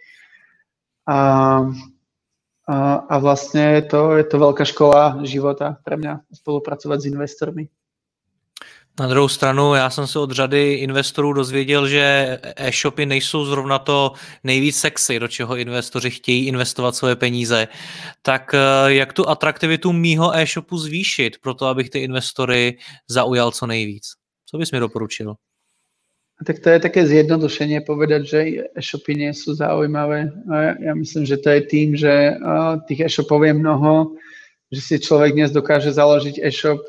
A, 1.11 1.67
a, 2.67 3.07
a 3.07 3.15
vlastne 3.23 3.79
to, 3.87 4.19
je 4.19 4.25
to 4.27 4.37
veľká 4.43 4.67
škola 4.67 5.23
života 5.23 5.79
pre 5.87 5.95
mňa 5.95 6.27
spolupracovať 6.35 6.97
s 6.99 7.05
investormi. 7.05 7.65
Na 8.99 9.07
druhou 9.07 9.27
stranu, 9.27 9.73
já 9.73 9.89
jsem 9.89 10.07
se 10.07 10.19
od 10.19 10.31
řady 10.31 10.73
investorů 10.73 11.33
dozvěděl, 11.33 11.87
že 11.87 12.39
e-shopy 12.55 13.05
nejsou 13.05 13.45
zrovna 13.45 13.79
to 13.79 14.11
nejvíc 14.43 14.77
sexy, 14.77 15.19
do 15.19 15.27
čeho 15.27 15.55
investoři 15.55 16.11
chtějí 16.11 16.47
investovat 16.47 16.95
svoje 16.95 17.15
peníze. 17.15 17.67
Tak 18.21 18.53
eh, 18.53 18.93
jak 18.93 19.13
tu 19.13 19.29
atraktivitu 19.29 19.93
mýho 19.93 20.35
e-shopu 20.35 20.77
zvýšit, 20.77 21.37
pro 21.41 21.53
to, 21.53 21.65
abych 21.65 21.89
ty 21.89 21.99
investory 21.99 22.77
zaujal 23.07 23.51
co 23.51 23.67
nejvíc? 23.67 24.03
Co 24.45 24.57
bys 24.57 24.71
mi 24.71 24.79
doporučil? 24.79 25.35
Tak 26.37 26.61
to 26.61 26.69
je 26.69 26.79
také 26.79 27.01
zjednodušenie 27.01 27.81
povedať, 27.81 28.21
že 28.21 28.39
e-shopy 28.77 29.17
nie 29.17 29.33
sú 29.33 29.57
zaujímavé. 29.57 30.29
Ja 30.85 30.93
myslím, 30.93 31.25
že 31.25 31.41
to 31.41 31.49
je 31.49 31.61
tým, 31.65 31.97
že 31.97 32.37
tých 32.85 33.09
e-shopov 33.09 33.41
je 33.41 33.57
mnoho, 33.57 34.13
že 34.69 34.81
si 34.85 34.95
človek 35.01 35.33
dnes 35.33 35.49
dokáže 35.49 35.89
založiť 35.89 36.37
e-shop 36.37 36.85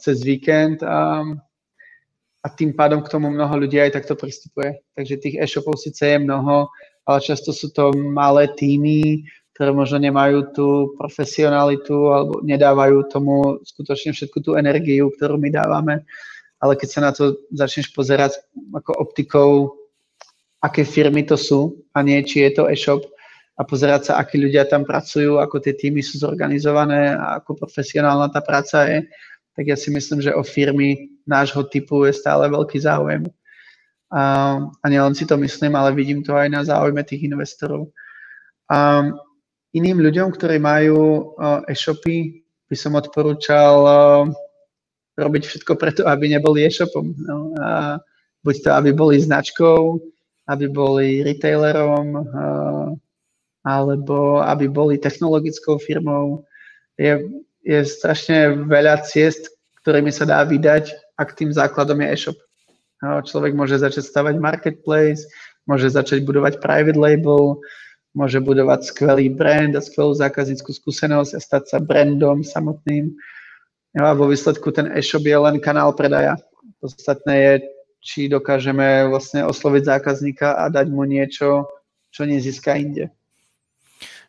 cez 0.00 0.16
víkend 0.24 0.80
a, 0.80 1.28
a 2.40 2.46
tým 2.56 2.72
pádom 2.72 3.04
k 3.04 3.12
tomu 3.12 3.28
mnoho 3.28 3.52
ľudí 3.52 3.76
aj 3.84 4.00
takto 4.00 4.16
pristupuje. 4.16 4.80
Takže 4.96 5.20
tých 5.20 5.36
e-shopov 5.44 5.76
síce 5.76 6.00
je 6.00 6.24
mnoho, 6.24 6.72
ale 7.04 7.18
často 7.20 7.52
sú 7.52 7.68
to 7.68 7.92
malé 7.92 8.48
týmy, 8.56 9.28
ktoré 9.52 9.76
možno 9.76 10.00
nemajú 10.00 10.56
tú 10.56 10.68
profesionalitu 10.96 12.08
alebo 12.08 12.40
nedávajú 12.40 13.12
tomu 13.12 13.60
skutočne 13.60 14.16
všetku 14.16 14.40
tú 14.40 14.56
energiu, 14.56 15.12
ktorú 15.12 15.36
my 15.36 15.52
dávame 15.52 16.08
ale 16.64 16.80
keď 16.80 16.88
sa 16.88 17.00
na 17.04 17.12
to 17.12 17.44
začneš 17.52 17.92
pozerať 17.92 18.40
ako 18.72 18.96
optikou, 18.96 19.50
aké 20.64 20.88
firmy 20.88 21.28
to 21.28 21.36
sú 21.36 21.84
a 21.92 22.00
nie 22.00 22.16
či 22.24 22.40
je 22.48 22.56
to 22.56 22.72
e-shop 22.72 23.04
a 23.60 23.68
pozerať 23.68 24.08
sa, 24.08 24.12
akí 24.16 24.40
ľudia 24.40 24.64
tam 24.64 24.88
pracujú, 24.88 25.36
ako 25.36 25.60
tie 25.60 25.76
týmy 25.76 26.00
sú 26.00 26.16
zorganizované 26.16 27.12
a 27.12 27.36
ako 27.36 27.68
profesionálna 27.68 28.32
tá 28.32 28.40
práca 28.40 28.88
je, 28.88 29.04
tak 29.52 29.68
ja 29.68 29.76
si 29.76 29.92
myslím, 29.92 30.24
že 30.24 30.32
o 30.32 30.40
firmy 30.40 31.20
nášho 31.28 31.68
typu 31.68 32.08
je 32.08 32.16
stále 32.16 32.48
veľký 32.48 32.80
záujem. 32.80 33.28
A, 34.08 34.56
a 34.58 34.84
nielen 34.88 35.12
si 35.12 35.28
to 35.28 35.36
myslím, 35.36 35.76
ale 35.76 35.92
vidím 35.92 36.24
to 36.24 36.32
aj 36.32 36.48
na 36.48 36.64
záujme 36.64 37.04
tých 37.04 37.28
investorov. 37.28 37.92
A 38.72 39.04
iným 39.76 40.00
ľuďom, 40.00 40.32
ktorí 40.32 40.58
majú 40.58 41.36
e-shopy, 41.68 42.42
by 42.66 42.76
som 42.78 42.96
odporúčal 42.96 43.76
robiť 45.14 45.42
všetko 45.46 45.72
preto, 45.78 46.02
aby 46.06 46.34
neboli 46.34 46.66
e-shopom. 46.66 47.14
No, 47.22 47.54
a 47.58 47.98
buď 48.42 48.54
to, 48.66 48.70
aby 48.74 48.90
boli 48.90 49.22
značkou, 49.22 49.98
aby 50.50 50.66
boli 50.68 51.22
retailerom, 51.22 52.06
a, 52.18 52.22
alebo 53.64 54.44
aby 54.44 54.68
boli 54.68 55.00
technologickou 55.00 55.80
firmou. 55.80 56.44
Je, 57.00 57.24
je 57.64 57.80
strašne 57.86 58.68
veľa 58.68 59.06
ciest, 59.06 59.48
ktorými 59.82 60.12
sa 60.12 60.28
dá 60.28 60.44
vydať, 60.44 60.92
ak 61.16 61.38
tým 61.38 61.54
základom 61.54 62.02
je 62.04 62.08
e-shop. 62.10 62.38
No, 63.02 63.20
človek 63.22 63.52
môže 63.52 63.78
začať 63.78 64.08
stavať 64.08 64.40
marketplace, 64.40 65.28
môže 65.68 65.92
začať 65.92 66.24
budovať 66.24 66.60
private 66.60 66.98
label, 66.98 67.60
môže 68.14 68.38
budovať 68.38 68.86
skvelý 68.94 69.28
brand 69.34 69.74
a 69.74 69.82
skvelú 69.82 70.14
zákazníckú 70.14 70.70
skúsenosť 70.70 71.30
a 71.34 71.40
stať 71.42 71.62
sa 71.68 71.78
brandom 71.82 72.46
samotným 72.46 73.12
a 74.02 74.12
vo 74.12 74.28
výsledku 74.28 74.70
ten 74.70 74.92
e-shop 74.98 75.22
je 75.24 75.38
len 75.38 75.60
kanál 75.60 75.92
predaja. 75.92 76.36
Podstatné 76.80 77.38
je, 77.38 77.60
či 78.00 78.28
dokážeme 78.28 79.08
vlastně 79.08 79.46
oslovit 79.46 79.84
zákazníka 79.84 80.52
a 80.52 80.68
dať 80.68 80.88
mu 80.88 81.04
něco, 81.04 81.66
čo 82.10 82.24
nezíská 82.24 82.74
jinde. 82.74 83.08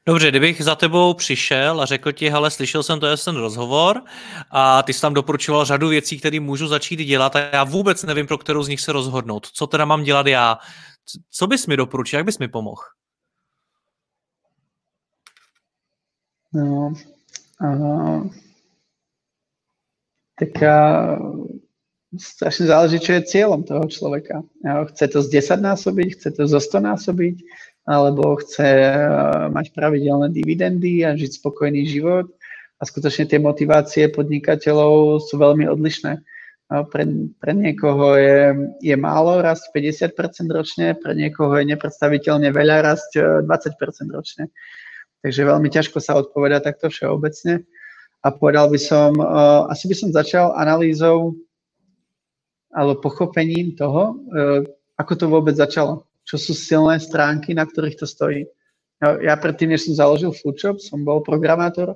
Dobře, 0.08 0.30
kdybych 0.30 0.64
za 0.64 0.76
tebou 0.76 1.14
přišel 1.14 1.82
a 1.82 1.86
řekl 1.86 2.12
ti, 2.12 2.30
hele, 2.30 2.52
slyšel 2.52 2.84
jsem 2.84 3.00
to 3.00 3.18
ten 3.18 3.36
rozhovor 3.36 4.02
a 4.52 4.84
ty 4.84 4.94
jsi 4.94 5.02
tam 5.02 5.14
doporučoval 5.14 5.66
řadu 5.66 5.88
věcí, 5.88 6.20
které 6.20 6.40
můžu 6.40 6.68
začít 6.68 7.00
dělat 7.00 7.36
a 7.36 7.40
já 7.40 7.64
vůbec 7.64 8.04
nevím, 8.04 8.28
pro 8.28 8.38
kterou 8.38 8.64
z 8.64 8.68
nich 8.68 8.82
se 8.82 8.92
rozhodnout. 8.92 9.48
Co 9.48 9.68
teda 9.68 9.86
mám 9.86 10.04
dělat 10.04 10.28
já? 10.28 10.58
Co 11.32 11.48
bys 11.48 11.68
mi 11.68 11.78
doporučil? 11.78 12.20
Jak 12.20 12.26
bys 12.26 12.40
mi 12.40 12.48
pomohl? 12.48 12.82
No, 16.54 16.94
uh, 17.62 18.30
tak 20.36 20.52
a, 20.62 20.76
strašne 22.20 22.72
záleží, 22.72 22.98
čo 23.00 23.16
je 23.16 23.28
cieľom 23.28 23.64
toho 23.64 23.86
človeka. 23.88 24.44
Chce 24.92 25.06
to 25.12 25.20
z 25.24 25.28
10 25.44 25.62
násobiť, 25.64 26.08
chce 26.16 26.30
to 26.36 26.44
zo 26.48 26.60
100 26.60 26.90
násobiť, 26.92 27.36
alebo 27.86 28.40
chce 28.42 28.70
mať 29.52 29.66
pravidelné 29.76 30.32
dividendy 30.34 31.06
a 31.06 31.14
žiť 31.16 31.40
spokojný 31.40 31.86
život. 31.86 32.32
A 32.76 32.84
skutočne 32.84 33.30
tie 33.30 33.40
motivácie 33.40 34.12
podnikateľov 34.12 35.24
sú 35.24 35.40
veľmi 35.40 35.64
odlišné. 35.72 36.20
Pre, 36.66 37.04
pre 37.38 37.52
niekoho 37.54 38.18
je, 38.18 38.40
je 38.82 38.96
málo 38.98 39.40
rast 39.40 39.70
50% 39.72 40.12
ročne, 40.50 40.98
pre 40.98 41.14
niekoho 41.14 41.56
je 41.62 41.72
nepredstaviteľne 41.72 42.50
veľa 42.52 42.84
rast 42.84 43.16
20% 43.16 43.46
ročne. 44.12 44.50
Takže 45.22 45.42
veľmi 45.46 45.70
ťažko 45.72 45.98
sa 46.02 46.18
odpoveda 46.20 46.60
takto 46.60 46.90
všeobecne 46.90 47.64
a 48.26 48.34
povedal 48.34 48.74
by 48.74 48.80
som, 48.82 49.14
uh, 49.22 49.70
asi 49.70 49.86
by 49.86 49.96
som 49.96 50.10
začal 50.10 50.58
analýzou 50.58 51.38
alebo 52.74 53.06
pochopením 53.06 53.78
toho, 53.78 54.18
uh, 54.34 54.66
ako 54.98 55.14
to 55.14 55.26
vôbec 55.30 55.54
začalo. 55.54 56.10
Čo 56.26 56.42
sú 56.42 56.52
silné 56.58 56.98
stránky, 56.98 57.54
na 57.54 57.70
ktorých 57.70 58.02
to 58.02 58.10
stojí. 58.10 58.50
Ja, 58.98 59.22
ja 59.22 59.36
predtým, 59.38 59.70
než 59.70 59.86
som 59.86 59.94
založil 59.94 60.34
Foodshop, 60.34 60.82
som 60.82 61.06
bol 61.06 61.22
programátor 61.22 61.94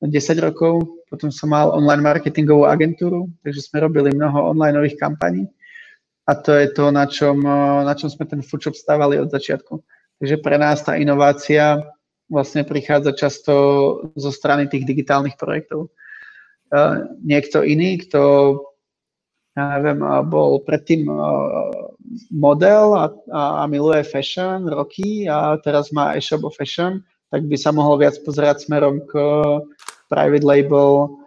10 0.00 0.16
rokov, 0.40 0.80
potom 1.12 1.28
som 1.28 1.52
mal 1.52 1.68
online 1.76 2.00
marketingovú 2.00 2.64
agentúru, 2.64 3.28
takže 3.44 3.68
sme 3.68 3.84
robili 3.84 4.16
mnoho 4.16 4.56
online 4.56 4.80
kampaní 4.96 5.44
a 6.24 6.32
to 6.34 6.56
je 6.56 6.72
to, 6.72 6.88
na 6.94 7.04
čom, 7.04 7.42
na 7.84 7.92
čom 7.98 8.06
sme 8.06 8.24
ten 8.24 8.40
Foodshop 8.40 8.78
stávali 8.78 9.18
od 9.18 9.28
začiatku. 9.28 9.82
Takže 10.22 10.36
pre 10.38 10.56
nás 10.62 10.78
tá 10.86 10.94
inovácia 10.94 11.82
vlastne 12.30 12.62
prichádza 12.62 13.12
často 13.12 13.52
zo 14.14 14.30
strany 14.30 14.70
tých 14.70 14.86
digitálnych 14.86 15.34
projektov. 15.34 15.90
Niekto 17.26 17.66
iný, 17.66 17.98
kto 18.06 18.22
ja 19.58 19.76
neviem, 19.76 19.98
bol 20.30 20.62
predtým 20.62 21.10
model 22.30 22.94
a, 22.94 23.10
a 23.34 23.66
miluje 23.66 24.06
fashion 24.06 24.62
roky 24.70 25.26
a 25.26 25.58
teraz 25.58 25.90
má 25.90 26.14
e-shop 26.14 26.46
o 26.46 26.54
fashion, 26.54 27.02
tak 27.34 27.50
by 27.50 27.58
sa 27.58 27.74
mohol 27.74 27.98
viac 27.98 28.14
pozerať 28.22 28.70
smerom 28.70 29.02
k 29.10 29.12
private 30.06 30.46
label 30.46 31.18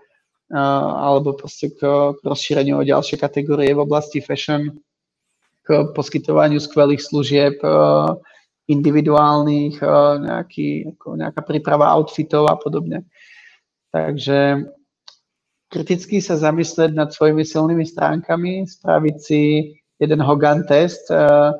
alebo 0.53 1.35
proste 1.35 1.75
k, 1.75 1.83
k 2.15 2.21
rozšíreniu 2.23 2.79
o 2.79 2.87
ďalšie 2.87 3.19
kategórie 3.19 3.75
v 3.75 3.83
oblasti 3.83 4.23
fashion, 4.23 4.71
k 5.63 5.91
poskytovaniu 5.91 6.59
skvelých 6.59 7.03
služieb, 7.03 7.59
individuálnych, 8.67 9.83
eh, 9.83 10.13
nejaký, 10.19 10.69
ako 10.95 11.07
nejaká 11.19 11.41
príprava 11.43 11.91
outfitov 11.91 12.47
a 12.47 12.55
podobne. 12.55 13.03
Takže 13.91 14.65
kriticky 15.69 16.21
sa 16.21 16.37
zamyslieť 16.37 16.93
nad 16.93 17.09
svojimi 17.13 17.45
silnými 17.45 17.85
stránkami, 17.85 18.65
spraviť 18.65 19.15
si 19.19 19.41
jeden 19.99 20.21
Hogan 20.21 20.63
test, 20.65 21.11
eh, 21.11 21.51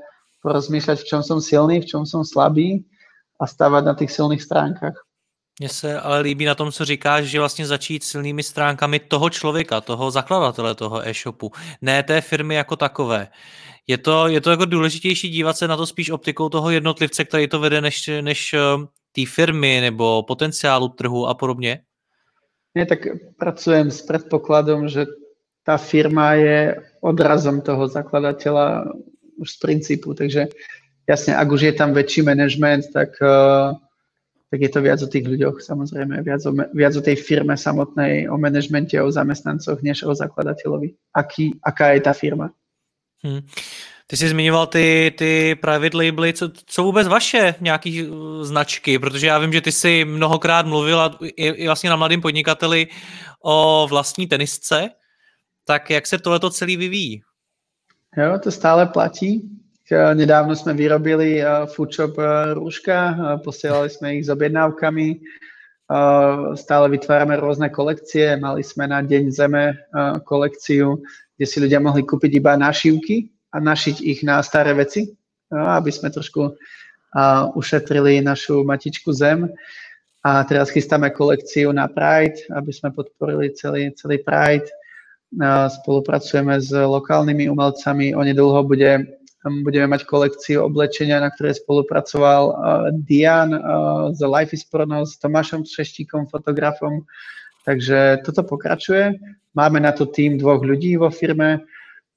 porozmýšľať, 0.44 0.98
v 1.04 1.08
čom 1.08 1.22
som 1.24 1.40
silný, 1.40 1.82
v 1.82 1.90
čom 1.90 2.04
som 2.04 2.24
slabý 2.28 2.84
a 3.40 3.48
stávať 3.48 3.84
na 3.84 3.94
tých 3.96 4.12
silných 4.12 4.44
stránkách. 4.44 4.96
Mně 5.60 5.70
se 5.70 6.00
ale 6.00 6.20
líbí 6.20 6.46
na 6.46 6.56
tom, 6.56 6.72
co 6.72 6.86
říkáš, 6.86 7.26
že 7.26 7.40
vlastně 7.40 7.68
začít 7.68 8.04
silnými 8.04 8.44
stránkami 8.44 9.00
toho 9.00 9.30
člověka, 9.30 9.82
toho 9.82 10.12
zakladatele 10.12 10.76
toho 10.76 11.08
e-shopu, 11.08 11.52
ne 11.82 12.04
té 12.04 12.22
firmy 12.22 12.56
jako 12.56 12.76
takové. 12.76 13.28
Je 13.88 13.98
to, 13.98 14.28
je 14.28 14.42
to 14.42 14.52
jako 14.52 14.66
důležitější 14.66 15.30
dívat 15.30 15.58
se 15.58 15.68
na 15.68 15.78
to 15.78 15.86
spíš 15.86 16.10
optikou 16.10 16.50
toho 16.50 16.70
jednotlivce, 16.70 17.26
který 17.26 17.48
to 17.48 17.60
vede, 17.60 17.82
než, 17.82 18.10
než 18.22 18.54
eh, 18.54 18.60
té 19.12 19.22
firmy 19.26 19.82
nebo 19.82 20.24
potenciálu 20.24 20.90
trhu 20.90 21.28
a 21.28 21.34
podobně? 21.34 21.80
Nie, 22.76 22.86
tak 22.86 23.06
pracujem 23.38 23.94
s 23.94 24.02
predpokladom, 24.02 24.90
že 24.90 25.06
tá 25.62 25.78
firma 25.78 26.34
je 26.34 26.82
odrazom 27.06 27.62
toho 27.62 27.86
zakladateľa 27.86 28.90
už 29.38 29.48
z 29.52 29.58
princípu, 29.62 30.14
takže 30.18 30.50
jasne, 31.06 31.38
ak 31.38 31.48
už 31.52 31.62
je 31.62 31.74
tam 31.78 31.94
väčší 31.94 32.26
management, 32.26 32.90
tak, 32.90 33.14
uh, 33.22 33.78
tak 34.50 34.60
je 34.62 34.70
to 34.74 34.82
viac 34.82 35.00
o 35.06 35.08
tých 35.08 35.30
ľuďoch, 35.30 35.62
samozrejme, 35.62 36.26
viac 36.26 36.42
o, 36.50 36.52
viac 36.74 36.94
o 36.98 37.06
tej 37.06 37.16
firme 37.16 37.54
samotnej, 37.54 38.26
o 38.26 38.42
manažmente, 38.42 38.98
o 38.98 39.14
zamestnancoch, 39.14 39.78
než 39.86 40.04
o 40.04 40.18
zakladateľovi. 40.18 41.14
Aký, 41.14 41.54
aká 41.62 41.94
je 41.94 42.02
tá 42.02 42.14
firma. 42.18 42.50
Hmm. 43.24 43.42
Ty 44.08 44.18
jsi 44.18 44.30
zmiňoval 44.30 44.68
ty, 44.68 45.14
ty 45.18 45.56
private 45.56 45.98
labely, 45.98 46.34
co, 46.34 46.50
co 46.66 46.84
vůbec 46.84 47.08
vaše 47.08 47.56
nějaký 47.62 48.08
uh, 48.08 48.44
značky, 48.44 49.00
protože 49.00 49.28
já 49.28 49.40
vím, 49.40 49.54
že 49.54 49.62
ty 49.62 49.72
jsi 49.72 50.06
mnohokrát 50.06 50.66
mluvil 50.66 51.00
a 51.02 51.18
i, 51.22 51.48
i 51.48 51.66
vlastně 51.66 51.90
na 51.90 51.96
mladým 51.96 52.22
podnikateli 52.22 52.88
o 53.44 53.88
vlastní 53.90 54.28
tenisce, 54.28 54.90
tak 55.66 55.90
jak 55.90 56.08
se 56.08 56.18
tohleto 56.18 56.50
celý 56.50 56.78
vyvíjí? 56.78 57.22
Jo, 58.18 58.40
to 58.44 58.52
stále 58.52 58.86
platí. 58.86 59.50
Nedávno 59.94 60.56
sme 60.56 60.74
vyrobili 60.74 61.44
uh, 61.44 61.68
Foodshop 61.68 62.18
uh, 62.18 62.54
rúška, 62.56 63.16
posielali 63.44 63.90
sme 63.90 64.16
ich 64.16 64.26
s 64.26 64.30
objednávkami, 64.32 65.20
stále 66.56 66.86
vytvárame 66.90 67.36
rôzne 67.38 67.70
kolekcie, 67.70 68.40
mali 68.40 68.64
sme 68.64 68.88
na 68.88 69.04
Deň 69.04 69.24
Zeme 69.30 69.76
kolekciu, 70.24 71.04
kde 71.44 71.52
si 71.52 71.60
ľudia 71.60 71.84
mohli 71.84 72.08
kúpiť 72.08 72.40
iba 72.40 72.56
našívky 72.56 73.28
a 73.52 73.60
našiť 73.60 74.00
ich 74.00 74.24
na 74.24 74.40
staré 74.40 74.72
veci, 74.72 75.12
aby 75.52 75.92
sme 75.92 76.08
trošku 76.08 76.56
ušetrili 77.60 78.24
našu 78.24 78.64
matičku 78.64 79.12
Zem. 79.12 79.52
A 80.24 80.48
teraz 80.48 80.72
chystáme 80.72 81.12
kolekciu 81.12 81.76
na 81.76 81.92
Pride, 81.92 82.48
aby 82.56 82.72
sme 82.72 82.96
podporili 82.96 83.52
celý, 83.60 83.92
celý 83.92 84.24
Pride. 84.24 84.72
Spolupracujeme 85.84 86.64
s 86.64 86.72
lokálnymi 86.72 87.52
umelcami. 87.52 88.16
Onedlho 88.16 88.64
bude, 88.64 89.20
budeme 89.44 89.92
mať 89.92 90.08
kolekciu 90.08 90.64
oblečenia, 90.64 91.20
na 91.20 91.28
ktorej 91.28 91.60
spolupracoval 91.60 92.56
Dian 93.04 93.52
z 94.16 94.22
Life 94.24 94.56
is 94.56 94.64
Prono 94.64 95.04
s 95.04 95.20
Tomášom 95.20 95.68
Šeštíkom, 95.68 96.32
fotografom. 96.32 97.04
Takže 97.64 98.24
toto 98.28 98.44
pokračuje. 98.44 99.16
Máme 99.56 99.80
na 99.80 99.92
to 99.92 100.06
tým 100.06 100.38
dvoch 100.38 100.60
ľudí 100.60 101.00
vo 101.00 101.08
firme, 101.08 101.64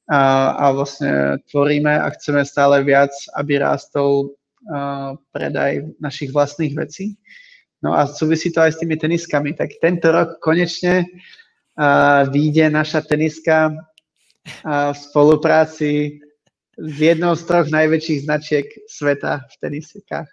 a, 0.06 0.54
a 0.54 0.64
vlastne 0.70 1.42
tvoríme 1.50 1.90
a 1.90 2.06
chceme 2.14 2.46
stále 2.46 2.82
viac, 2.86 3.10
aby 3.34 3.58
rástol 3.58 4.30
uh, 4.30 5.18
predaj 5.34 5.82
našich 5.98 6.30
vlastných 6.30 6.78
vecí. 6.78 7.18
No 7.82 7.92
a 7.92 8.06
súvisí 8.06 8.54
to 8.54 8.62
aj 8.62 8.78
s 8.78 8.80
tými 8.80 8.96
teniskami. 8.96 9.52
Tak 9.58 9.82
tento 9.82 10.14
rok 10.14 10.38
konečne 10.38 11.02
uh, 11.02 12.22
vyjde 12.30 12.70
naša 12.70 13.02
teniska 13.02 13.74
uh, 13.74 14.94
v 14.94 14.96
spolupráci 14.96 16.22
s 16.78 16.96
jednou 17.00 17.34
z 17.34 17.42
troch 17.42 17.66
najväčších 17.66 18.30
značiek 18.30 18.66
sveta 18.86 19.42
v 19.42 19.54
tenisikách. 19.58 20.30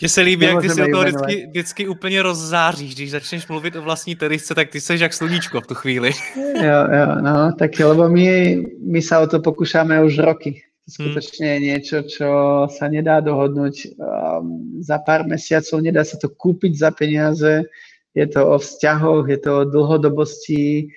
Mně 0.00 0.08
se 0.08 0.20
líbí, 0.20 0.46
jak 0.46 0.60
ty 0.60 0.70
si 0.70 0.90
to 0.92 1.00
vždycky, 1.00 1.46
vždycky 1.46 1.88
úplně 1.88 2.22
rozzáříš, 2.22 2.94
když 2.94 3.10
začneš 3.10 3.46
mluvit 3.48 3.76
o 3.76 3.82
vlastní 3.82 4.16
tenisce, 4.16 4.54
tak 4.54 4.68
ty 4.70 4.80
seš 4.80 5.00
jak 5.00 5.14
sluníčko 5.14 5.60
v 5.60 5.66
tu 5.66 5.74
chvíli. 5.74 6.10
Jo, 6.36 6.80
jo, 6.92 7.14
no, 7.22 7.52
tak 7.58 7.78
lebo 7.78 8.08
my, 8.08 8.56
my 8.86 9.02
sa 9.02 9.18
o 9.18 9.26
to 9.26 9.42
pokúšame 9.42 9.98
už 10.02 10.18
roky. 10.22 10.62
To 10.88 11.02
hmm. 11.02 11.12
skutočne 11.12 11.46
je 11.46 11.58
niečo, 11.60 11.96
čo 12.06 12.30
sa 12.70 12.86
nedá 12.88 13.20
dohodnúť 13.20 13.74
um, 13.98 14.80
za 14.80 15.02
pár 15.02 15.26
mesiacov, 15.26 15.82
nedá 15.82 16.06
sa 16.06 16.16
to 16.16 16.32
kúpiť 16.32 16.72
za 16.78 16.90
peniaze, 16.94 17.66
je 18.14 18.26
to 18.30 18.40
o 18.40 18.56
vzťahoch, 18.56 19.28
je 19.28 19.36
to 19.36 19.50
o 19.52 19.68
dlhodobosti, 19.68 20.88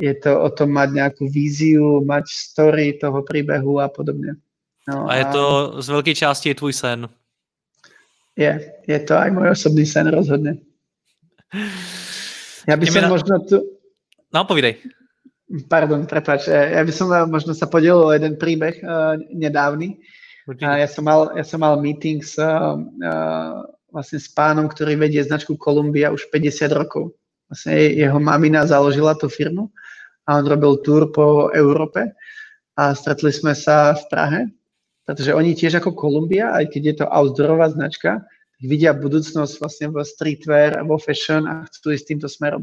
je 0.00 0.14
to 0.18 0.32
o 0.40 0.48
tom 0.50 0.74
mať 0.74 0.88
nejakú 0.90 1.24
víziu, 1.30 2.02
mať 2.02 2.24
story 2.32 2.98
toho 2.98 3.22
príbehu 3.22 3.78
a 3.78 3.86
podobne. 3.92 4.40
No, 4.88 5.06
a 5.06 5.14
je 5.14 5.26
to 5.30 5.44
z 5.78 5.86
veľkej 5.88 6.14
časti 6.14 6.54
tvůj 6.54 6.72
sen. 6.72 7.06
Je, 8.32 8.50
je 8.88 8.98
to 9.04 9.14
aj 9.16 9.28
môj 9.28 9.52
osobný 9.52 9.84
sen 9.84 10.08
rozhodne. 10.08 10.60
Ja 12.64 12.80
by 12.80 12.86
som 12.88 13.04
na... 13.04 13.10
možno 13.12 13.34
tu... 13.44 13.60
No, 14.32 14.48
povídej. 14.48 14.80
Pardon, 15.68 16.08
prepáč. 16.08 16.48
Ja 16.48 16.80
by 16.80 16.92
som 16.94 17.12
možno 17.28 17.52
sa 17.52 17.68
podelil 17.68 18.00
o 18.00 18.14
jeden 18.14 18.40
príbeh 18.40 18.80
uh, 18.80 19.20
nedávny. 19.28 20.00
Uh, 20.48 20.80
ja, 20.80 20.88
som 20.88 21.04
mal, 21.04 21.28
ja 21.36 21.44
som 21.44 21.60
mal 21.60 21.76
meeting 21.76 22.24
s, 22.24 22.40
uh, 22.40 22.80
vlastne 23.92 24.16
s 24.16 24.32
pánom, 24.32 24.64
ktorý 24.64 24.96
vedie 24.96 25.20
značku 25.20 25.60
Columbia 25.60 26.08
už 26.08 26.32
50 26.32 26.72
rokov. 26.72 27.12
Vlastne 27.52 27.76
jeho 27.92 28.16
mamina 28.16 28.64
založila 28.64 29.12
tú 29.12 29.28
firmu 29.28 29.68
a 30.24 30.40
on 30.40 30.48
robil 30.48 30.80
tour 30.80 31.12
po 31.12 31.52
Európe 31.52 32.16
a 32.72 32.96
stretli 32.96 33.28
sme 33.28 33.52
sa 33.52 33.92
v 33.92 34.02
Prahe 34.08 34.40
pretože 35.02 35.34
oni 35.34 35.58
tiež 35.58 35.82
ako 35.82 35.98
Columbia, 35.98 36.54
aj 36.54 36.70
keď 36.70 36.82
je 36.82 36.94
to 37.02 37.06
outdoorová 37.10 37.70
značka, 37.74 38.22
vidia 38.62 38.94
budúcnosť 38.94 39.54
vlastne 39.58 39.86
v 39.90 40.06
streetwear 40.06 40.78
a 40.78 40.86
vo 40.86 40.96
fashion 40.96 41.50
a 41.50 41.66
chcú 41.66 41.90
ísť 41.90 42.06
týmto 42.14 42.28
smerom. 42.30 42.62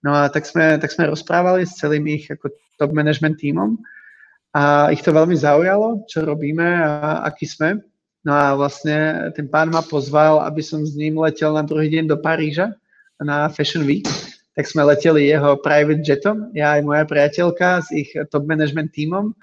No 0.00 0.16
a 0.16 0.32
tak 0.32 0.48
sme, 0.48 0.80
tak 0.80 0.88
sme 0.88 1.10
rozprávali 1.12 1.68
s 1.68 1.76
celým 1.76 2.08
ich 2.08 2.30
ako 2.32 2.48
top 2.80 2.96
management 2.96 3.36
tímom 3.36 3.76
a 4.56 4.88
ich 4.88 5.04
to 5.04 5.12
veľmi 5.12 5.36
zaujalo, 5.36 6.08
čo 6.08 6.24
robíme 6.24 6.64
a 6.64 7.28
aký 7.28 7.44
sme. 7.44 7.84
No 8.24 8.32
a 8.32 8.56
vlastne 8.56 9.28
ten 9.36 9.46
pán 9.46 9.68
ma 9.68 9.84
pozval, 9.84 10.40
aby 10.48 10.64
som 10.64 10.80
s 10.82 10.96
ním 10.96 11.20
letel 11.20 11.52
na 11.52 11.62
druhý 11.66 11.92
deň 11.92 12.08
do 12.08 12.16
Paríža 12.16 12.72
na 13.20 13.52
Fashion 13.52 13.84
Week. 13.84 14.08
Tak 14.56 14.66
sme 14.66 14.88
leteli 14.88 15.28
jeho 15.28 15.60
private 15.60 16.02
jetom, 16.02 16.50
ja 16.56 16.74
aj 16.78 16.82
moja 16.82 17.04
priateľka 17.06 17.84
s 17.84 17.88
ich 17.94 18.10
top 18.32 18.48
management 18.48 18.90
tímom 18.96 19.36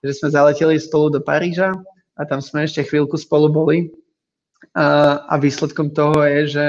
že 0.00 0.12
sme 0.16 0.28
zaleteli 0.32 0.80
spolu 0.80 1.12
do 1.12 1.20
Paríža 1.20 1.76
a 2.16 2.22
tam 2.24 2.40
sme 2.40 2.64
ešte 2.64 2.84
chvíľku 2.84 3.16
spolu 3.20 3.48
boli. 3.48 3.78
A, 4.76 5.18
a 5.26 5.34
výsledkom 5.40 5.90
toho 5.96 6.20
je, 6.24 6.40
že 6.56 6.66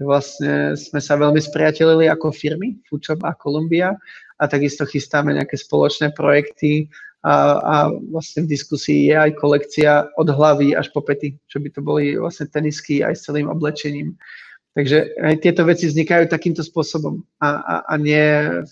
vlastne 0.00 0.76
sme 0.76 1.00
sa 1.00 1.16
veľmi 1.16 1.40
spriatelili 1.40 2.06
ako 2.06 2.32
firmy, 2.32 2.76
Foodshop 2.86 3.24
a 3.24 3.32
Columbia 3.34 3.96
a 4.36 4.44
takisto 4.44 4.84
chystáme 4.84 5.32
nejaké 5.32 5.56
spoločné 5.56 6.12
projekty 6.12 6.92
a, 7.24 7.58
a 7.58 7.76
vlastne 8.12 8.44
v 8.44 8.52
diskusii 8.52 9.10
je 9.10 9.16
aj 9.16 9.40
kolekcia 9.40 10.06
od 10.20 10.28
hlavy 10.28 10.76
až 10.76 10.92
po 10.92 11.00
pety, 11.00 11.40
čo 11.48 11.58
by 11.58 11.68
to 11.72 11.80
boli 11.80 12.14
vlastne 12.14 12.46
tenisky 12.46 13.00
aj 13.00 13.16
s 13.16 13.24
celým 13.26 13.48
oblečením. 13.48 14.14
Takže 14.76 15.16
aj 15.24 15.40
tieto 15.40 15.64
veci 15.64 15.88
vznikajú 15.88 16.28
takýmto 16.28 16.60
spôsobom 16.60 17.24
a, 17.40 17.48
a, 17.64 17.74
a 17.88 17.94
nie 17.96 18.20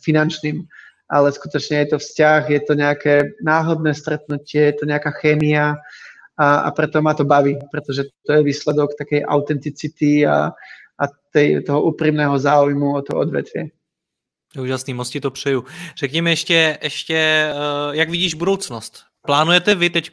finančným 0.04 0.68
ale 1.14 1.30
skutočne 1.30 1.86
je 1.86 1.88
to 1.94 1.98
vzťah, 2.02 2.42
je 2.50 2.60
to 2.66 2.74
nejaké 2.74 3.38
náhodné 3.38 3.94
stretnutie, 3.94 4.74
je 4.74 4.82
to 4.82 4.84
nejaká 4.90 5.14
chémia 5.22 5.78
a, 6.34 6.66
a 6.66 6.68
preto 6.74 6.98
ma 6.98 7.14
to 7.14 7.22
baví, 7.22 7.54
pretože 7.70 8.10
to 8.26 8.32
je 8.34 8.42
výsledok 8.42 8.98
takej 8.98 9.22
autenticity 9.22 10.26
a, 10.26 10.50
a 10.98 11.04
tej, 11.30 11.62
toho 11.62 11.94
úprimného 11.94 12.34
záujmu 12.34 12.98
o 12.98 13.02
to 13.02 13.14
odvetvie. 13.14 13.70
Úžasný, 14.58 14.94
moc 14.94 15.10
ti 15.10 15.20
to 15.20 15.30
přeju. 15.30 15.64
Řekni 15.98 16.22
mi 16.22 16.30
ještě, 16.30 16.78
uh, 17.54 17.94
jak 17.94 18.10
vidíš 18.10 18.34
budoucnost? 18.34 19.04
Plánujete 19.26 19.74
vy 19.74 19.90
teď 19.90 20.10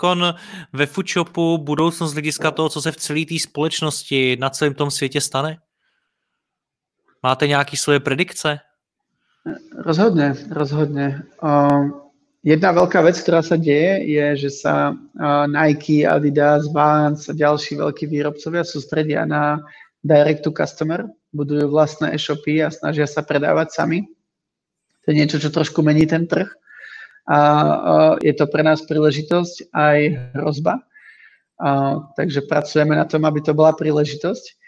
ve 0.74 0.86
Foodshopu 0.86 1.58
budoucnost 1.58 2.14
hlediska 2.14 2.52
toho, 2.52 2.70
co 2.70 2.82
se 2.82 2.92
v 2.92 2.98
celé 2.98 3.26
té 3.26 3.40
společnosti 3.40 4.38
na 4.40 4.50
celém 4.50 4.74
tom 4.74 4.92
světě 4.92 5.22
stane? 5.22 5.58
Máte 7.24 7.48
nějaké 7.48 7.78
svoje 7.78 8.00
predikce? 8.00 8.60
Rozhodne, 9.74 10.38
rozhodne. 10.54 11.26
Uh, 11.42 11.90
jedna 12.46 12.78
veľká 12.78 13.02
vec, 13.02 13.18
ktorá 13.18 13.42
sa 13.42 13.58
deje, 13.58 14.06
je, 14.06 14.26
že 14.48 14.50
sa 14.62 14.94
Nike, 15.50 16.06
Adidas, 16.06 16.70
Vans 16.70 17.26
a 17.26 17.34
ďalší 17.34 17.82
veľkí 17.82 18.06
výrobcovia 18.06 18.62
sústredia 18.62 19.26
na 19.26 19.58
direct 20.06 20.46
to 20.46 20.54
customer, 20.54 21.10
budujú 21.34 21.70
vlastné 21.70 22.14
e-shopy 22.14 22.62
a 22.62 22.74
snažia 22.74 23.10
sa 23.10 23.26
predávať 23.26 23.74
sami. 23.74 24.06
To 25.06 25.06
je 25.10 25.18
niečo, 25.18 25.42
čo 25.42 25.50
trošku 25.50 25.82
mení 25.82 26.06
ten 26.06 26.30
trh. 26.30 26.50
A 27.26 27.38
je 28.22 28.34
to 28.34 28.50
pre 28.50 28.62
nás 28.66 28.82
príležitosť 28.86 29.74
aj 29.74 29.98
hrozba. 30.38 30.82
Takže 32.18 32.50
pracujeme 32.50 32.98
na 32.98 33.06
tom, 33.06 33.26
aby 33.26 33.42
to 33.46 33.54
bola 33.54 33.78
príležitosť 33.78 34.61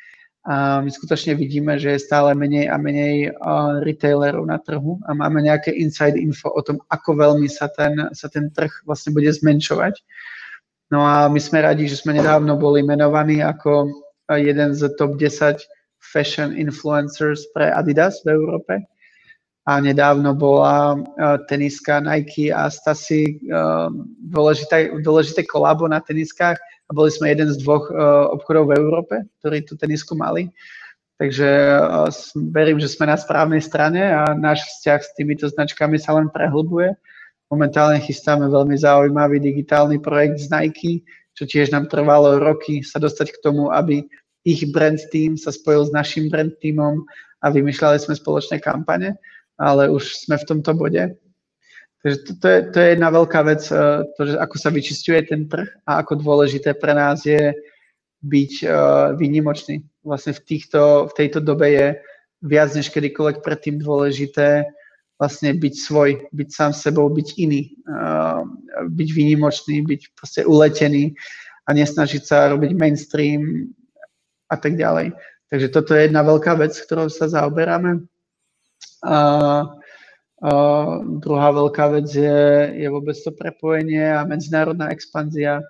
a 0.44 0.84
my 0.84 0.91
skutočne 0.91 1.39
vidíme, 1.39 1.80
že 1.80 1.96
je 1.96 2.04
stále 2.04 2.36
menej 2.36 2.68
a 2.68 2.76
menej 2.76 3.32
uh, 3.32 3.80
retailerov 3.80 4.44
na 4.44 4.60
trhu 4.60 5.00
a 5.08 5.16
máme 5.16 5.39
nejaké 5.39 5.72
inside 5.72 6.20
info 6.20 6.52
o 6.52 6.60
tom, 6.60 6.84
ako 6.91 7.16
veľmi 7.16 7.48
sa 7.48 7.72
ten, 7.72 7.96
sa 8.12 8.28
ten 8.28 8.52
trh 8.52 8.84
vlastne 8.84 9.16
bude 9.16 9.32
zmenšovať. 9.32 10.04
No 10.91 11.08
a 11.08 11.32
my 11.32 11.39
sme 11.39 11.64
radi, 11.64 11.88
že 11.88 12.04
sme 12.04 12.20
nedávno 12.20 12.60
boli 12.60 12.84
menovaní 12.84 13.39
ako 13.39 13.88
jeden 14.36 14.76
z 14.76 14.91
top 15.00 15.16
10 15.16 15.64
fashion 16.04 16.52
influencers 16.52 17.48
pre 17.56 17.72
Adidas 17.72 18.20
v 18.28 18.36
Európe. 18.36 18.84
A 19.64 19.80
nedávno 19.80 20.36
bola 20.36 21.00
uh, 21.00 21.39
teniska 21.48 22.04
Nike 22.04 22.52
a 22.52 22.68
Stasi 22.68 23.39
uh, 23.48 23.88
dôležité, 24.28 24.91
dôležité 25.00 25.48
kolabo 25.48 25.88
na 25.88 26.04
teniskách 26.04 26.60
boli 26.94 27.10
sme 27.10 27.34
jeden 27.34 27.50
z 27.50 27.58
dvoch 27.66 27.89
uh, 27.89 28.30
obchodov 28.32 28.70
v 28.70 28.78
Európe, 28.78 29.16
ktorí 29.41 29.66
tú 29.66 29.74
tenisku 29.74 30.14
mali. 30.14 30.54
Takže 31.22 31.50
verím, 32.52 32.82
že 32.82 32.89
sme 32.89 33.06
na 33.06 33.16
správnej 33.16 33.62
strane 33.62 34.02
a 34.02 34.34
náš 34.34 34.66
vzťah 34.66 35.00
s 35.00 35.14
týmito 35.14 35.46
značkami 35.46 35.96
sa 36.02 36.18
len 36.18 36.28
prehlbuje. 36.28 36.98
Momentálne 37.54 38.02
chystáme 38.02 38.50
veľmi 38.50 38.74
zaujímavý 38.74 39.38
digitálny 39.38 40.02
projekt 40.02 40.41
z 40.41 40.50
Nike, 40.50 41.06
čo 41.38 41.46
tiež 41.46 41.70
nám 41.70 41.86
trvalo 41.86 42.41
roky 42.41 42.82
sa 42.82 42.98
dostať 42.98 43.30
k 43.30 43.41
tomu, 43.46 43.70
aby 43.70 44.04
ich 44.44 44.68
brand 44.74 45.00
team 45.14 45.38
sa 45.38 45.54
spojil 45.54 45.88
s 45.88 45.96
našim 45.96 46.28
brand 46.28 46.52
teamom 46.60 47.06
a 47.46 47.54
vymýšľali 47.54 48.02
sme 48.02 48.18
spoločné 48.18 48.60
kampane, 48.60 49.16
ale 49.62 49.88
už 49.94 50.28
sme 50.28 50.36
v 50.36 50.48
tomto 50.50 50.74
bode. 50.76 51.14
Takže 52.04 52.18
to, 52.20 52.32
to, 52.36 52.47
je, 52.47 52.60
to 52.68 52.78
je 52.84 52.88
jedna 52.99 53.10
veľká 53.16 53.41
vec, 53.47 53.64
to, 54.20 54.22
že 54.28 54.36
ako 54.36 54.56
sa 54.60 54.70
vyčistuje 54.76 55.24
ten 55.24 55.47
trh 55.47 55.72
a 55.88 56.04
ako 56.04 56.20
dôležité 56.20 56.76
pre 56.76 56.91
nás 56.91 57.24
je 57.24 57.56
byť 58.24 58.54
uh, 58.64 59.16
výnimočný. 59.16 59.84
Vlastne 60.04 60.36
v, 60.36 60.41
týchto, 60.43 61.08
v 61.08 61.14
tejto 61.16 61.39
dobe 61.39 61.72
je 61.72 61.88
viac 62.43 62.76
než 62.76 62.91
kedykoľvek 62.91 63.39
predtým 63.39 63.80
dôležité 63.80 64.68
vlastne 65.16 65.56
byť 65.56 65.74
svoj, 65.80 66.10
byť 66.36 66.49
sám 66.51 66.72
sebou, 66.76 67.08
byť 67.08 67.28
iný, 67.39 67.72
uh, 67.88 68.43
byť 68.84 69.10
výnimočný, 69.16 69.88
byť 69.88 70.01
proste 70.16 70.41
uletený 70.43 71.16
a 71.64 71.70
nesnažiť 71.72 72.24
sa 72.24 72.51
robiť 72.51 72.72
mainstream 72.76 73.72
a 74.51 74.60
tak 74.60 74.76
ďalej. 74.76 75.16
Takže 75.47 75.68
toto 75.72 75.95
je 75.95 76.12
jedna 76.12 76.20
veľká 76.24 76.60
vec, 76.60 76.76
ktorou 76.76 77.08
sa 77.08 77.32
zaoberáme. 77.32 78.04
A, 79.06 79.16
druhá 81.24 81.56
veľká 81.56 81.88
vec 81.96 82.12
je, 82.12 82.44
je 82.76 82.88
vôbec 82.91 83.16
to 83.16 83.32
prepojenie 83.32 84.12
a 84.12 84.28
medzinárodná 84.28 84.91
expanzia 84.91 85.64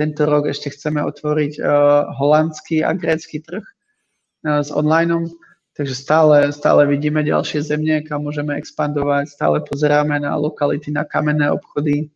tento 0.00 0.26
rok 0.26 0.50
ešte 0.50 0.74
chceme 0.74 0.98
otvoriť 1.04 1.60
uh, 1.60 2.10
holandský 2.18 2.82
a 2.82 2.96
grécky 2.96 3.38
trh 3.44 3.62
uh, 3.62 4.62
s 4.64 4.72
online, 4.74 5.30
takže 5.78 5.94
stále, 5.94 6.50
stále 6.50 6.88
vidíme 6.90 7.22
ďalšie 7.22 7.62
zemne, 7.62 8.02
kam 8.02 8.26
môžeme 8.26 8.58
expandovať, 8.58 9.30
stále 9.30 9.62
pozeráme 9.62 10.18
na 10.18 10.34
lokality, 10.34 10.90
na 10.90 11.06
kamenné 11.06 11.46
obchody. 11.52 12.10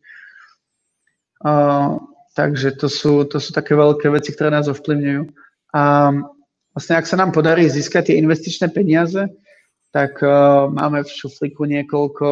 Uh, 1.39 2.03
takže 2.35 2.75
to 2.75 2.91
sú, 2.91 3.23
to 3.23 3.39
sú 3.39 3.55
také 3.55 3.77
veľké 3.79 4.11
veci, 4.11 4.35
ktoré 4.35 4.51
nás 4.51 4.67
ovplyvňujú. 4.67 5.23
A 5.71 6.11
vlastne, 6.75 6.95
ak 6.99 7.07
sa 7.07 7.15
nám 7.15 7.31
podarí 7.31 7.69
získať 7.69 8.11
tie 8.11 8.19
investičné 8.19 8.75
peniaze, 8.75 9.23
tak 9.89 10.21
uh, 10.21 10.69
máme 10.69 11.01
v 11.01 11.09
šufliku 11.09 11.65
niekoľko 11.65 12.27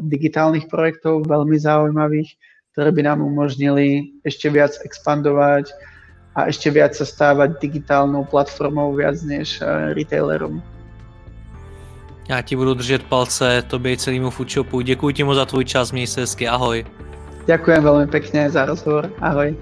digitálnych 0.00 0.72
projektov, 0.72 1.28
veľmi 1.28 1.56
zaujímavých, 1.60 2.32
ktoré 2.72 2.90
by 2.90 3.02
nám 3.06 3.20
umožnili 3.22 4.16
ešte 4.24 4.50
viac 4.50 4.74
expandovať 4.82 5.70
a 6.34 6.50
ešte 6.50 6.70
viac 6.74 6.96
sa 6.98 7.06
stávať 7.06 7.62
digitálnou 7.62 8.26
platformou 8.26 8.90
viac 8.98 9.22
než 9.22 9.62
eh, 9.62 9.94
retailerom. 9.94 10.62
Já 12.28 12.42
ti 12.42 12.56
budu 12.56 12.74
držet 12.74 13.02
palce, 13.02 13.62
tobě 13.62 13.92
i 13.92 13.96
celému 13.96 14.30
Foodshopu. 14.30 14.80
Děkuji 14.80 15.14
ti 15.14 15.24
moc 15.24 15.36
za 15.36 15.44
tvůj 15.44 15.64
čas, 15.64 15.92
měj 15.92 16.06
se 16.06 16.20
hezky, 16.20 16.48
ahoj. 16.48 16.84
Ďakujem 17.44 17.84
veľmi 17.84 18.08
pekne 18.08 18.48
za 18.48 18.64
rozhovor, 18.64 19.12
ahoj. 19.20 19.52